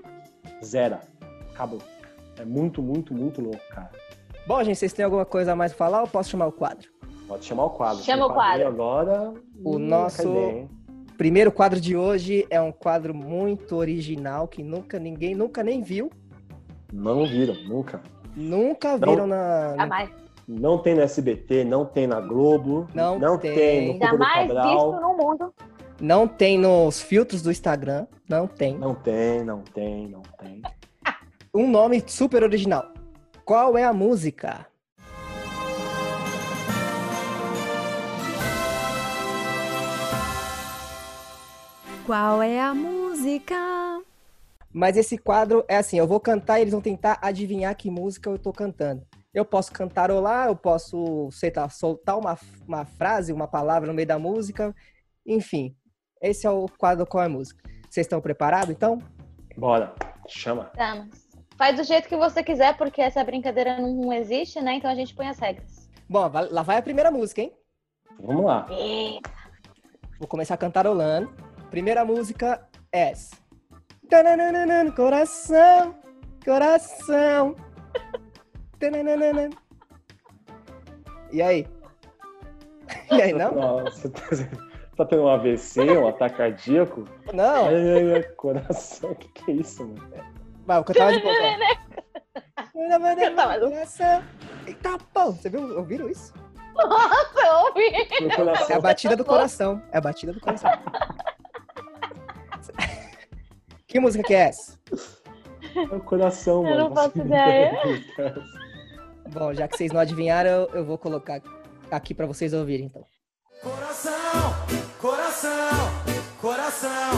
zera. 0.63 1.01
Acabou. 1.53 1.79
É 2.37 2.45
muito, 2.45 2.81
muito, 2.81 3.13
muito 3.13 3.41
louco, 3.41 3.61
cara. 3.69 3.91
Bom, 4.47 4.63
gente, 4.63 4.77
vocês 4.77 4.93
têm 4.93 5.05
alguma 5.05 5.25
coisa 5.25 5.53
a 5.53 5.55
mais 5.55 5.73
pra 5.73 5.85
falar 5.85 6.01
ou 6.01 6.07
posso 6.07 6.29
chamar 6.29 6.47
o 6.47 6.51
quadro? 6.51 6.89
Pode 7.27 7.45
chamar 7.45 7.65
o 7.65 7.69
quadro. 7.69 8.03
Chama 8.03 8.25
o 8.25 8.33
quadro. 8.33 8.67
Agora. 8.67 9.33
O 9.63 9.77
nosso 9.77 10.67
primeiro 11.17 11.51
quadro 11.51 11.79
de 11.79 11.95
hoje 11.95 12.45
é 12.49 12.59
um 12.59 12.71
quadro 12.71 13.13
muito 13.13 13.75
original 13.75 14.47
que 14.47 14.63
nunca 14.63 14.97
ninguém 14.97 15.35
nunca 15.35 15.63
nem 15.63 15.81
viu. 15.81 16.11
Não 16.91 17.25
viram, 17.25 17.55
nunca. 17.63 18.01
Nunca 18.35 18.97
viram 18.97 19.27
não, 19.27 19.27
na. 19.27 19.75
Jamais. 19.77 20.09
Não 20.59 20.77
tem 20.77 20.95
no 20.95 21.01
SBT, 21.01 21.63
não 21.63 21.85
tem 21.85 22.05
na 22.05 22.19
Globo. 22.19 22.85
Não, 22.93 23.17
não 23.17 23.37
tem. 23.37 23.55
tem 23.55 23.93
no 23.93 23.99
Jamais 23.99 24.47
visto 24.49 24.99
no 24.99 25.15
mundo. 25.15 25.53
Não 26.01 26.27
tem 26.27 26.57
nos 26.57 27.01
filtros 27.01 27.41
do 27.41 27.49
Instagram. 27.49 28.05
Não 28.27 28.47
tem. 28.47 28.77
Não 28.77 28.93
tem, 28.93 29.45
não 29.45 29.61
tem, 29.61 30.09
não 30.09 30.21
tem. 30.37 30.61
um 31.55 31.69
nome 31.71 32.03
super 32.05 32.43
original. 32.43 32.91
Qual 33.45 33.77
é 33.77 33.85
a 33.85 33.93
música? 33.93 34.67
Qual 42.05 42.43
é 42.43 42.59
a 42.59 42.73
música? 42.73 43.55
Mas 44.73 44.97
esse 44.97 45.17
quadro 45.17 45.63
é 45.69 45.77
assim, 45.77 45.97
eu 45.97 46.07
vou 46.07 46.19
cantar 46.19 46.59
e 46.59 46.63
eles 46.63 46.73
vão 46.73 46.81
tentar 46.81 47.19
adivinhar 47.21 47.73
que 47.73 47.89
música 47.89 48.29
eu 48.29 48.37
tô 48.37 48.51
cantando. 48.51 49.01
Eu 49.33 49.45
posso 49.45 49.71
cantarolar, 49.71 50.47
eu 50.47 50.55
posso 50.55 51.29
sei 51.31 51.51
lá, 51.55 51.69
soltar 51.69 52.17
uma, 52.17 52.37
uma 52.67 52.85
frase, 52.85 53.31
uma 53.31 53.47
palavra 53.47 53.87
no 53.87 53.93
meio 53.93 54.07
da 54.07 54.19
música. 54.19 54.75
Enfim, 55.25 55.75
esse 56.21 56.45
é 56.45 56.49
o 56.49 56.67
quadro 56.77 57.05
Qual 57.05 57.23
é 57.23 57.27
a 57.27 57.29
Música. 57.29 57.63
Vocês 57.89 58.05
estão 58.05 58.21
preparados, 58.21 58.69
então? 58.69 58.99
Bora, 59.57 59.93
chama. 60.27 60.69
Estamos. 60.73 61.29
Faz 61.57 61.75
do 61.75 61.83
jeito 61.83 62.09
que 62.09 62.17
você 62.17 62.43
quiser, 62.43 62.75
porque 62.77 63.01
essa 63.01 63.23
brincadeira 63.23 63.79
não 63.79 64.11
existe, 64.11 64.59
né? 64.61 64.75
Então 64.75 64.89
a 64.89 64.95
gente 64.95 65.13
põe 65.13 65.27
as 65.27 65.39
regras. 65.39 65.89
Bom, 66.09 66.29
lá 66.49 66.63
vai 66.63 66.77
a 66.77 66.81
primeira 66.81 67.11
música, 67.11 67.41
hein? 67.41 67.53
Vamos 68.19 68.45
lá. 68.45 68.67
Eita. 68.69 69.31
Vou 70.19 70.27
começar 70.27 70.57
cantarolando. 70.57 71.33
Primeira 71.69 72.03
música 72.03 72.67
é 72.91 73.11
essa. 73.11 73.35
Coração, 74.95 75.95
coração. 76.43 77.55
E 81.31 81.41
aí? 81.41 81.67
E 83.11 83.21
aí, 83.21 83.33
não? 83.33 83.53
Nossa, 83.53 84.09
tá 84.97 85.05
tendo 85.05 85.23
um 85.23 85.27
AVC, 85.27 85.81
um 85.81 86.07
ataque 86.07 86.37
cardíaco? 86.37 87.05
Não. 87.33 87.67
Ai, 87.67 88.13
ai, 88.15 88.23
coração, 88.23 89.11
o 89.11 89.15
que, 89.15 89.27
que 89.29 89.51
é 89.51 89.53
isso, 89.55 89.87
mano? 89.87 90.09
Vai, 90.65 90.77
vou 90.77 90.85
cantar 90.85 91.11
de 91.11 91.19
boca. 91.19 91.35
coração. 93.69 94.23
Eita, 94.65 94.97
pô, 95.13 95.31
você 95.31 95.49
viu, 95.49 95.77
ouviram 95.77 96.09
isso? 96.09 96.33
Nossa, 96.75 97.39
eu 97.39 97.55
ouvi. 97.65 97.91
É 98.69 98.73
a 98.75 98.79
batida 98.79 99.15
do 99.15 99.25
coração. 99.25 99.81
É 99.91 99.97
a 99.97 100.01
batida 100.01 100.33
do 100.33 100.39
coração. 100.39 100.71
Que 103.87 103.99
música 103.99 104.23
que 104.23 104.33
é 104.33 104.47
essa? 104.47 104.79
É 105.75 105.95
o 105.95 105.99
coração, 105.99 106.57
eu 106.57 106.63
mano. 106.63 106.75
Eu 106.75 106.89
não 106.89 106.95
faço 106.95 107.17
ideia. 107.17 107.71
Bom, 109.33 109.53
já 109.53 109.65
que 109.65 109.77
vocês 109.77 109.93
não 109.93 110.01
adivinharam, 110.01 110.67
eu 110.73 110.83
vou 110.83 110.97
colocar 110.97 111.41
aqui 111.89 112.13
para 112.13 112.25
vocês 112.25 112.53
ouvirem, 112.53 112.87
então. 112.87 113.05
Coração, 113.61 114.11
coração, 114.99 115.69
coração. 116.41 117.11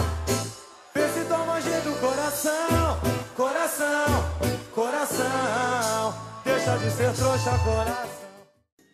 Vê 0.93 1.07
se 1.07 1.25
toma 1.27 1.59
jeito, 1.59 1.99
coração, 1.99 2.99
coração, 3.35 4.05
coração. 4.75 6.13
Deixa 6.43 6.77
de 6.77 6.91
ser 6.91 7.13
trouxa, 7.13 7.49
coração. 7.63 8.23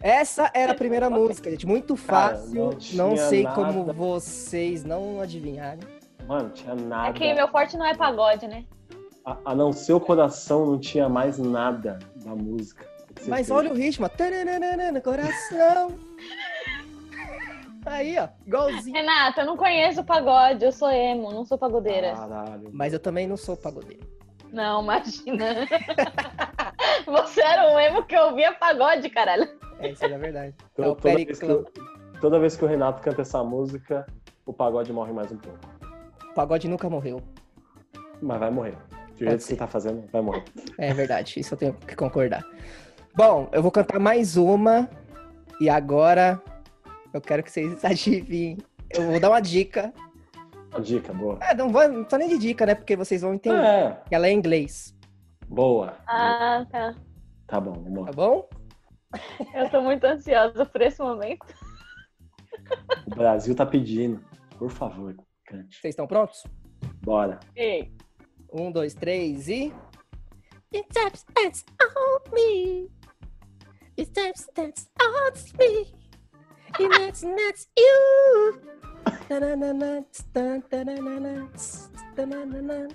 Essa 0.02 0.50
era 0.54 0.72
a 0.72 0.76
primeira 0.76 1.10
música, 1.10 1.52
gente. 1.52 1.68
Muito 1.68 1.98
fácil. 1.98 2.70
Cara, 2.70 2.78
não, 2.94 3.10
não 3.10 3.18
sei 3.18 3.44
nada. 3.44 3.56
como 3.56 3.84
vocês 3.92 4.86
não 4.86 5.20
adivinharem. 5.20 5.84
Mano, 6.26 6.52
tinha 6.52 6.74
nada. 6.74 7.10
É 7.10 7.14
que 7.14 7.34
meu 7.34 7.50
forte 7.50 7.76
não 7.76 7.86
é 7.86 7.94
pagode, 7.94 8.48
né? 8.48 8.64
A, 9.26 9.38
a 9.44 9.56
não 9.56 9.74
ser 9.74 9.92
o 9.92 10.00
coração, 10.00 10.66
não 10.66 10.80
tinha 10.80 11.10
mais 11.10 11.38
nada 11.38 12.00
da 12.24 12.34
música. 12.34 12.89
Mas 13.28 13.50
olha 13.52 13.72
o 13.72 13.76
ritmo. 13.76 14.06
no 14.94 15.02
coração. 15.02 16.00
Aí, 17.86 18.18
ó, 18.20 18.28
igualzinho. 18.46 18.96
Renata, 18.96 19.42
eu 19.42 19.46
não 19.48 19.58
conheço 19.58 20.04
pagode, 20.04 20.64
eu 20.66 20.72
sou 20.72 20.92
emo, 20.92 21.32
não 21.32 21.46
sou 21.46 21.58
pagodeira. 21.58 22.14
Caralho. 22.14 22.70
Mas 22.72 22.94
eu 22.94 23.00
também 23.00 23.28
não 23.28 23.38
sou 23.38 23.56
pagodeiro. 23.56 24.04
Não, 24.52 24.84
imagina. 24.84 25.68
Você 27.06 27.42
era 27.42 27.72
um 27.74 27.80
emo 27.80 28.04
que 28.04 28.18
ouvia 28.18 28.52
pagode, 28.54 29.10
caralho. 29.10 29.48
É, 29.80 29.90
isso 29.92 30.04
é 30.06 30.18
verdade. 30.18 30.54
To- 30.76 30.84
É 30.84 30.88
o 30.88 30.96
toda, 30.96 31.16
vez 31.16 31.40
o- 31.42 31.66
toda 32.20 32.40
vez 32.40 32.56
que 32.58 32.66
o 32.66 32.68
Renato 32.68 33.02
canta 33.02 33.22
essa 33.22 33.44
música, 33.44 34.06
o 34.46 34.52
pagode 34.54 34.92
morre 34.92 35.14
mais 35.14 35.32
um 35.32 35.38
pouco. 35.38 35.60
O 36.32 36.34
pagode 36.34 36.68
nunca 36.68 36.90
morreu. 36.90 37.22
Mas 38.22 38.40
vai 38.40 38.52
morrer. 38.52 38.78
Do 39.18 39.26
jeito 39.26 39.38
que 39.38 39.44
você 39.44 39.56
tá 39.56 39.68
fazendo, 39.68 40.06
vai 40.12 40.22
morrer. 40.22 40.44
É 40.78 40.94
verdade, 40.94 41.40
isso 41.40 41.54
eu 41.54 41.58
tenho 41.58 41.74
que 41.74 41.96
concordar. 41.96 42.44
Bom, 43.20 43.50
eu 43.52 43.62
vou 43.62 43.70
cantar 43.70 44.00
mais 44.00 44.38
uma. 44.38 44.90
E 45.60 45.70
agora 45.70 46.42
eu 47.14 47.20
quero 47.20 47.44
que 47.44 47.52
vocês 47.52 47.84
adivinhem. 47.84 48.58
Eu 48.90 49.12
vou 49.12 49.20
dar 49.20 49.28
uma 49.28 49.42
dica. 49.42 49.94
Uma 50.72 50.80
dica, 50.80 51.12
boa. 51.12 51.38
É, 51.42 51.54
não, 51.54 51.70
vou, 51.70 51.86
não 51.90 52.06
tô 52.06 52.16
nem 52.16 52.30
de 52.30 52.38
dica, 52.38 52.66
né? 52.66 52.76
Porque 52.76 52.96
vocês 52.96 53.22
vão 53.22 53.34
entender. 53.34 53.58
É, 53.62 54.02
Ela 54.10 54.28
é 54.28 54.32
em 54.32 54.38
inglês, 54.38 54.96
boa. 55.50 55.98
Ah, 56.08 56.66
tá. 56.72 56.96
Tá 57.46 57.60
bom, 57.60 57.74
vamos 57.74 58.06
tá 58.06 58.06
lá. 58.06 58.12
bom? 58.14 58.50
Eu 59.54 59.70
tô 59.70 59.82
muito 59.82 60.06
ansiosa 60.06 60.66
por 60.66 60.82
esse 60.82 61.02
momento. 61.02 61.46
O 63.06 63.16
Brasil 63.16 63.54
tá 63.54 63.66
pedindo. 63.66 64.24
Por 64.58 64.70
favor, 64.72 65.14
cante. 65.46 65.76
Vocês 65.76 65.92
estão 65.92 66.08
prontos? 66.08 66.42
Bora. 67.04 67.38
Ei, 67.54 67.92
Um, 68.54 68.72
dois, 68.72 68.94
três 68.94 69.50
e. 69.50 69.74
It 70.74 70.88
taps 70.94 71.26
that's 71.36 71.66
on 71.82 72.34
me. 72.34 72.90
It 74.00 74.16
taps 74.16 74.48
that's 74.56 74.88
on 75.02 75.34
me. 75.60 75.92
And 76.80 76.94
that's 76.94 77.20
that's 77.20 77.68
you. 77.76 78.62
Ta-na-na-na, 79.28 80.08
ta-na-na-na, 80.34 81.50
ta-na-na-na. 82.16 82.88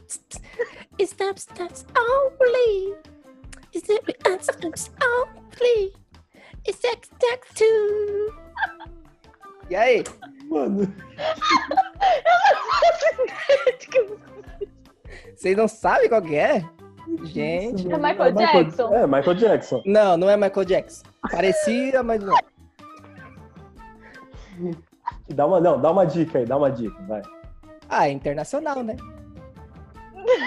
It 0.98 1.10
taps 1.18 1.44
that's 1.44 1.84
only. 1.92 2.94
It 3.74 3.84
taps 3.84 4.48
that's 4.62 4.88
only. 5.04 5.92
It's 6.64 6.78
taps 6.78 7.10
that's 7.20 7.52
two. 7.52 8.32
E 9.68 9.76
aí? 9.76 10.04
Mano, 10.48 10.88
Vocês 15.36 15.54
não 15.54 15.68
sabem 15.68 16.08
qual 16.08 16.22
que 16.22 16.36
é? 16.36 16.64
Gente. 17.24 17.90
É 17.90 17.98
Michael 17.98 18.32
Jackson? 18.32 18.94
É, 18.94 19.06
Michael 19.06 19.34
Jackson. 19.34 19.82
Não, 19.84 20.16
não 20.16 20.30
é 20.30 20.36
Michael 20.36 20.64
Jackson. 20.64 21.04
Parecia, 21.30 22.02
mas 22.02 22.22
não. 22.22 22.36
é. 22.36 22.54
Dá 25.34 25.46
uma, 25.46 25.60
não, 25.60 25.80
dá 25.80 25.90
uma 25.90 26.06
dica 26.06 26.38
aí, 26.38 26.46
dá 26.46 26.56
uma 26.56 26.70
dica, 26.70 26.96
vai. 27.06 27.22
Ah, 27.88 28.08
é 28.08 28.12
internacional, 28.12 28.82
né? 28.82 28.96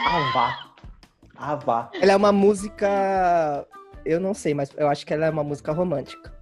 Ah, 0.08 0.32
vá. 0.34 1.89
Ah. 1.89 1.89
Ela 2.01 2.14
é 2.14 2.16
uma 2.16 2.32
música. 2.32 3.68
Eu 4.03 4.20
não 4.20 4.34
sei, 4.34 4.53
mas 4.53 4.72
eu 4.78 4.88
acho 4.88 5.05
que 5.05 5.14
ela 5.14 5.26
é 5.26 5.30
uma 5.30 5.43
música 5.43 5.72
romântica. 5.72 6.34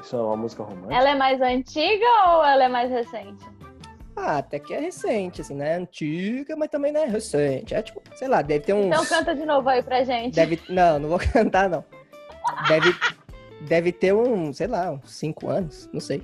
Isso 0.00 0.16
é 0.16 0.20
uma 0.20 0.36
música 0.36 0.62
romântica? 0.62 0.94
ela 0.94 1.10
é 1.10 1.14
mais 1.14 1.40
antiga 1.40 2.06
ou 2.28 2.44
ela 2.44 2.64
é 2.64 2.68
mais 2.68 2.90
recente? 2.90 3.44
Ah, 4.22 4.36
até 4.38 4.58
que 4.58 4.74
é 4.74 4.78
recente, 4.78 5.40
assim, 5.40 5.54
né? 5.54 5.76
Antiga, 5.76 6.54
mas 6.54 6.68
também 6.68 6.92
não 6.92 7.00
é 7.00 7.06
recente. 7.06 7.74
É 7.74 7.80
tipo, 7.80 8.02
sei 8.16 8.28
lá, 8.28 8.42
deve 8.42 8.66
ter 8.66 8.74
uns. 8.74 8.84
Então 8.84 9.04
canta 9.06 9.34
de 9.34 9.46
novo 9.46 9.66
aí 9.66 9.82
pra 9.82 10.04
gente. 10.04 10.34
Deve... 10.34 10.60
Não, 10.68 10.98
não 10.98 11.08
vou 11.08 11.18
cantar, 11.32 11.70
não. 11.70 11.82
Deve, 12.68 12.94
deve 13.62 13.92
ter 13.92 14.12
um, 14.12 14.52
sei 14.52 14.66
lá, 14.66 14.90
uns 14.90 15.10
5 15.10 15.48
anos, 15.48 15.88
não 15.90 16.00
sei. 16.00 16.22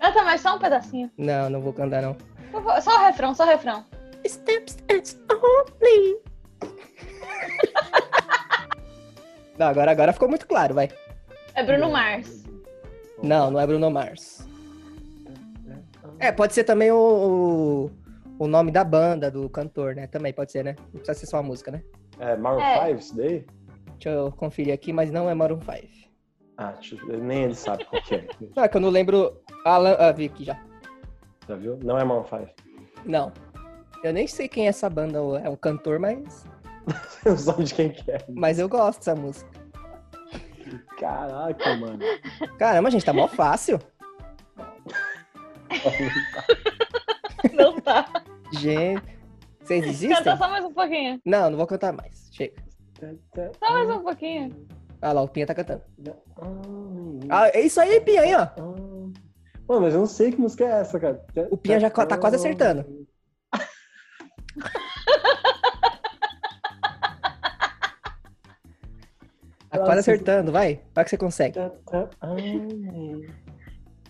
Canta 0.00 0.24
mais 0.24 0.40
só 0.40 0.56
um 0.56 0.58
pedacinho. 0.58 1.08
Não, 1.16 1.48
não 1.48 1.60
vou 1.60 1.72
cantar, 1.72 2.02
não. 2.02 2.16
Favor, 2.50 2.82
Só 2.82 2.96
o 2.96 3.06
refrão, 3.06 3.32
só 3.32 3.44
o 3.44 3.46
refrão. 3.46 3.84
Steps 4.26 4.78
and 4.90 5.02
only. 5.32 6.18
Não, 9.56 9.68
agora, 9.68 9.92
agora 9.92 10.12
ficou 10.12 10.28
muito 10.28 10.48
claro, 10.48 10.74
vai. 10.74 10.90
É 11.54 11.62
Bruno 11.62 11.90
Mars. 11.90 12.44
Não, 13.22 13.52
não 13.52 13.60
é 13.60 13.66
Bruno 13.66 13.88
Mars. 13.90 14.49
É, 16.20 16.30
pode 16.30 16.52
ser 16.54 16.64
também 16.64 16.90
o, 16.90 17.90
o, 18.38 18.44
o 18.44 18.46
nome 18.46 18.70
da 18.70 18.84
banda, 18.84 19.30
do 19.30 19.48
cantor, 19.48 19.94
né? 19.94 20.06
Também 20.06 20.32
pode 20.32 20.52
ser, 20.52 20.62
né? 20.64 20.76
Não 20.92 21.00
precisa 21.00 21.14
ser 21.14 21.26
só 21.26 21.38
a 21.38 21.42
música, 21.42 21.70
né? 21.70 21.82
É 22.18 22.36
Maroon 22.36 22.60
É. 22.60 22.88
5 22.88 22.98
isso 23.00 23.16
daí? 23.16 23.46
Deixa 23.98 24.10
eu 24.10 24.30
conferir 24.32 24.74
aqui, 24.74 24.92
mas 24.92 25.10
não 25.10 25.28
é 25.30 25.34
Maroon 25.34 25.60
5. 25.60 25.88
Ah, 26.58 26.74
eu- 27.08 27.18
nem 27.18 27.44
ele 27.44 27.54
sabe 27.54 27.84
qual 27.86 28.02
que 28.02 28.16
é. 28.16 28.28
Não, 28.54 28.62
é 28.64 28.68
que 28.68 28.76
eu 28.76 28.80
não 28.80 28.90
lembro. 28.90 29.40
Alan, 29.64 29.96
ah, 29.98 30.12
vi 30.12 30.26
aqui 30.26 30.44
já. 30.44 30.62
Já 31.48 31.56
viu? 31.56 31.78
Não 31.82 31.98
é 31.98 32.04
Maroon 32.04 32.24
5. 32.24 32.46
Não. 33.06 33.32
Eu 34.04 34.12
nem 34.12 34.26
sei 34.26 34.48
quem 34.48 34.66
é 34.66 34.68
essa 34.68 34.88
banda, 34.88 35.18
é 35.42 35.48
um 35.48 35.56
cantor, 35.56 35.98
mas, 35.98 36.44
não 37.24 37.36
sabe 37.36 37.64
de 37.64 37.74
quem 37.74 37.90
que 37.90 38.10
é. 38.10 38.18
mas 38.28 38.58
eu 38.58 38.68
gosto 38.68 38.98
dessa 38.98 39.14
música. 39.14 39.50
Caraca, 40.98 41.76
mano. 41.76 41.98
Caramba, 42.58 42.90
gente, 42.90 43.04
tá 43.04 43.12
mó 43.12 43.26
fácil. 43.26 43.78
Não 47.52 47.80
tá. 47.80 48.06
Gente, 48.52 49.02
vocês 49.60 49.80
Canta 49.82 49.88
existem? 49.88 50.36
só 50.36 50.48
mais 50.48 50.64
um 50.64 50.72
pouquinho. 50.72 51.20
Não, 51.24 51.50
não 51.50 51.56
vou 51.56 51.66
cantar 51.66 51.92
mais. 51.92 52.28
Chega. 52.32 52.54
Só 53.58 53.72
mais 53.72 53.88
um 53.88 54.02
pouquinho. 54.02 54.66
Ah 55.00 55.12
lá, 55.12 55.22
o 55.22 55.28
Pinha 55.28 55.46
tá 55.46 55.54
cantando. 55.54 55.82
Ah, 57.28 57.48
é 57.48 57.60
isso 57.60 57.80
aí, 57.80 58.00
Pinha, 58.00 58.22
aí, 58.22 58.34
ó. 58.34 58.48
Mano, 59.68 59.82
mas 59.82 59.94
eu 59.94 60.00
não 60.00 60.06
sei 60.06 60.32
que 60.32 60.40
música 60.40 60.64
é 60.64 60.80
essa, 60.80 60.98
cara. 60.98 61.24
O 61.50 61.56
Pinha 61.56 61.78
já 61.80 61.88
tá 61.88 62.18
quase 62.18 62.36
acertando. 62.36 62.84
Tá 69.70 69.78
quase 69.78 70.00
acertando, 70.00 70.50
vai. 70.50 70.80
Vai 70.92 71.04
que 71.04 71.10
você 71.10 71.16
consegue. 71.16 71.56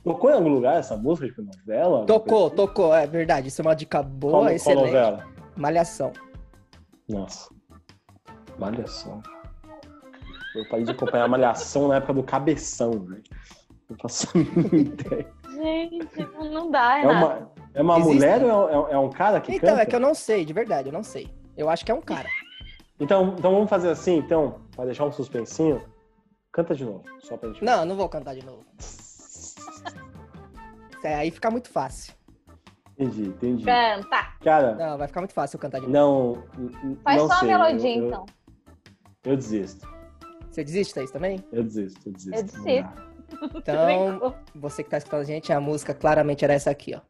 Tocou 0.02 0.30
em 0.30 0.34
algum 0.34 0.48
lugar 0.48 0.76
essa 0.78 0.96
música 0.96 1.42
de 1.42 1.42
novela? 1.58 2.06
Tocou, 2.06 2.50
tocou, 2.50 2.94
é 2.94 3.06
verdade. 3.06 3.48
Isso 3.48 3.60
é 3.60 3.64
uma 3.64 3.74
dica 3.76 4.02
boa, 4.02 4.32
Qual, 4.32 4.42
qual 4.44 4.50
excelente. 4.54 4.86
novela? 4.86 5.26
Malhação. 5.56 6.12
Nossa. 7.08 7.48
Malhação. 8.58 9.22
Eu 10.56 10.68
parei 10.68 10.84
de 10.84 10.90
acompanhar 10.90 11.24
a 11.24 11.28
Malhação 11.28 11.88
na 11.88 11.96
época 11.96 12.14
do 12.14 12.22
Cabeção, 12.22 12.90
velho. 12.92 13.22
Não 13.88 13.96
faço 13.98 14.26
a 14.34 14.38
mínima 14.38 14.68
ideia. 14.74 15.26
Gente, 15.52 16.28
não- 16.50 16.70
dá, 16.70 16.98
É 16.98 17.00
Renato. 17.02 17.26
uma, 17.26 17.52
é 17.74 17.82
uma 17.82 17.98
Existe? 17.98 18.14
mulher 18.14 18.44
ou 18.44 18.88
é, 18.88 18.92
é 18.94 18.98
um 18.98 19.10
cara 19.10 19.40
que 19.40 19.52
Então, 19.54 19.70
canta? 19.70 19.82
é 19.82 19.86
que 19.86 19.94
eu 19.94 20.00
não 20.00 20.14
sei, 20.14 20.44
de 20.44 20.52
verdade, 20.52 20.88
eu 20.88 20.92
não 20.92 21.02
sei. 21.02 21.28
Eu 21.56 21.68
acho 21.68 21.84
que 21.84 21.90
é 21.92 21.94
um 21.94 22.00
cara. 22.00 22.28
Então, 22.98 23.34
então 23.38 23.52
vamos 23.52 23.68
fazer 23.68 23.90
assim, 23.90 24.16
então, 24.16 24.60
pra 24.74 24.84
deixar 24.86 25.04
um 25.04 25.12
suspensinho. 25.12 25.82
Canta 26.52 26.74
de 26.74 26.84
novo, 26.84 27.04
só 27.20 27.36
pra 27.36 27.48
gente. 27.50 27.64
Não, 27.64 27.84
não 27.84 27.96
vou 27.96 28.08
cantar 28.08 28.34
de 28.34 28.44
novo. 28.44 28.64
É, 31.02 31.14
aí 31.14 31.30
fica 31.30 31.50
muito 31.50 31.68
fácil. 31.70 32.14
Entendi, 32.98 33.28
entendi. 33.28 33.64
Canta. 33.64 34.34
Cara, 34.42 34.74
Não, 34.74 34.98
vai 34.98 35.08
ficar 35.08 35.20
muito 35.22 35.32
fácil 35.32 35.56
eu 35.56 35.60
cantar 35.60 35.80
de 35.80 35.86
novo. 35.88 36.44
não. 36.58 36.96
Faz 37.02 37.16
não 37.22 37.28
só 37.28 37.34
a 37.34 37.38
sei, 37.38 37.48
melodia, 37.48 37.96
eu- 37.96 38.02
eu- 38.02 38.08
então. 38.08 38.26
Eu 39.24 39.36
desisto. 39.36 39.88
Você 40.50 40.64
desiste, 40.64 40.92
Thaís, 40.94 41.10
também? 41.10 41.42
Eu 41.52 41.62
desisto, 41.62 42.08
eu 42.08 42.12
desisto. 42.12 42.36
Eu 42.36 42.42
desisto. 42.42 43.10
Então, 43.56 44.34
você 44.54 44.82
que 44.82 44.90
tá 44.90 44.98
escutando 44.98 45.20
a 45.20 45.24
gente, 45.24 45.52
a 45.52 45.60
música 45.60 45.94
claramente 45.94 46.44
era 46.44 46.52
essa 46.52 46.70
aqui, 46.70 46.94
ó. 46.94 47.00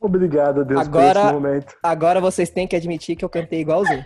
Obrigado, 0.00 0.64
Deus, 0.64 0.80
Agora- 0.80 1.20
por 1.20 1.26
esse 1.26 1.34
momento. 1.34 1.74
Agora 1.82 2.20
vocês 2.20 2.50
têm 2.50 2.66
que 2.66 2.76
admitir 2.76 3.16
que 3.16 3.24
eu 3.24 3.28
cantei 3.28 3.60
igualzinho. 3.60 4.04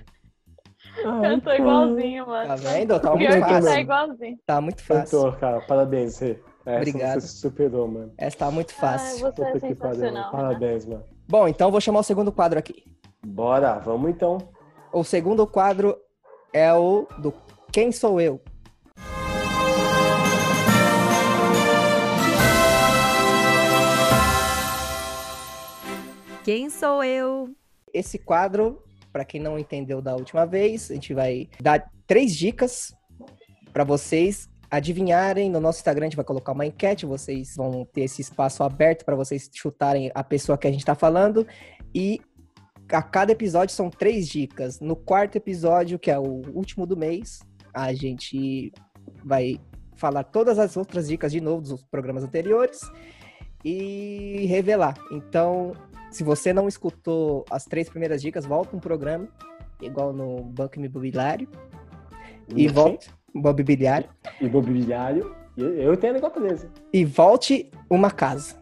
Cantou 1.03 1.53
igualzinho, 1.55 2.27
mano. 2.27 2.49
Tá 2.49 2.57
vendo? 2.57 3.01
Tá 3.01 3.11
muito 3.11 3.19
Pior 3.21 3.33
que 3.35 3.41
tá 3.41 3.49
fácil. 3.63 3.79
igualzinho. 3.81 4.39
Tá 4.47 4.61
muito 4.61 4.83
fácil. 4.83 5.19
Cantor, 5.23 5.39
cara, 5.39 5.61
parabéns, 5.63 6.19
Rê. 6.19 6.39
Essa 6.67 6.77
Obrigado. 6.79 7.21
Você 7.21 7.29
se 7.29 7.37
superou, 7.41 7.89
mano. 7.89 8.13
Essa 8.19 8.37
tá 8.39 8.51
muito 8.51 8.73
Ai, 8.75 8.81
fácil. 8.81 9.33
você 9.33 9.43
é 9.43 9.59
sensacional. 9.59 10.01
Renato. 10.01 10.33
Parabéns, 10.33 10.87
mano. 10.87 11.05
Bom, 11.29 11.49
então 11.49 11.69
eu 11.69 11.73
vou 11.73 11.81
chamar 11.81 12.01
o 12.01 12.05
segundo 12.05 12.31
quadro 12.33 12.59
aqui. 12.59 12.85
Bora, 13.27 13.79
vamos 13.79 14.11
então. 14.11 14.39
O 14.93 15.03
segundo 15.05 15.47
quadro 15.47 15.97
é 16.53 16.73
o 16.75 17.07
do 17.19 17.33
Quem 17.73 17.93
Sou 17.93 18.21
Eu? 18.21 18.41
Quem 26.53 26.69
sou 26.69 27.05
eu? 27.05 27.55
Esse 27.95 28.19
quadro, 28.19 28.83
pra 29.13 29.25
quem 29.25 29.41
não 29.41 29.57
entendeu 29.57 30.03
da 30.03 30.17
última 30.17 30.45
vez, 30.45 30.91
a 30.91 30.95
gente 30.95 31.15
vai 31.15 31.49
dar 31.61 31.89
três 32.09 32.35
dicas 32.35 32.93
pra 33.73 33.85
vocês 33.85 34.49
adivinharem, 34.69 35.49
no 35.49 35.61
nosso 35.61 35.79
Instagram 35.79 36.07
a 36.07 36.09
gente 36.09 36.17
vai 36.17 36.25
colocar 36.25 36.51
uma 36.51 36.67
enquete, 36.67 37.07
vocês 37.07 37.55
vão 37.57 37.85
ter 37.93 38.01
esse 38.01 38.21
espaço 38.21 38.65
aberto 38.65 39.05
para 39.05 39.15
vocês 39.15 39.49
chutarem 39.55 40.11
a 40.13 40.25
pessoa 40.25 40.59
que 40.59 40.67
a 40.67 40.73
gente 40.73 40.85
tá 40.85 40.97
falando. 40.97 41.47
E 41.95 42.21
a 42.91 43.01
cada 43.01 43.31
episódio 43.31 43.73
são 43.73 43.89
três 43.89 44.27
dicas. 44.27 44.81
No 44.81 44.97
quarto 44.97 45.37
episódio, 45.37 46.01
que 46.01 46.11
é 46.11 46.19
o 46.19 46.43
último 46.53 46.85
do 46.85 46.97
mês, 46.97 47.39
a 47.73 47.93
gente 47.93 48.73
vai 49.25 49.57
falar 49.95 50.25
todas 50.25 50.59
as 50.59 50.77
outras 50.77 51.07
dicas 51.07 51.31
de 51.31 51.41
novo 51.41 51.63
dos 51.63 51.85
programas 51.85 52.25
anteriores 52.25 52.81
e 53.65 54.47
revelar. 54.49 54.97
Então, 55.13 55.75
se 56.11 56.25
você 56.25 56.53
não 56.53 56.67
escutou 56.67 57.45
as 57.51 57.65
três 57.65 57.89
primeiras 57.89 58.21
dicas, 58.21 58.45
volta 58.45 58.77
um 58.77 58.81
programa, 58.81 59.29
igual 59.81 60.13
no 60.13 60.43
Banco 60.43 60.79
Imobiliário. 60.79 61.49
E 62.49 62.67
volte. 62.67 63.11
Imobiliário. 63.35 64.09
Imobiliário. 64.41 65.37
E 65.57 65.63
Eu 65.63 65.97
tenho 65.97 66.17
igual 66.17 66.33
beleza. 66.33 66.71
E 66.93 67.05
volte 67.05 67.71
uma 67.89 68.11
casa. 68.11 68.61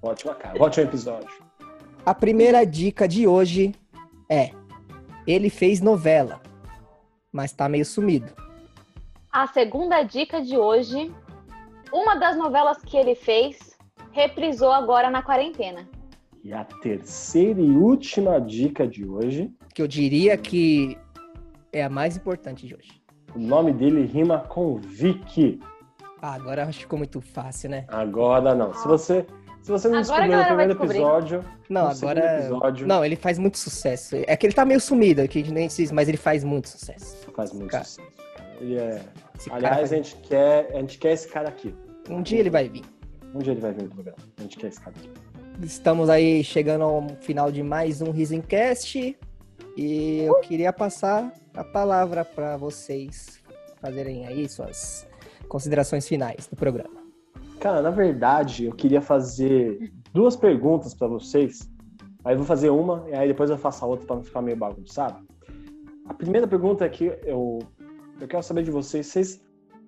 Ótima 0.00 0.34
cara. 0.34 0.62
Ótimo 0.62 0.86
episódio. 0.86 1.28
A 2.06 2.14
primeira 2.14 2.64
dica 2.64 3.06
de 3.06 3.26
hoje 3.26 3.74
é: 4.30 4.50
ele 5.26 5.50
fez 5.50 5.80
novela, 5.80 6.40
mas 7.30 7.52
tá 7.52 7.68
meio 7.68 7.84
sumido. 7.84 8.32
A 9.30 9.46
segunda 9.48 10.02
dica 10.02 10.40
de 10.40 10.56
hoje, 10.56 11.12
uma 11.92 12.14
das 12.14 12.36
novelas 12.36 12.78
que 12.82 12.96
ele 12.96 13.14
fez, 13.14 13.76
reprisou 14.10 14.72
agora 14.72 15.10
na 15.10 15.22
quarentena. 15.22 15.86
E 16.48 16.52
a 16.54 16.64
terceira 16.64 17.60
e 17.60 17.70
última 17.76 18.40
dica 18.40 18.88
de 18.88 19.04
hoje, 19.06 19.52
Que 19.74 19.82
eu 19.82 19.86
diria 19.86 20.34
que 20.38 20.96
é 21.70 21.84
a 21.84 21.90
mais 21.90 22.16
importante 22.16 22.66
de 22.66 22.74
hoje. 22.74 23.02
o 23.34 23.38
nome 23.38 23.70
dele 23.70 24.06
rima 24.06 24.38
com 24.40 24.76
Vicky. 24.78 25.60
Ah, 26.22 26.32
agora 26.32 26.62
acho 26.64 26.78
que 26.78 26.84
ficou 26.84 26.98
muito 26.98 27.20
fácil, 27.20 27.68
né? 27.68 27.84
Agora 27.88 28.54
não. 28.54 28.72
Se 28.72 28.88
você, 28.88 29.26
se 29.60 29.70
você 29.70 29.88
não 29.88 29.98
Agora 29.98 30.22
descobriu 30.26 30.38
no 30.38 30.44
primeiro 30.46 30.72
episódio, 30.72 31.44
Não, 31.68 31.86
agora. 31.88 32.38
episódio, 32.38 32.86
Não, 32.86 33.04
ele 33.04 33.14
faz 33.14 33.38
muito 33.38 33.58
sucesso. 33.58 34.16
É 34.26 34.34
que 34.34 34.46
ele 34.46 34.54
tá 34.54 34.64
meio 34.64 34.80
sumido 34.80 35.20
aqui, 35.20 35.40
a 35.40 35.42
gente 35.42 35.52
nem 35.52 35.68
diz, 35.68 35.92
mas 35.92 36.08
ele 36.08 36.16
faz 36.16 36.42
muito 36.44 36.70
sucesso. 36.70 37.30
faz 37.36 37.52
muito 37.52 37.70
Cara. 37.72 37.84
sucesso. 37.84 38.08
Ele 38.58 38.78
é... 38.78 39.02
Esse 39.38 39.52
Aliás, 39.52 39.92
a 39.92 39.96
gente, 39.96 40.16
quer, 40.22 40.70
a 40.74 40.80
gente 40.80 40.98
quer 40.98 41.12
esse 41.12 41.28
cara 41.28 41.50
aqui. 41.50 41.74
um 42.08 42.22
dia 42.22 42.38
ele 42.40 42.48
vai 42.50 42.70
vir. 42.70 42.84
Um 43.34 43.38
dia 43.40 43.52
ele 43.52 43.60
vai 43.60 43.74
vir 43.74 43.82
no 43.82 43.90
programa. 43.90 44.16
A 44.38 44.42
gente 44.42 44.56
quer 44.56 44.68
esse 44.68 44.80
cara 44.80 44.96
aqui. 44.96 45.10
Estamos 45.62 46.08
aí 46.08 46.44
chegando 46.44 46.84
ao 46.84 47.08
final 47.20 47.50
de 47.50 47.64
mais 47.64 48.00
um 48.00 48.12
Risencast 48.12 49.18
e 49.76 50.20
eu 50.20 50.34
queria 50.40 50.72
passar 50.72 51.32
a 51.52 51.64
palavra 51.64 52.24
para 52.24 52.56
vocês 52.56 53.42
fazerem 53.80 54.24
aí 54.24 54.48
suas 54.48 55.06
considerações 55.48 56.06
finais 56.06 56.46
do 56.46 56.54
programa. 56.54 57.02
Cara, 57.58 57.82
na 57.82 57.90
verdade, 57.90 58.66
eu 58.66 58.72
queria 58.72 59.02
fazer 59.02 59.92
duas 60.12 60.36
perguntas 60.36 60.94
pra 60.94 61.08
vocês. 61.08 61.68
Aí 62.24 62.34
eu 62.34 62.38
vou 62.38 62.46
fazer 62.46 62.70
uma 62.70 63.04
e 63.08 63.14
aí 63.14 63.26
depois 63.26 63.50
eu 63.50 63.58
faço 63.58 63.84
a 63.84 63.88
outra 63.88 64.06
pra 64.06 64.16
não 64.16 64.22
ficar 64.22 64.40
meio 64.40 64.56
bagunçado. 64.56 65.26
A 66.06 66.14
primeira 66.14 66.46
pergunta 66.46 66.84
é 66.84 66.88
que 66.88 67.06
eu, 67.24 67.58
eu 68.20 68.28
quero 68.28 68.44
saber 68.44 68.62
de 68.62 68.70
vocês, 68.70 69.06
vocês 69.08 69.40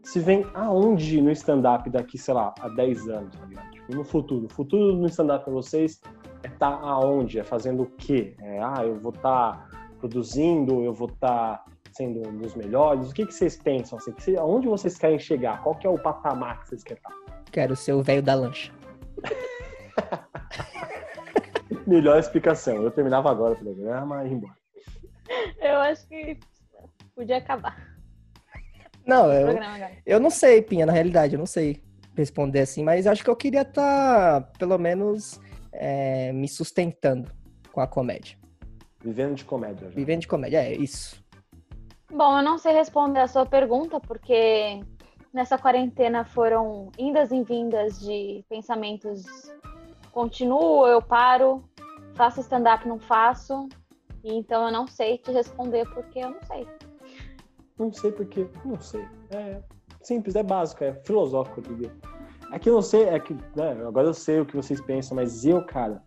se 0.03 0.19
veem 0.19 0.45
aonde 0.53 1.21
no 1.23 1.31
stand-up 1.31 1.89
daqui, 1.89 2.19
sei 2.19 2.35
lá, 2.35 2.53
a 2.59 2.69
10 2.69 3.09
anos, 3.09 3.37
tá 3.37 3.47
ligado? 3.47 3.80
No 3.95 4.05
futuro. 4.05 4.47
O 4.47 4.49
futuro 4.49 4.95
no 4.95 5.07
stand-up 5.07 5.45
pra 5.45 5.53
vocês 5.53 6.01
é 6.43 6.49
estar 6.49 6.69
aonde? 6.69 7.39
É 7.39 7.45
fazendo 7.45 7.83
o 7.83 7.87
quê? 7.87 8.35
É, 8.41 8.61
ah, 8.61 8.85
eu 8.85 8.97
vou 8.97 9.13
estar 9.13 9.69
produzindo, 9.99 10.83
eu 10.83 10.93
vou 10.93 11.09
estar 11.09 11.65
sendo 11.93 12.27
um 12.29 12.39
dos 12.39 12.55
melhores. 12.55 13.11
O 13.11 13.15
que, 13.15 13.27
que 13.27 13.35
vocês 13.35 13.57
pensam? 13.57 13.99
Assim, 13.99 14.13
que, 14.13 14.37
aonde 14.37 14.69
vocês 14.69 14.97
querem 14.97 15.19
chegar? 15.19 15.63
Qual 15.63 15.75
que 15.75 15.87
é 15.87 15.91
o 15.91 15.99
patamar 15.99 16.61
que 16.61 16.69
vocês 16.69 16.83
querem 16.83 17.03
estar? 17.03 17.15
Quero 17.51 17.77
ser 17.77 17.93
o 17.93 18.03
velho 18.03 18.23
da 18.23 18.35
lancha. 18.35 18.73
Melhor 21.87 22.19
explicação. 22.19 22.83
Eu 22.83 22.91
terminava 22.91 23.31
agora 23.31 23.55
o 23.55 23.57
programa 23.57 24.25
e 24.25 24.29
ia 24.29 24.35
embora. 24.35 24.55
Eu 25.61 25.77
acho 25.79 26.09
que 26.09 26.39
podia 27.15 27.37
acabar 27.37 27.77
Não, 29.07 29.33
eu, 29.33 29.57
eu 30.07 30.19
não 30.19 30.31
sei, 30.31 30.63
Pinha, 30.63 30.87
na 30.87 30.93
realidade, 30.93 31.35
eu 31.35 31.39
não 31.39 31.47
sei 31.47 31.83
responder 32.21 32.61
assim, 32.61 32.85
mas 32.85 33.07
acho 33.07 33.25
que 33.25 33.31
eu 33.31 33.37
queria 33.37 33.63
estar, 33.63 34.43
pelo 34.59 34.79
menos, 34.79 35.41
é, 35.73 36.33
me 36.33 36.49
sustentando 36.49 37.31
com 37.73 37.81
a 37.81 37.87
comédia. 37.87 38.39
Vivendo 39.03 39.35
de 39.35 39.45
comédia. 39.45 39.89
Já. 39.89 39.95
Vivendo 39.95 40.21
de 40.21 40.29
comédia, 40.29 40.63
é 40.63 40.75
isso. 40.75 41.23
Bom, 42.13 42.39
eu 42.39 42.45
não 42.45 42.59
sei 42.59 42.73
responder 42.73 43.21
a 43.21 43.27
sua 43.27 43.47
pergunta, 43.47 43.99
porque 44.01 44.81
nessa 45.33 45.57
quarentena 45.57 46.25
foram 46.25 46.91
indas 46.99 47.33
e 47.33 47.43
vindas 47.43 48.01
de 48.01 48.45
pensamentos. 48.49 49.25
Continuo, 50.13 50.87
eu 50.87 51.01
paro, 51.01 51.65
faço 52.15 52.41
stand-up, 52.41 52.87
não 52.87 52.99
faço. 52.99 53.69
E 54.23 54.35
então 54.35 54.67
eu 54.67 54.73
não 54.73 54.87
sei 54.87 55.19
te 55.19 55.31
responder 55.31 55.89
porque 55.95 56.19
eu 56.19 56.31
não 56.31 56.43
sei. 56.43 56.69
Não 57.79 57.93
sei 57.93 58.13
porque. 58.13 58.47
Não 58.65 58.79
sei. 58.79 59.07
É 59.31 59.63
simples, 60.03 60.35
é 60.37 60.43
básico, 60.43 60.85
é 60.85 60.95
filosófico, 61.05 61.63
eu. 61.81 61.91
É 62.53 62.59
que 62.59 62.69
eu 62.69 62.75
não 62.75 62.83
sei, 62.83 63.05
é 63.05 63.19
que. 63.19 63.35
né, 63.55 63.73
agora 63.87 64.09
eu 64.09 64.15
sei 64.15 64.41
o 64.41 64.47
que 64.47 64.57
vocês 64.57 64.81
pensam, 64.81 65.15
mas 65.15 65.45
eu, 65.45 65.65
cara, 65.65 66.03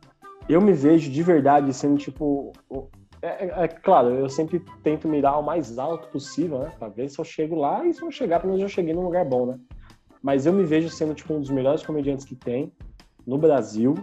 eu 0.50 0.62
me 0.62 0.74
vejo 0.74 1.10
de 1.10 1.24
verdade 1.24 1.74
sendo 1.74 1.98
tipo. 1.98 2.52
É, 3.22 3.46
é- 3.46 3.64
é 3.64 3.68
claro, 3.68 4.10
eu 4.10 4.28
sempre 4.28 4.60
tento 4.84 5.08
mirar 5.08 5.39
o 5.39 5.44
mais 5.44 5.80
alto 5.80 6.10
possível, 6.10 6.60
né? 6.60 6.74
Pra 6.78 6.89
ver 6.89 7.10
se 7.10 7.18
eu 7.20 7.24
chego 7.24 7.56
lá 7.56 7.86
e 7.86 7.94
se 7.94 8.02
eu 8.02 8.12
chegar, 8.12 8.39
pelo 8.41 8.52
menos 8.54 8.64
eu 8.64 8.70
cheguei 8.70 8.94
num 8.94 9.04
lugar 9.04 9.24
bom, 9.24 9.46
né? 9.46 9.58
Mas 10.22 10.46
eu 10.46 10.52
me 10.54 10.64
vejo 10.64 10.89
sendo 10.89 11.14
tipo 11.14 11.34
um 11.34 11.39
dos 11.39 11.50
melhores 11.50 11.86
comediantes 11.86 12.26
que 12.26 12.36
tem 12.36 12.72
no 13.26 13.38
Brasil. 13.38 13.94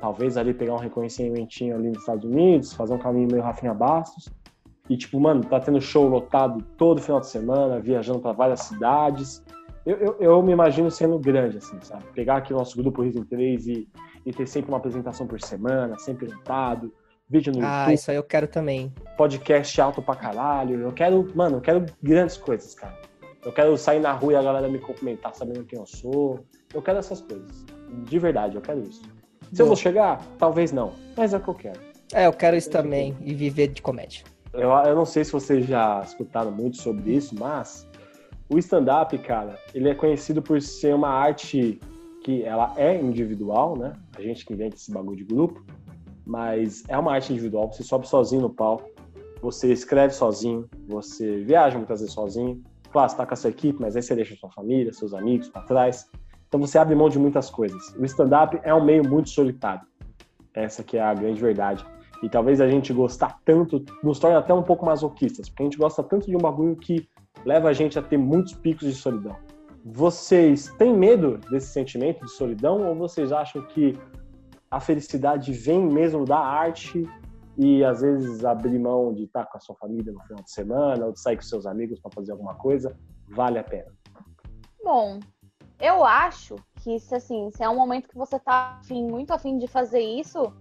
Talvez 0.00 0.36
ali 0.36 0.52
pegar 0.54 0.74
um 0.74 0.78
reconhecimentinho 0.78 1.76
ali 1.76 1.88
nos 1.88 1.98
Estados 1.98 2.24
Unidos, 2.24 2.72
fazer 2.72 2.94
um 2.94 2.98
caminho 2.98 3.28
meio 3.30 3.42
Rafinha 3.42 3.74
Bastos. 3.74 4.28
E, 4.90 4.96
tipo, 4.96 5.20
mano, 5.20 5.42
tá 5.44 5.60
tendo 5.60 5.80
show 5.80 6.08
lotado 6.08 6.62
todo 6.76 7.00
final 7.00 7.20
de 7.20 7.28
semana, 7.28 7.78
viajando 7.78 8.18
pra 8.18 8.32
várias 8.32 8.60
cidades. 8.62 9.40
Eu, 9.86 9.96
eu, 9.96 10.16
eu 10.18 10.42
me 10.42 10.50
imagino 10.52 10.90
sendo 10.90 11.16
grande, 11.16 11.58
assim, 11.58 11.78
sabe? 11.80 12.02
Pegar 12.12 12.38
aqui 12.38 12.52
o 12.52 12.56
nosso 12.56 12.76
grupo 12.76 13.00
Riso 13.02 13.20
em 13.20 13.24
3 13.24 13.66
e, 13.68 13.88
e 14.26 14.32
ter 14.32 14.46
sempre 14.48 14.68
uma 14.70 14.78
apresentação 14.78 15.28
por 15.28 15.40
semana, 15.40 15.96
sempre 15.96 16.26
lotado, 16.26 16.92
vídeo 17.28 17.52
no 17.52 17.60
Ah, 17.64 17.82
YouTube, 17.82 17.94
isso 17.94 18.10
aí 18.10 18.16
eu 18.16 18.24
quero 18.24 18.48
também. 18.48 18.92
podcast 19.16 19.80
alto 19.80 20.02
pra 20.02 20.16
caralho. 20.16 20.80
Eu 20.80 20.92
quero, 20.92 21.26
mano, 21.36 21.58
eu 21.58 21.60
quero 21.60 21.86
grandes 22.02 22.36
coisas, 22.36 22.74
cara. 22.74 22.98
Eu 23.44 23.52
quero 23.52 23.74
sair 23.78 24.00
na 24.00 24.12
rua 24.12 24.32
e 24.32 24.36
a 24.36 24.42
galera 24.42 24.68
me 24.68 24.80
cumprimentar 24.80 25.32
sabendo 25.34 25.64
quem 25.64 25.78
eu 25.78 25.86
sou. 25.86 26.40
Eu 26.74 26.82
quero 26.82 26.98
essas 26.98 27.20
coisas. 27.22 27.64
De 28.04 28.18
verdade, 28.18 28.56
eu 28.56 28.60
quero 28.60 28.80
isso. 28.80 29.02
Se 29.52 29.62
eu 29.62 29.66
vou 29.66 29.76
chegar, 29.76 30.20
talvez 30.36 30.72
não. 30.72 30.92
Mas 31.16 31.32
é 31.32 31.36
o 31.36 31.40
que 31.40 31.48
eu 31.48 31.54
quero. 31.54 31.80
É, 32.12 32.26
eu 32.26 32.32
quero 32.32 32.56
isso 32.56 32.68
também 32.70 33.16
e 33.22 33.32
viver 33.32 33.68
de 33.68 33.80
comédia. 33.80 34.24
Eu, 34.52 34.70
eu 34.70 34.96
não 34.96 35.04
sei 35.04 35.24
se 35.24 35.32
vocês 35.32 35.64
já 35.66 36.00
escutaram 36.04 36.50
muito 36.50 36.76
sobre 36.76 37.14
isso, 37.14 37.34
mas 37.38 37.88
o 38.48 38.58
stand-up, 38.58 39.16
cara, 39.18 39.56
ele 39.72 39.88
é 39.88 39.94
conhecido 39.94 40.42
por 40.42 40.60
ser 40.60 40.94
uma 40.94 41.08
arte 41.08 41.78
que 42.24 42.42
ela 42.42 42.74
é 42.76 43.00
individual, 43.00 43.76
né? 43.76 43.92
A 44.16 44.20
gente 44.20 44.44
que 44.44 44.52
inventa 44.52 44.76
esse 44.76 44.92
bagulho 44.92 45.16
de 45.16 45.24
grupo, 45.24 45.64
mas 46.26 46.82
é 46.88 46.98
uma 46.98 47.12
arte 47.12 47.32
individual. 47.32 47.72
Você 47.72 47.84
sobe 47.84 48.08
sozinho 48.08 48.42
no 48.42 48.50
palco, 48.50 48.90
você 49.40 49.72
escreve 49.72 50.12
sozinho, 50.12 50.68
você 50.88 51.44
viaja 51.44 51.78
muitas 51.78 52.00
vezes 52.00 52.14
sozinho. 52.14 52.60
Claro, 52.90 53.08
você 53.08 53.16
tá 53.16 53.24
com 53.24 53.34
a 53.34 53.36
sua 53.36 53.50
equipe, 53.50 53.80
mas 53.80 53.94
aí 53.94 54.02
você 54.02 54.16
deixa 54.16 54.34
sua 54.34 54.50
família, 54.50 54.92
seus 54.92 55.14
amigos 55.14 55.48
para 55.48 55.62
trás. 55.62 56.10
Então 56.48 56.60
você 56.60 56.76
abre 56.76 56.96
mão 56.96 57.08
de 57.08 57.20
muitas 57.20 57.48
coisas. 57.48 57.94
O 57.96 58.04
stand-up 58.04 58.58
é 58.64 58.74
um 58.74 58.84
meio 58.84 59.08
muito 59.08 59.30
solitário. 59.30 59.86
Essa 60.52 60.82
que 60.82 60.96
é 60.96 61.00
a 61.00 61.14
grande 61.14 61.40
verdade. 61.40 61.86
E 62.22 62.28
talvez 62.28 62.60
a 62.60 62.68
gente 62.68 62.92
gostar 62.92 63.40
tanto 63.44 63.84
nos 64.02 64.18
torne 64.18 64.36
até 64.36 64.52
um 64.52 64.62
pouco 64.62 64.84
masoquistas, 64.84 65.48
porque 65.48 65.62
a 65.62 65.66
gente 65.66 65.78
gosta 65.78 66.02
tanto 66.02 66.26
de 66.26 66.36
um 66.36 66.40
bagulho 66.40 66.76
que 66.76 67.08
leva 67.44 67.68
a 67.68 67.72
gente 67.72 67.98
a 67.98 68.02
ter 68.02 68.18
muitos 68.18 68.54
picos 68.54 68.86
de 68.86 68.94
solidão. 68.94 69.36
Vocês 69.84 70.68
têm 70.76 70.94
medo 70.94 71.38
desse 71.50 71.68
sentimento 71.68 72.24
de 72.24 72.30
solidão 72.30 72.86
ou 72.86 72.94
vocês 72.94 73.32
acham 73.32 73.62
que 73.62 73.98
a 74.70 74.78
felicidade 74.78 75.52
vem 75.52 75.80
mesmo 75.80 76.24
da 76.24 76.38
arte 76.38 77.08
e 77.56 77.82
às 77.82 78.02
vezes 78.02 78.44
abrir 78.44 78.78
mão 78.78 79.12
de 79.14 79.24
estar 79.24 79.46
com 79.46 79.56
a 79.56 79.60
sua 79.60 79.74
família 79.76 80.12
no 80.12 80.20
final 80.20 80.42
de 80.42 80.52
semana 80.52 81.06
ou 81.06 81.12
de 81.12 81.20
sair 81.20 81.36
com 81.36 81.42
seus 81.42 81.66
amigos 81.66 81.98
para 81.98 82.10
fazer 82.14 82.32
alguma 82.32 82.54
coisa 82.54 82.96
vale 83.30 83.58
a 83.58 83.64
pena? 83.64 83.90
Bom, 84.82 85.20
eu 85.80 86.04
acho 86.04 86.56
que 86.82 86.98
se 86.98 87.14
assim, 87.14 87.50
se 87.50 87.62
é 87.62 87.68
um 87.68 87.76
momento 87.76 88.08
que 88.08 88.16
você 88.16 88.38
tá 88.38 88.78
afim, 88.80 89.04
muito 89.06 89.32
afim 89.32 89.58
de 89.58 89.66
fazer 89.66 90.00
isso, 90.00 90.52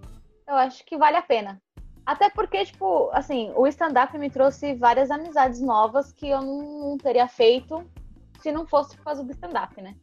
eu 0.50 0.56
acho 0.56 0.84
que 0.84 0.98
vale 0.98 1.16
a 1.16 1.22
pena. 1.22 1.62
Até 2.06 2.28
porque, 2.30 2.66
tipo, 2.66 3.10
assim, 3.14 3.54
o 3.56 3.68
stand-up 3.68 4.18
me 4.18 4.32
trouxe 4.32 4.74
várias 4.74 5.12
amizades 5.12 5.62
novas 5.62 6.12
que 6.12 6.28
eu 6.28 6.42
não, 6.42 6.98
teria 6.98 7.28
feito 7.28 7.86
se 8.40 8.52
não 8.52 8.66
fosse 8.66 8.98
por 8.98 9.04
causa 9.04 9.24
do 9.24 9.32
stand-up, 9.32 9.80
né? 9.80 9.96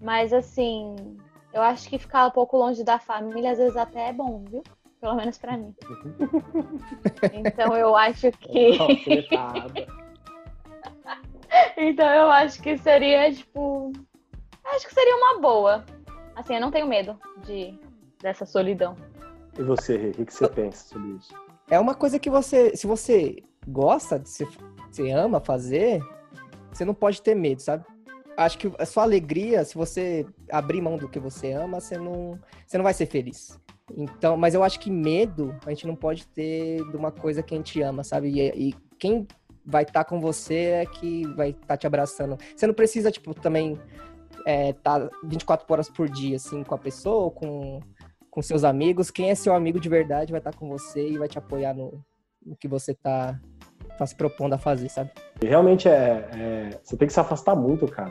Mas 0.00 0.32
assim, 0.32 0.96
eu 1.52 1.62
acho 1.62 1.88
que 1.88 1.98
ficar 1.98 2.26
um 2.26 2.30
pouco 2.32 2.56
longe 2.56 2.82
da 2.82 2.98
família 2.98 3.52
às 3.52 3.58
vezes 3.58 3.76
até 3.76 4.08
é 4.08 4.12
bom, 4.12 4.42
viu? 4.50 4.64
Pelo 5.00 5.14
menos 5.14 5.38
pra 5.38 5.56
mim. 5.56 5.74
Então 7.32 7.76
eu 7.76 7.94
acho 7.94 8.30
que 8.32 8.78
Alfinetada. 8.78 9.86
Então 11.76 12.08
eu 12.08 12.30
acho 12.30 12.60
que 12.62 12.76
seria, 12.78 13.32
tipo. 13.32 13.92
Acho 14.64 14.86
que 14.86 14.94
seria 14.94 15.16
uma 15.16 15.40
boa. 15.40 15.84
Assim, 16.34 16.54
eu 16.54 16.60
não 16.60 16.70
tenho 16.70 16.86
medo 16.86 17.18
de 17.44 17.78
dessa 18.20 18.46
solidão. 18.46 18.96
E 19.58 19.62
você, 19.62 20.12
o 20.18 20.24
que, 20.24 20.32
você 20.32 20.48
pensa 20.48 20.88
sobre 20.88 21.12
isso? 21.12 21.34
É 21.70 21.78
uma 21.78 21.94
coisa 21.94 22.18
que 22.18 22.30
você, 22.30 22.74
se 22.76 22.86
você 22.86 23.42
gosta, 23.66 24.18
de 24.18 24.28
se 24.28 24.46
você 24.90 25.10
ama 25.10 25.40
fazer, 25.40 26.02
você 26.72 26.84
não 26.84 26.94
pode 26.94 27.20
ter 27.22 27.34
medo, 27.34 27.60
sabe? 27.60 27.84
Acho 28.36 28.58
que 28.58 28.72
a 28.78 28.86
sua 28.86 29.02
alegria, 29.02 29.64
se 29.64 29.74
você 29.74 30.26
abrir 30.50 30.80
mão 30.80 30.96
do 30.96 31.08
que 31.08 31.18
você 31.18 31.52
ama, 31.52 31.80
você 31.80 31.98
não, 31.98 32.38
você 32.66 32.78
não 32.78 32.84
vai 32.84 32.94
ser 32.94 33.06
feliz. 33.06 33.60
Então, 33.94 34.36
mas 34.36 34.54
eu 34.54 34.62
acho 34.62 34.80
que 34.80 34.90
medo 34.90 35.54
a 35.66 35.70
gente 35.70 35.86
não 35.86 35.94
pode 35.94 36.26
ter 36.28 36.82
de 36.90 36.96
uma 36.96 37.12
coisa 37.12 37.42
que 37.42 37.54
a 37.54 37.56
gente 37.56 37.80
ama, 37.82 38.02
sabe? 38.02 38.28
E, 38.28 38.68
e 38.68 38.74
quem 38.98 39.26
vai 39.64 39.82
estar 39.82 40.04
com 40.04 40.20
você 40.20 40.54
é 40.54 40.86
que 40.86 41.26
vai 41.34 41.50
estar 41.50 41.76
te 41.76 41.86
abraçando. 41.86 42.38
Você 42.56 42.66
não 42.66 42.74
precisa, 42.74 43.10
tipo, 43.10 43.34
também 43.34 43.78
é, 44.46 44.72
tá 44.72 45.08
24 45.24 45.66
horas 45.70 45.90
por 45.90 46.08
dia, 46.08 46.36
assim, 46.36 46.64
com 46.64 46.74
a 46.74 46.78
pessoa 46.78 47.24
ou 47.24 47.30
com, 47.30 47.80
com 48.32 48.40
seus 48.40 48.64
amigos. 48.64 49.10
Quem 49.10 49.30
é 49.30 49.34
seu 49.34 49.54
amigo 49.54 49.78
de 49.78 49.88
verdade 49.90 50.32
vai 50.32 50.40
estar 50.40 50.56
com 50.56 50.66
você 50.66 51.06
e 51.06 51.18
vai 51.18 51.28
te 51.28 51.38
apoiar 51.38 51.74
no, 51.74 52.02
no 52.44 52.56
que 52.56 52.66
você 52.66 52.94
tá, 52.94 53.38
tá 53.98 54.06
se 54.06 54.16
propondo 54.16 54.54
a 54.54 54.58
fazer, 54.58 54.88
sabe? 54.88 55.10
E 55.42 55.46
realmente 55.46 55.86
é, 55.86 56.28
é- 56.34 56.70
Você 56.82 56.96
tem 56.96 57.06
que 57.06 57.12
se 57.12 57.20
afastar 57.20 57.54
muito, 57.54 57.86
cara. 57.86 58.10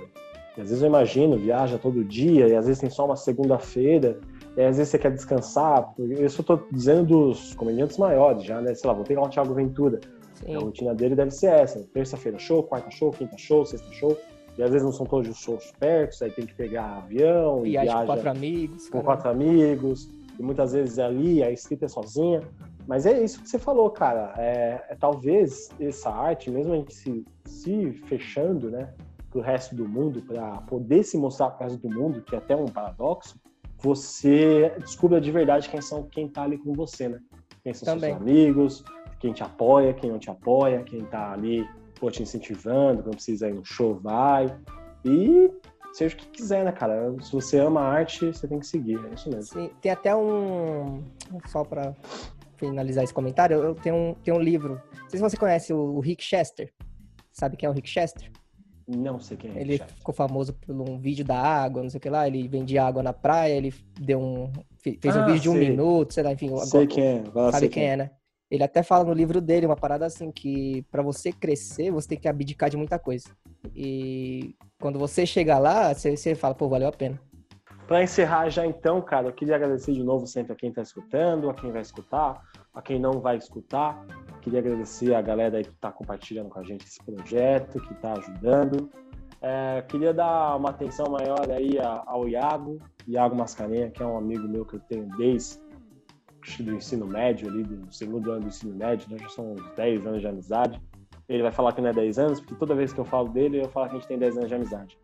E 0.55 0.61
às 0.61 0.69
vezes 0.69 0.81
eu 0.81 0.87
imagino, 0.87 1.37
viaja 1.37 1.77
todo 1.79 2.03
dia, 2.03 2.47
e 2.47 2.55
às 2.55 2.67
vezes 2.67 2.79
tem 2.79 2.89
só 2.89 3.05
uma 3.05 3.15
segunda-feira, 3.15 4.19
e 4.55 4.61
às 4.61 4.77
vezes 4.77 4.91
você 4.91 4.99
quer 4.99 5.11
descansar. 5.11 5.91
Isso 5.97 6.41
eu 6.41 6.45
tô 6.45 6.59
dizendo 6.71 7.05
dos 7.05 7.55
comediantes 7.55 7.97
maiores 7.97 8.43
já, 8.43 8.61
né? 8.61 8.75
Sei 8.75 8.87
lá, 8.87 8.93
vou 8.93 9.03
pegar 9.03 9.23
o 9.23 9.29
Thiago 9.29 9.53
Ventura. 9.55 9.99
Sim. 10.35 10.55
A 10.55 10.59
rotina 10.59 10.93
dele 10.93 11.15
deve 11.15 11.31
ser 11.31 11.47
essa: 11.47 11.79
terça-feira 11.93 12.37
show, 12.37 12.61
quarta 12.61 12.91
show, 12.91 13.11
quinta 13.11 13.37
show, 13.39 13.65
sexta 13.65 13.91
show. 13.91 14.15
E 14.61 14.63
às 14.63 14.69
vezes 14.69 14.85
não 14.85 14.91
são 14.91 15.07
todos 15.07 15.27
os 15.27 15.37
shows 15.39 15.71
perto, 15.79 16.23
aí 16.23 16.29
tem 16.29 16.45
que 16.45 16.53
pegar 16.53 16.97
avião, 16.97 17.65
e 17.65 17.71
Viagem 17.71 17.89
com 17.89 17.97
viaja 17.97 18.05
quatro 18.05 18.29
amigos. 18.29 18.83
com 18.89 18.91
cara. 18.91 19.03
quatro 19.03 19.29
amigos, 19.31 20.07
e 20.37 20.43
muitas 20.43 20.73
vezes 20.73 20.99
é 20.99 21.03
ali, 21.03 21.41
a 21.41 21.49
escrita 21.49 21.85
é 21.85 21.87
sozinha. 21.87 22.43
Mas 22.85 23.07
é 23.07 23.23
isso 23.23 23.41
que 23.41 23.49
você 23.49 23.57
falou, 23.57 23.89
cara. 23.89 24.35
É, 24.37 24.85
é 24.89 24.95
talvez 24.95 25.71
essa 25.79 26.11
arte, 26.11 26.51
mesmo 26.51 26.73
a 26.73 26.75
gente 26.75 26.93
se, 26.93 27.25
se 27.43 27.91
fechando, 28.05 28.69
né, 28.69 28.93
pro 29.31 29.41
resto 29.41 29.73
do 29.73 29.87
mundo, 29.89 30.21
para 30.21 30.61
poder 30.67 31.01
se 31.05 31.17
mostrar 31.17 31.49
pro 31.49 31.63
resto 31.63 31.79
do 31.79 31.89
mundo, 31.89 32.21
que 32.21 32.35
é 32.35 32.37
até 32.37 32.55
um 32.55 32.65
paradoxo, 32.65 33.39
você 33.79 34.75
descubra 34.77 35.19
de 35.19 35.31
verdade 35.31 35.69
quem 35.69 35.81
são 35.81 36.03
quem 36.03 36.27
tá 36.27 36.43
ali 36.43 36.59
com 36.59 36.71
você, 36.73 37.09
né? 37.09 37.19
Quem 37.63 37.73
são 37.73 37.95
Também. 37.95 38.11
seus 38.11 38.21
amigos, 38.21 38.83
quem 39.19 39.33
te 39.33 39.41
apoia, 39.41 39.91
quem 39.91 40.11
não 40.11 40.19
te 40.19 40.29
apoia, 40.29 40.83
quem 40.83 41.03
tá 41.05 41.31
ali 41.31 41.67
pô, 42.01 42.09
te 42.11 42.23
incentivando, 42.23 43.03
quando 43.03 43.15
precisa 43.15 43.47
ir 43.47 43.53
no 43.53 43.63
show, 43.63 43.93
vai. 43.95 44.53
E 45.05 45.49
seja 45.93 46.15
o 46.15 46.17
que 46.17 46.25
quiser, 46.27 46.65
né, 46.65 46.71
cara? 46.71 47.13
Se 47.21 47.31
você 47.31 47.59
ama 47.59 47.79
a 47.81 47.87
arte, 47.93 48.25
você 48.25 48.47
tem 48.47 48.59
que 48.59 48.65
seguir, 48.67 48.99
é 49.09 49.13
isso 49.13 49.29
mesmo. 49.29 49.43
Sim, 49.61 49.69
tem 49.79 49.91
até 49.91 50.13
um. 50.15 51.03
Só 51.45 51.63
pra 51.63 51.93
finalizar 52.57 53.03
esse 53.03 53.13
comentário, 53.13 53.57
eu 53.63 53.75
tenho 53.75 53.95
um, 53.95 54.13
tenho 54.15 54.37
um 54.37 54.41
livro. 54.41 54.81
Não 55.03 55.09
sei 55.09 55.17
se 55.19 55.21
você 55.21 55.37
conhece 55.37 55.71
o 55.73 55.99
Rick 55.99 56.23
Chester. 56.23 56.73
Sabe 57.31 57.55
quem 57.55 57.67
é 57.67 57.69
o 57.69 57.73
Rick 57.73 57.87
Chester? 57.87 58.29
Não 58.87 59.19
sei 59.19 59.37
quem 59.37 59.51
é. 59.51 59.61
Ele 59.61 59.77
chefe. 59.77 59.93
ficou 59.93 60.13
famoso 60.13 60.53
por 60.53 60.75
um 60.75 60.99
vídeo 60.99 61.23
da 61.23 61.39
água, 61.39 61.81
não 61.83 61.89
sei 61.89 61.97
o 61.99 62.01
que 62.01 62.09
lá. 62.09 62.27
Ele 62.27 62.47
vendia 62.47 62.83
água 62.83 63.01
na 63.03 63.13
praia, 63.13 63.53
ele 63.53 63.73
deu 63.99 64.19
um. 64.19 64.51
fe- 64.79 64.97
Fez 65.01 65.15
um 65.15 65.19
Ah, 65.19 65.25
vídeo 65.25 65.41
de 65.41 65.49
um 65.49 65.53
sei. 65.53 65.69
minuto, 65.69 66.13
sei 66.13 66.23
lá, 66.23 66.31
enfim. 66.33 66.57
Sei 66.57 66.87
quem 66.87 67.03
é. 67.03 67.21
Vai 67.31 67.45
Sabe 67.51 67.59
sei 67.59 67.69
quem 67.69 67.83
é, 67.89 67.95
né? 67.95 68.11
Ele 68.51 68.63
até 68.65 68.83
fala 68.83 69.05
no 69.05 69.13
livro 69.13 69.39
dele 69.39 69.65
uma 69.65 69.77
parada 69.77 70.05
assim 70.05 70.29
que 70.29 70.85
pra 70.91 71.01
você 71.01 71.31
crescer, 71.31 71.89
você 71.89 72.09
tem 72.09 72.19
que 72.19 72.27
abdicar 72.27 72.69
de 72.69 72.75
muita 72.75 72.99
coisa. 72.99 73.29
E 73.73 74.53
quando 74.77 74.99
você 74.99 75.25
chegar 75.25 75.57
lá, 75.57 75.93
você, 75.93 76.17
você 76.17 76.35
fala, 76.35 76.53
pô, 76.53 76.67
valeu 76.67 76.89
a 76.89 76.91
pena. 76.91 77.17
Para 77.87 78.03
encerrar 78.03 78.49
já 78.49 78.65
então, 78.65 79.01
cara, 79.01 79.27
eu 79.27 79.33
queria 79.33 79.55
agradecer 79.55 79.93
de 79.93 80.03
novo 80.03 80.27
sempre 80.27 80.51
a 80.51 80.55
quem 80.55 80.67
está 80.67 80.81
escutando, 80.81 81.49
a 81.49 81.53
quem 81.53 81.71
vai 81.71 81.81
escutar, 81.81 82.41
a 82.73 82.81
quem 82.81 82.99
não 82.99 83.21
vai 83.21 83.37
escutar. 83.37 84.05
Queria 84.41 84.59
agradecer 84.59 85.15
a 85.15 85.21
galera 85.21 85.57
aí 85.57 85.63
que 85.63 85.71
está 85.71 85.89
compartilhando 85.89 86.49
com 86.49 86.59
a 86.59 86.63
gente 86.63 86.85
esse 86.85 87.01
projeto, 87.03 87.79
que 87.79 87.93
está 87.93 88.13
ajudando. 88.13 88.89
É, 89.41 89.81
queria 89.87 90.13
dar 90.13 90.57
uma 90.57 90.71
atenção 90.71 91.05
maior 91.09 91.49
aí 91.49 91.77
ao 92.05 92.27
Iago, 92.27 92.79
Iago 93.07 93.35
Mascarenha, 93.35 93.89
que 93.89 94.03
é 94.03 94.05
um 94.05 94.17
amigo 94.17 94.47
meu 94.47 94.65
que 94.65 94.75
eu 94.75 94.79
tenho 94.81 95.07
desde 95.17 95.57
do 96.59 96.73
ensino 96.73 97.05
médio 97.05 97.49
ali, 97.49 97.63
do 97.63 97.93
segundo 97.93 98.31
ano 98.31 98.41
do 98.41 98.47
ensino 98.47 98.75
médio, 98.75 99.07
né? 99.09 99.17
já 99.19 99.29
são 99.29 99.53
uns 99.53 99.75
10 99.75 100.05
anos 100.05 100.21
de 100.21 100.27
amizade. 100.27 100.81
Ele 101.29 101.43
vai 101.43 101.51
falar 101.51 101.73
que 101.73 101.81
não 101.81 101.89
é 101.89 101.93
10 101.93 102.19
anos, 102.19 102.39
porque 102.39 102.55
toda 102.55 102.75
vez 102.75 102.91
que 102.91 102.99
eu 102.99 103.05
falo 103.05 103.29
dele, 103.29 103.61
eu 103.61 103.69
falo 103.69 103.87
que 103.87 103.95
a 103.95 103.99
gente 103.99 104.07
tem 104.07 104.17
10 104.17 104.37
anos 104.37 104.49
de 104.49 104.55
amizade. 104.55 104.97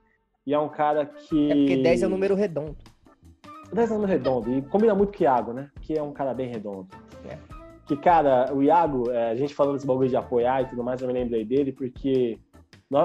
E 0.46 0.54
é 0.54 0.60
um 0.60 0.70
cara 0.70 1.06
que. 1.06 1.52
É 1.52 1.56
porque 1.56 1.78
10 1.84 2.04
é 2.04 2.08
um 2.08 2.10
número 2.10 2.36
redondo. 2.36 2.78
10 3.74 3.92
anos 3.92 4.10
redondo. 4.10 4.52
E 4.54 4.62
combina 4.62 4.96
muito 4.96 5.12
com 5.18 5.24
o 5.24 5.24
Iago, 5.24 5.54
né? 5.54 5.70
Que 5.82 5.98
é 5.98 6.02
um 6.02 6.14
cara 6.14 6.34
bem 6.34 6.50
redondo. 6.50 6.88
É. 7.30 7.38
Que, 7.86 7.96
cara, 7.96 8.54
o 8.54 8.64
Iago, 8.64 9.10
é, 9.12 9.32
a 9.32 9.36
gente 9.36 9.54
falando 9.54 9.76
desse 9.76 9.88
bagulho 9.88 10.10
de 10.10 10.16
apoiar 10.16 10.62
e 10.62 10.66
tudo 10.68 10.84
mais, 10.84 11.02
eu 11.02 11.08
me 11.08 11.14
lembrei 11.14 11.46
dele 11.46 11.72
porque 11.72 12.38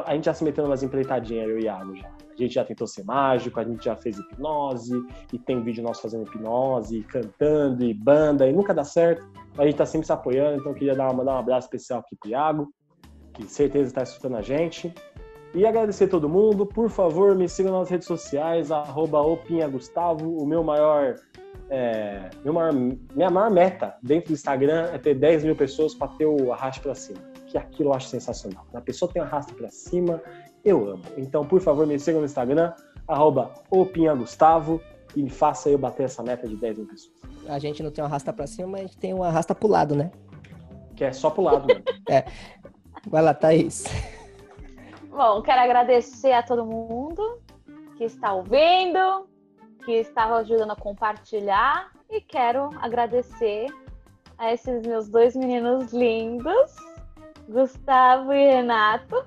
a 0.07 0.15
gente 0.15 0.25
já 0.25 0.35
se 0.35 0.45
meteu 0.45 0.65
umas 0.65 0.83
empreitadinhas, 0.83 1.49
eu 1.49 1.59
e 1.59 1.63
o 1.63 1.65
Iago 1.65 1.97
já. 1.97 2.11
A 2.33 2.43
gente 2.43 2.55
já 2.55 2.65
tentou 2.65 2.87
ser 2.87 3.05
mágico, 3.05 3.61
a 3.61 3.65
gente 3.65 3.85
já 3.85 3.97
fez 3.97 4.19
hipnose, 4.19 4.95
e 5.33 5.39
tem 5.39 5.63
vídeo 5.63 5.83
nosso 5.83 6.03
fazendo 6.03 6.27
hipnose, 6.27 6.99
e 6.99 7.03
cantando, 7.05 7.85
e 7.85 7.93
banda, 7.95 8.49
e 8.49 8.53
nunca 8.53 8.73
dá 8.73 8.85
certo. 8.85 9.23
A 9.59 9.65
gente 9.65 9.77
tá 9.77 9.87
sempre 9.87 10.07
se 10.07 10.13
apoiando, 10.13 10.61
então 10.61 10.75
queria 10.75 10.95
dar, 10.95 11.13
mandar 11.13 11.35
um 11.35 11.39
abraço 11.39 11.67
especial 11.67 12.01
aqui 12.01 12.17
pro 12.17 12.31
Iago, 12.31 12.69
que 13.35 13.45
certeza 13.45 13.89
está 13.89 14.03
escutando 14.03 14.37
a 14.37 14.43
gente. 14.43 14.93
E 15.55 15.67
agradecer 15.67 16.05
a 16.05 16.09
todo 16.09 16.29
mundo. 16.29 16.65
Por 16.65 16.89
favor, 16.89 17.35
me 17.35 17.47
sigam 17.47 17.79
nas 17.79 17.91
redes 17.91 18.07
sociais, 18.07 18.73
arroba 18.73 19.21
opinhagustavo. 19.21 20.39
O 20.39 20.47
meu 20.47 20.65
maior, 20.65 21.17
é, 21.69 22.31
meu 22.43 22.55
maior. 22.55 22.73
Minha 22.73 23.31
maior 23.31 23.51
meta 23.51 23.95
dentro 24.03 24.29
do 24.29 24.33
Instagram 24.33 24.89
é 24.93 24.99
ter 24.99 25.15
10 25.15 25.45
mil 25.45 25.55
pessoas 25.55 25.95
para 25.95 26.09
ter 26.09 26.25
o 26.25 26.53
arraste 26.53 26.81
para 26.81 26.95
cima. 26.95 27.19
Que 27.47 27.59
aquilo 27.59 27.91
eu 27.91 27.95
acho 27.95 28.09
sensacional. 28.09 28.67
A 28.73 28.81
pessoa 28.81 29.13
tem 29.13 29.21
o 29.21 29.25
arrasto 29.27 29.53
para 29.55 29.69
cima, 29.69 30.23
eu 30.65 30.89
amo. 30.91 31.03
Então, 31.17 31.45
por 31.45 31.61
favor, 31.61 31.87
me 31.87 31.99
sigam 31.99 32.21
no 32.21 32.27
Instagram, 32.27 32.73
arroba 33.07 33.53
opinhagustavo. 33.71 34.81
E 35.15 35.29
faça 35.29 35.69
eu 35.69 35.77
bater 35.77 36.05
essa 36.05 36.23
meta 36.23 36.49
de 36.49 36.57
10 36.57 36.79
mil 36.79 36.87
pessoas. 36.87 37.13
A 37.47 37.59
gente 37.59 37.83
não 37.83 37.91
tem 37.91 38.03
um 38.03 38.07
arrasta 38.07 38.33
pra 38.33 38.47
cima, 38.47 38.69
mas 38.69 38.81
a 38.81 38.85
gente 38.85 38.97
tem 38.97 39.13
um 39.13 39.23
arrasta 39.23 39.55
pro 39.55 39.69
lado, 39.69 39.95
né? 39.95 40.11
Que 40.97 41.05
é 41.05 41.13
só 41.13 41.29
pro 41.29 41.43
lado, 41.43 41.67
mano. 41.69 41.85
Vai 43.07 43.21
lá, 43.21 43.35
Thaís. 43.35 43.85
Bom, 45.11 45.43
quero 45.43 45.61
agradecer 45.61 46.33
a 46.33 46.43
todo 46.43 46.65
mundo 46.65 47.43
que 47.99 48.05
está 48.05 48.33
ouvindo, 48.33 49.29
que 49.85 49.93
está 49.93 50.35
ajudando 50.37 50.71
a 50.71 50.77
compartilhar 50.77 51.91
e 52.09 52.21
quero 52.21 52.71
agradecer 52.81 53.67
a 54.39 54.53
esses 54.53 54.87
meus 54.87 55.09
dois 55.09 55.37
meninos 55.37 55.93
lindos, 55.93 56.75
Gustavo 57.49 58.33
e 58.33 58.53
Renato, 58.55 59.25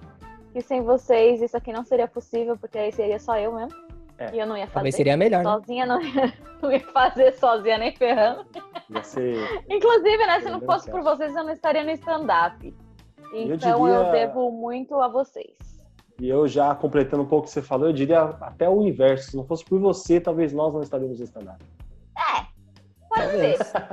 que 0.55 0.61
sem 0.61 0.81
vocês 0.81 1.41
isso 1.41 1.57
aqui 1.57 1.73
não 1.73 1.83
seria 1.83 2.07
possível, 2.07 2.57
porque 2.57 2.77
aí 2.77 2.89
seria 2.89 3.19
só 3.19 3.37
eu 3.37 3.51
mesmo. 3.53 3.77
É. 4.17 4.33
E 4.33 4.39
eu 4.39 4.47
não 4.47 4.55
ia 4.55 4.63
fazer. 4.67 4.73
Talvez 4.75 4.95
seria 4.95 5.17
melhor, 5.17 5.43
né? 5.43 5.51
Sozinha 5.51 5.85
não 5.85 6.01
ia, 6.01 6.33
não 6.63 6.71
ia 6.71 6.79
fazer 6.79 7.33
sozinha 7.33 7.77
nem 7.77 7.93
ferrando. 7.93 8.45
Ser. 9.03 9.35
Inclusive, 9.69 10.25
né, 10.25 10.39
se 10.39 10.49
não 10.49 10.61
fosse 10.61 10.89
por 10.89 11.01
vocês, 11.01 11.35
eu 11.35 11.43
não 11.43 11.51
estaria 11.51 11.83
no 11.83 11.91
stand-up. 11.91 12.73
Eu 13.33 13.53
Então 13.55 13.85
eu, 13.85 14.03
diria- 14.05 14.11
devo 14.27 14.49
muito 14.49 14.95
a 15.01 15.09
vocês. 15.09 15.57
E 16.21 16.29
eu 16.29 16.47
já 16.47 16.73
completando 16.73 17.23
um 17.23 17.27
pouco 17.27 17.43
o 17.43 17.47
que 17.47 17.53
você 17.53 17.61
falou, 17.61 17.87
eu 17.87 17.93
diria 17.93 18.21
até 18.21 18.69
o 18.69 18.81
inverso. 18.87 19.31
Se 19.31 19.35
não 19.35 19.43
fosse 19.43 19.65
por 19.65 19.77
você, 19.81 20.21
talvez 20.21 20.53
nós 20.53 20.73
não 20.73 20.79
estaríamos 20.81 21.19
no 21.19 21.25
stand-up. 21.25 21.61
Pode 23.09 23.21
Talvez. 23.21 23.57
ser. 23.57 23.87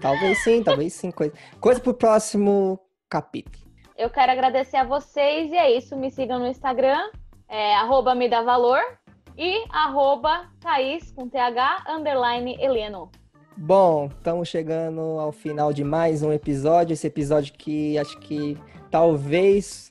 Talvez 0.00 0.38
sim, 0.42 0.62
talvez 0.64 0.92
sim. 0.94 1.10
Coisa, 1.12 1.32
coisa 1.60 1.80
pro 1.80 1.94
próximo 1.94 2.80
capítulo. 3.08 3.64
Eu 3.96 4.08
quero 4.08 4.32
agradecer 4.32 4.78
a 4.78 4.84
vocês 4.84 5.50
e 5.52 5.56
é 5.56 5.76
isso. 5.76 5.96
Me 5.96 6.10
sigam 6.10 6.38
no 6.38 6.46
Instagram, 6.46 7.10
é, 7.48 7.74
arroba 7.74 8.14
me 8.14 8.28
dá 8.28 8.42
valor 8.42 8.80
e 9.36 9.64
arroba 9.70 10.48
Thaís 10.60 11.12
com 11.12 11.28
TH 11.28 11.84
underline 11.88 12.56
Heleno. 12.58 13.10
Bom, 13.54 14.06
estamos 14.06 14.48
chegando 14.48 15.00
ao 15.20 15.30
final 15.30 15.72
de 15.74 15.84
mais 15.84 16.22
um 16.22 16.32
episódio. 16.32 16.94
Esse 16.94 17.06
episódio 17.06 17.52
que 17.52 17.98
acho 17.98 18.18
que 18.18 18.56
talvez 18.90 19.90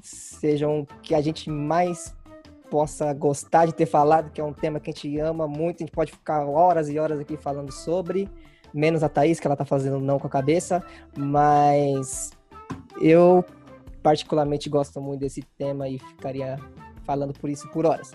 sejam 0.00 0.86
que 1.02 1.14
a 1.14 1.20
gente 1.20 1.50
mais 1.50 2.16
possa 2.70 3.12
gostar 3.12 3.66
de 3.66 3.74
ter 3.74 3.86
falado, 3.86 4.30
que 4.30 4.40
é 4.40 4.44
um 4.44 4.52
tema 4.52 4.80
que 4.80 4.90
a 4.90 4.92
gente 4.92 5.18
ama 5.20 5.46
muito. 5.46 5.76
A 5.76 5.86
gente 5.86 5.92
pode 5.92 6.10
ficar 6.10 6.46
horas 6.46 6.88
e 6.88 6.98
horas 6.98 7.20
aqui 7.20 7.36
falando 7.36 7.70
sobre, 7.70 8.30
menos 8.72 9.02
a 9.02 9.10
Thaís, 9.10 9.38
que 9.38 9.46
ela 9.46 9.56
tá 9.56 9.64
fazendo 9.64 10.00
não 10.00 10.18
com 10.18 10.26
a 10.26 10.30
cabeça, 10.30 10.82
mas 11.16 12.35
eu 13.00 13.44
particularmente 14.02 14.68
gosto 14.68 15.00
muito 15.00 15.20
desse 15.20 15.42
tema 15.58 15.88
e 15.88 15.98
ficaria 15.98 16.58
falando 17.04 17.32
por 17.32 17.50
isso 17.50 17.68
por 17.70 17.86
horas. 17.86 18.12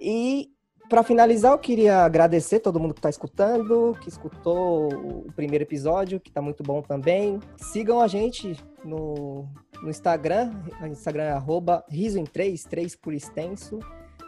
E 0.00 0.50
Para 0.88 1.02
finalizar, 1.02 1.52
eu 1.52 1.58
queria 1.58 2.04
agradecer 2.04 2.60
todo 2.60 2.78
mundo 2.78 2.92
que 2.92 2.98
está 2.98 3.08
escutando, 3.08 3.96
que 4.02 4.10
escutou 4.10 4.92
o 4.92 5.32
primeiro 5.34 5.64
episódio, 5.64 6.20
que 6.20 6.28
está 6.28 6.42
muito 6.42 6.62
bom 6.62 6.82
também. 6.82 7.40
Sigam 7.56 7.98
a 7.98 8.06
gente 8.06 8.54
no, 8.84 9.48
no 9.82 9.88
Instagram, 9.88 10.52
Instagram 10.84 11.22
é 11.22 11.32
arroba 11.32 11.82
riso 11.88 12.18
em 12.18 12.24
3, 12.24 12.64
3 12.64 12.94
por 12.96 13.14
extenso. 13.14 13.78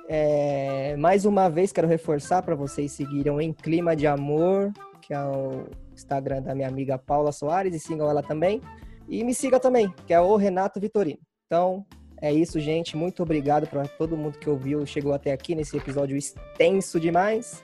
É, 0.08 0.96
mais 0.96 1.26
uma 1.26 1.50
vez, 1.50 1.70
quero 1.70 1.86
reforçar 1.86 2.42
para 2.42 2.54
vocês 2.54 2.92
seguirem 2.92 3.38
em 3.42 3.52
Clima 3.52 3.94
de 3.94 4.06
Amor, 4.06 4.72
que 5.02 5.12
é 5.12 5.22
o 5.22 5.66
Instagram 5.92 6.40
da 6.40 6.54
minha 6.54 6.68
amiga 6.68 6.96
Paula 6.96 7.30
Soares, 7.30 7.74
e 7.74 7.78
sigam 7.78 8.08
ela 8.08 8.22
também. 8.22 8.62
E 9.08 9.22
me 9.22 9.34
siga 9.34 9.60
também, 9.60 9.92
que 10.06 10.14
é 10.14 10.20
o 10.20 10.36
Renato 10.36 10.80
Vitorino. 10.80 11.20
Então, 11.46 11.84
é 12.20 12.32
isso, 12.32 12.58
gente. 12.58 12.96
Muito 12.96 13.22
obrigado 13.22 13.66
para 13.66 13.86
todo 13.86 14.16
mundo 14.16 14.38
que 14.38 14.48
ouviu, 14.48 14.86
chegou 14.86 15.12
até 15.12 15.32
aqui 15.32 15.54
nesse 15.54 15.76
episódio 15.76 16.16
extenso 16.16 16.98
demais. 16.98 17.62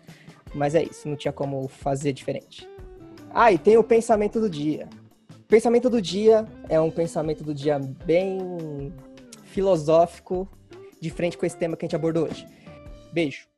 Mas 0.54 0.74
é 0.74 0.82
isso, 0.82 1.08
não 1.08 1.16
tinha 1.16 1.32
como 1.32 1.66
fazer 1.68 2.12
diferente. 2.12 2.68
Ah, 3.32 3.52
e 3.52 3.58
tem 3.58 3.76
o 3.78 3.84
pensamento 3.84 4.40
do 4.40 4.50
dia. 4.50 4.88
Pensamento 5.48 5.88
do 5.88 6.00
dia 6.00 6.46
é 6.68 6.80
um 6.80 6.90
pensamento 6.90 7.42
do 7.42 7.54
dia 7.54 7.78
bem 8.04 8.92
filosófico, 9.44 10.48
de 11.00 11.10
frente 11.10 11.38
com 11.38 11.46
esse 11.46 11.56
tema 11.56 11.76
que 11.76 11.84
a 11.84 11.86
gente 11.86 11.96
abordou 11.96 12.24
hoje. 12.24 12.46
Beijo. 13.12 13.49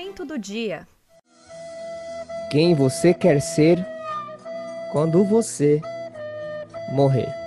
Pensamento 0.00 0.24
do 0.24 0.38
dia. 0.38 0.88
Quem 2.50 2.74
você 2.74 3.12
quer 3.12 3.38
ser 3.38 3.84
quando 4.92 5.22
você 5.22 5.78
morrer? 6.92 7.39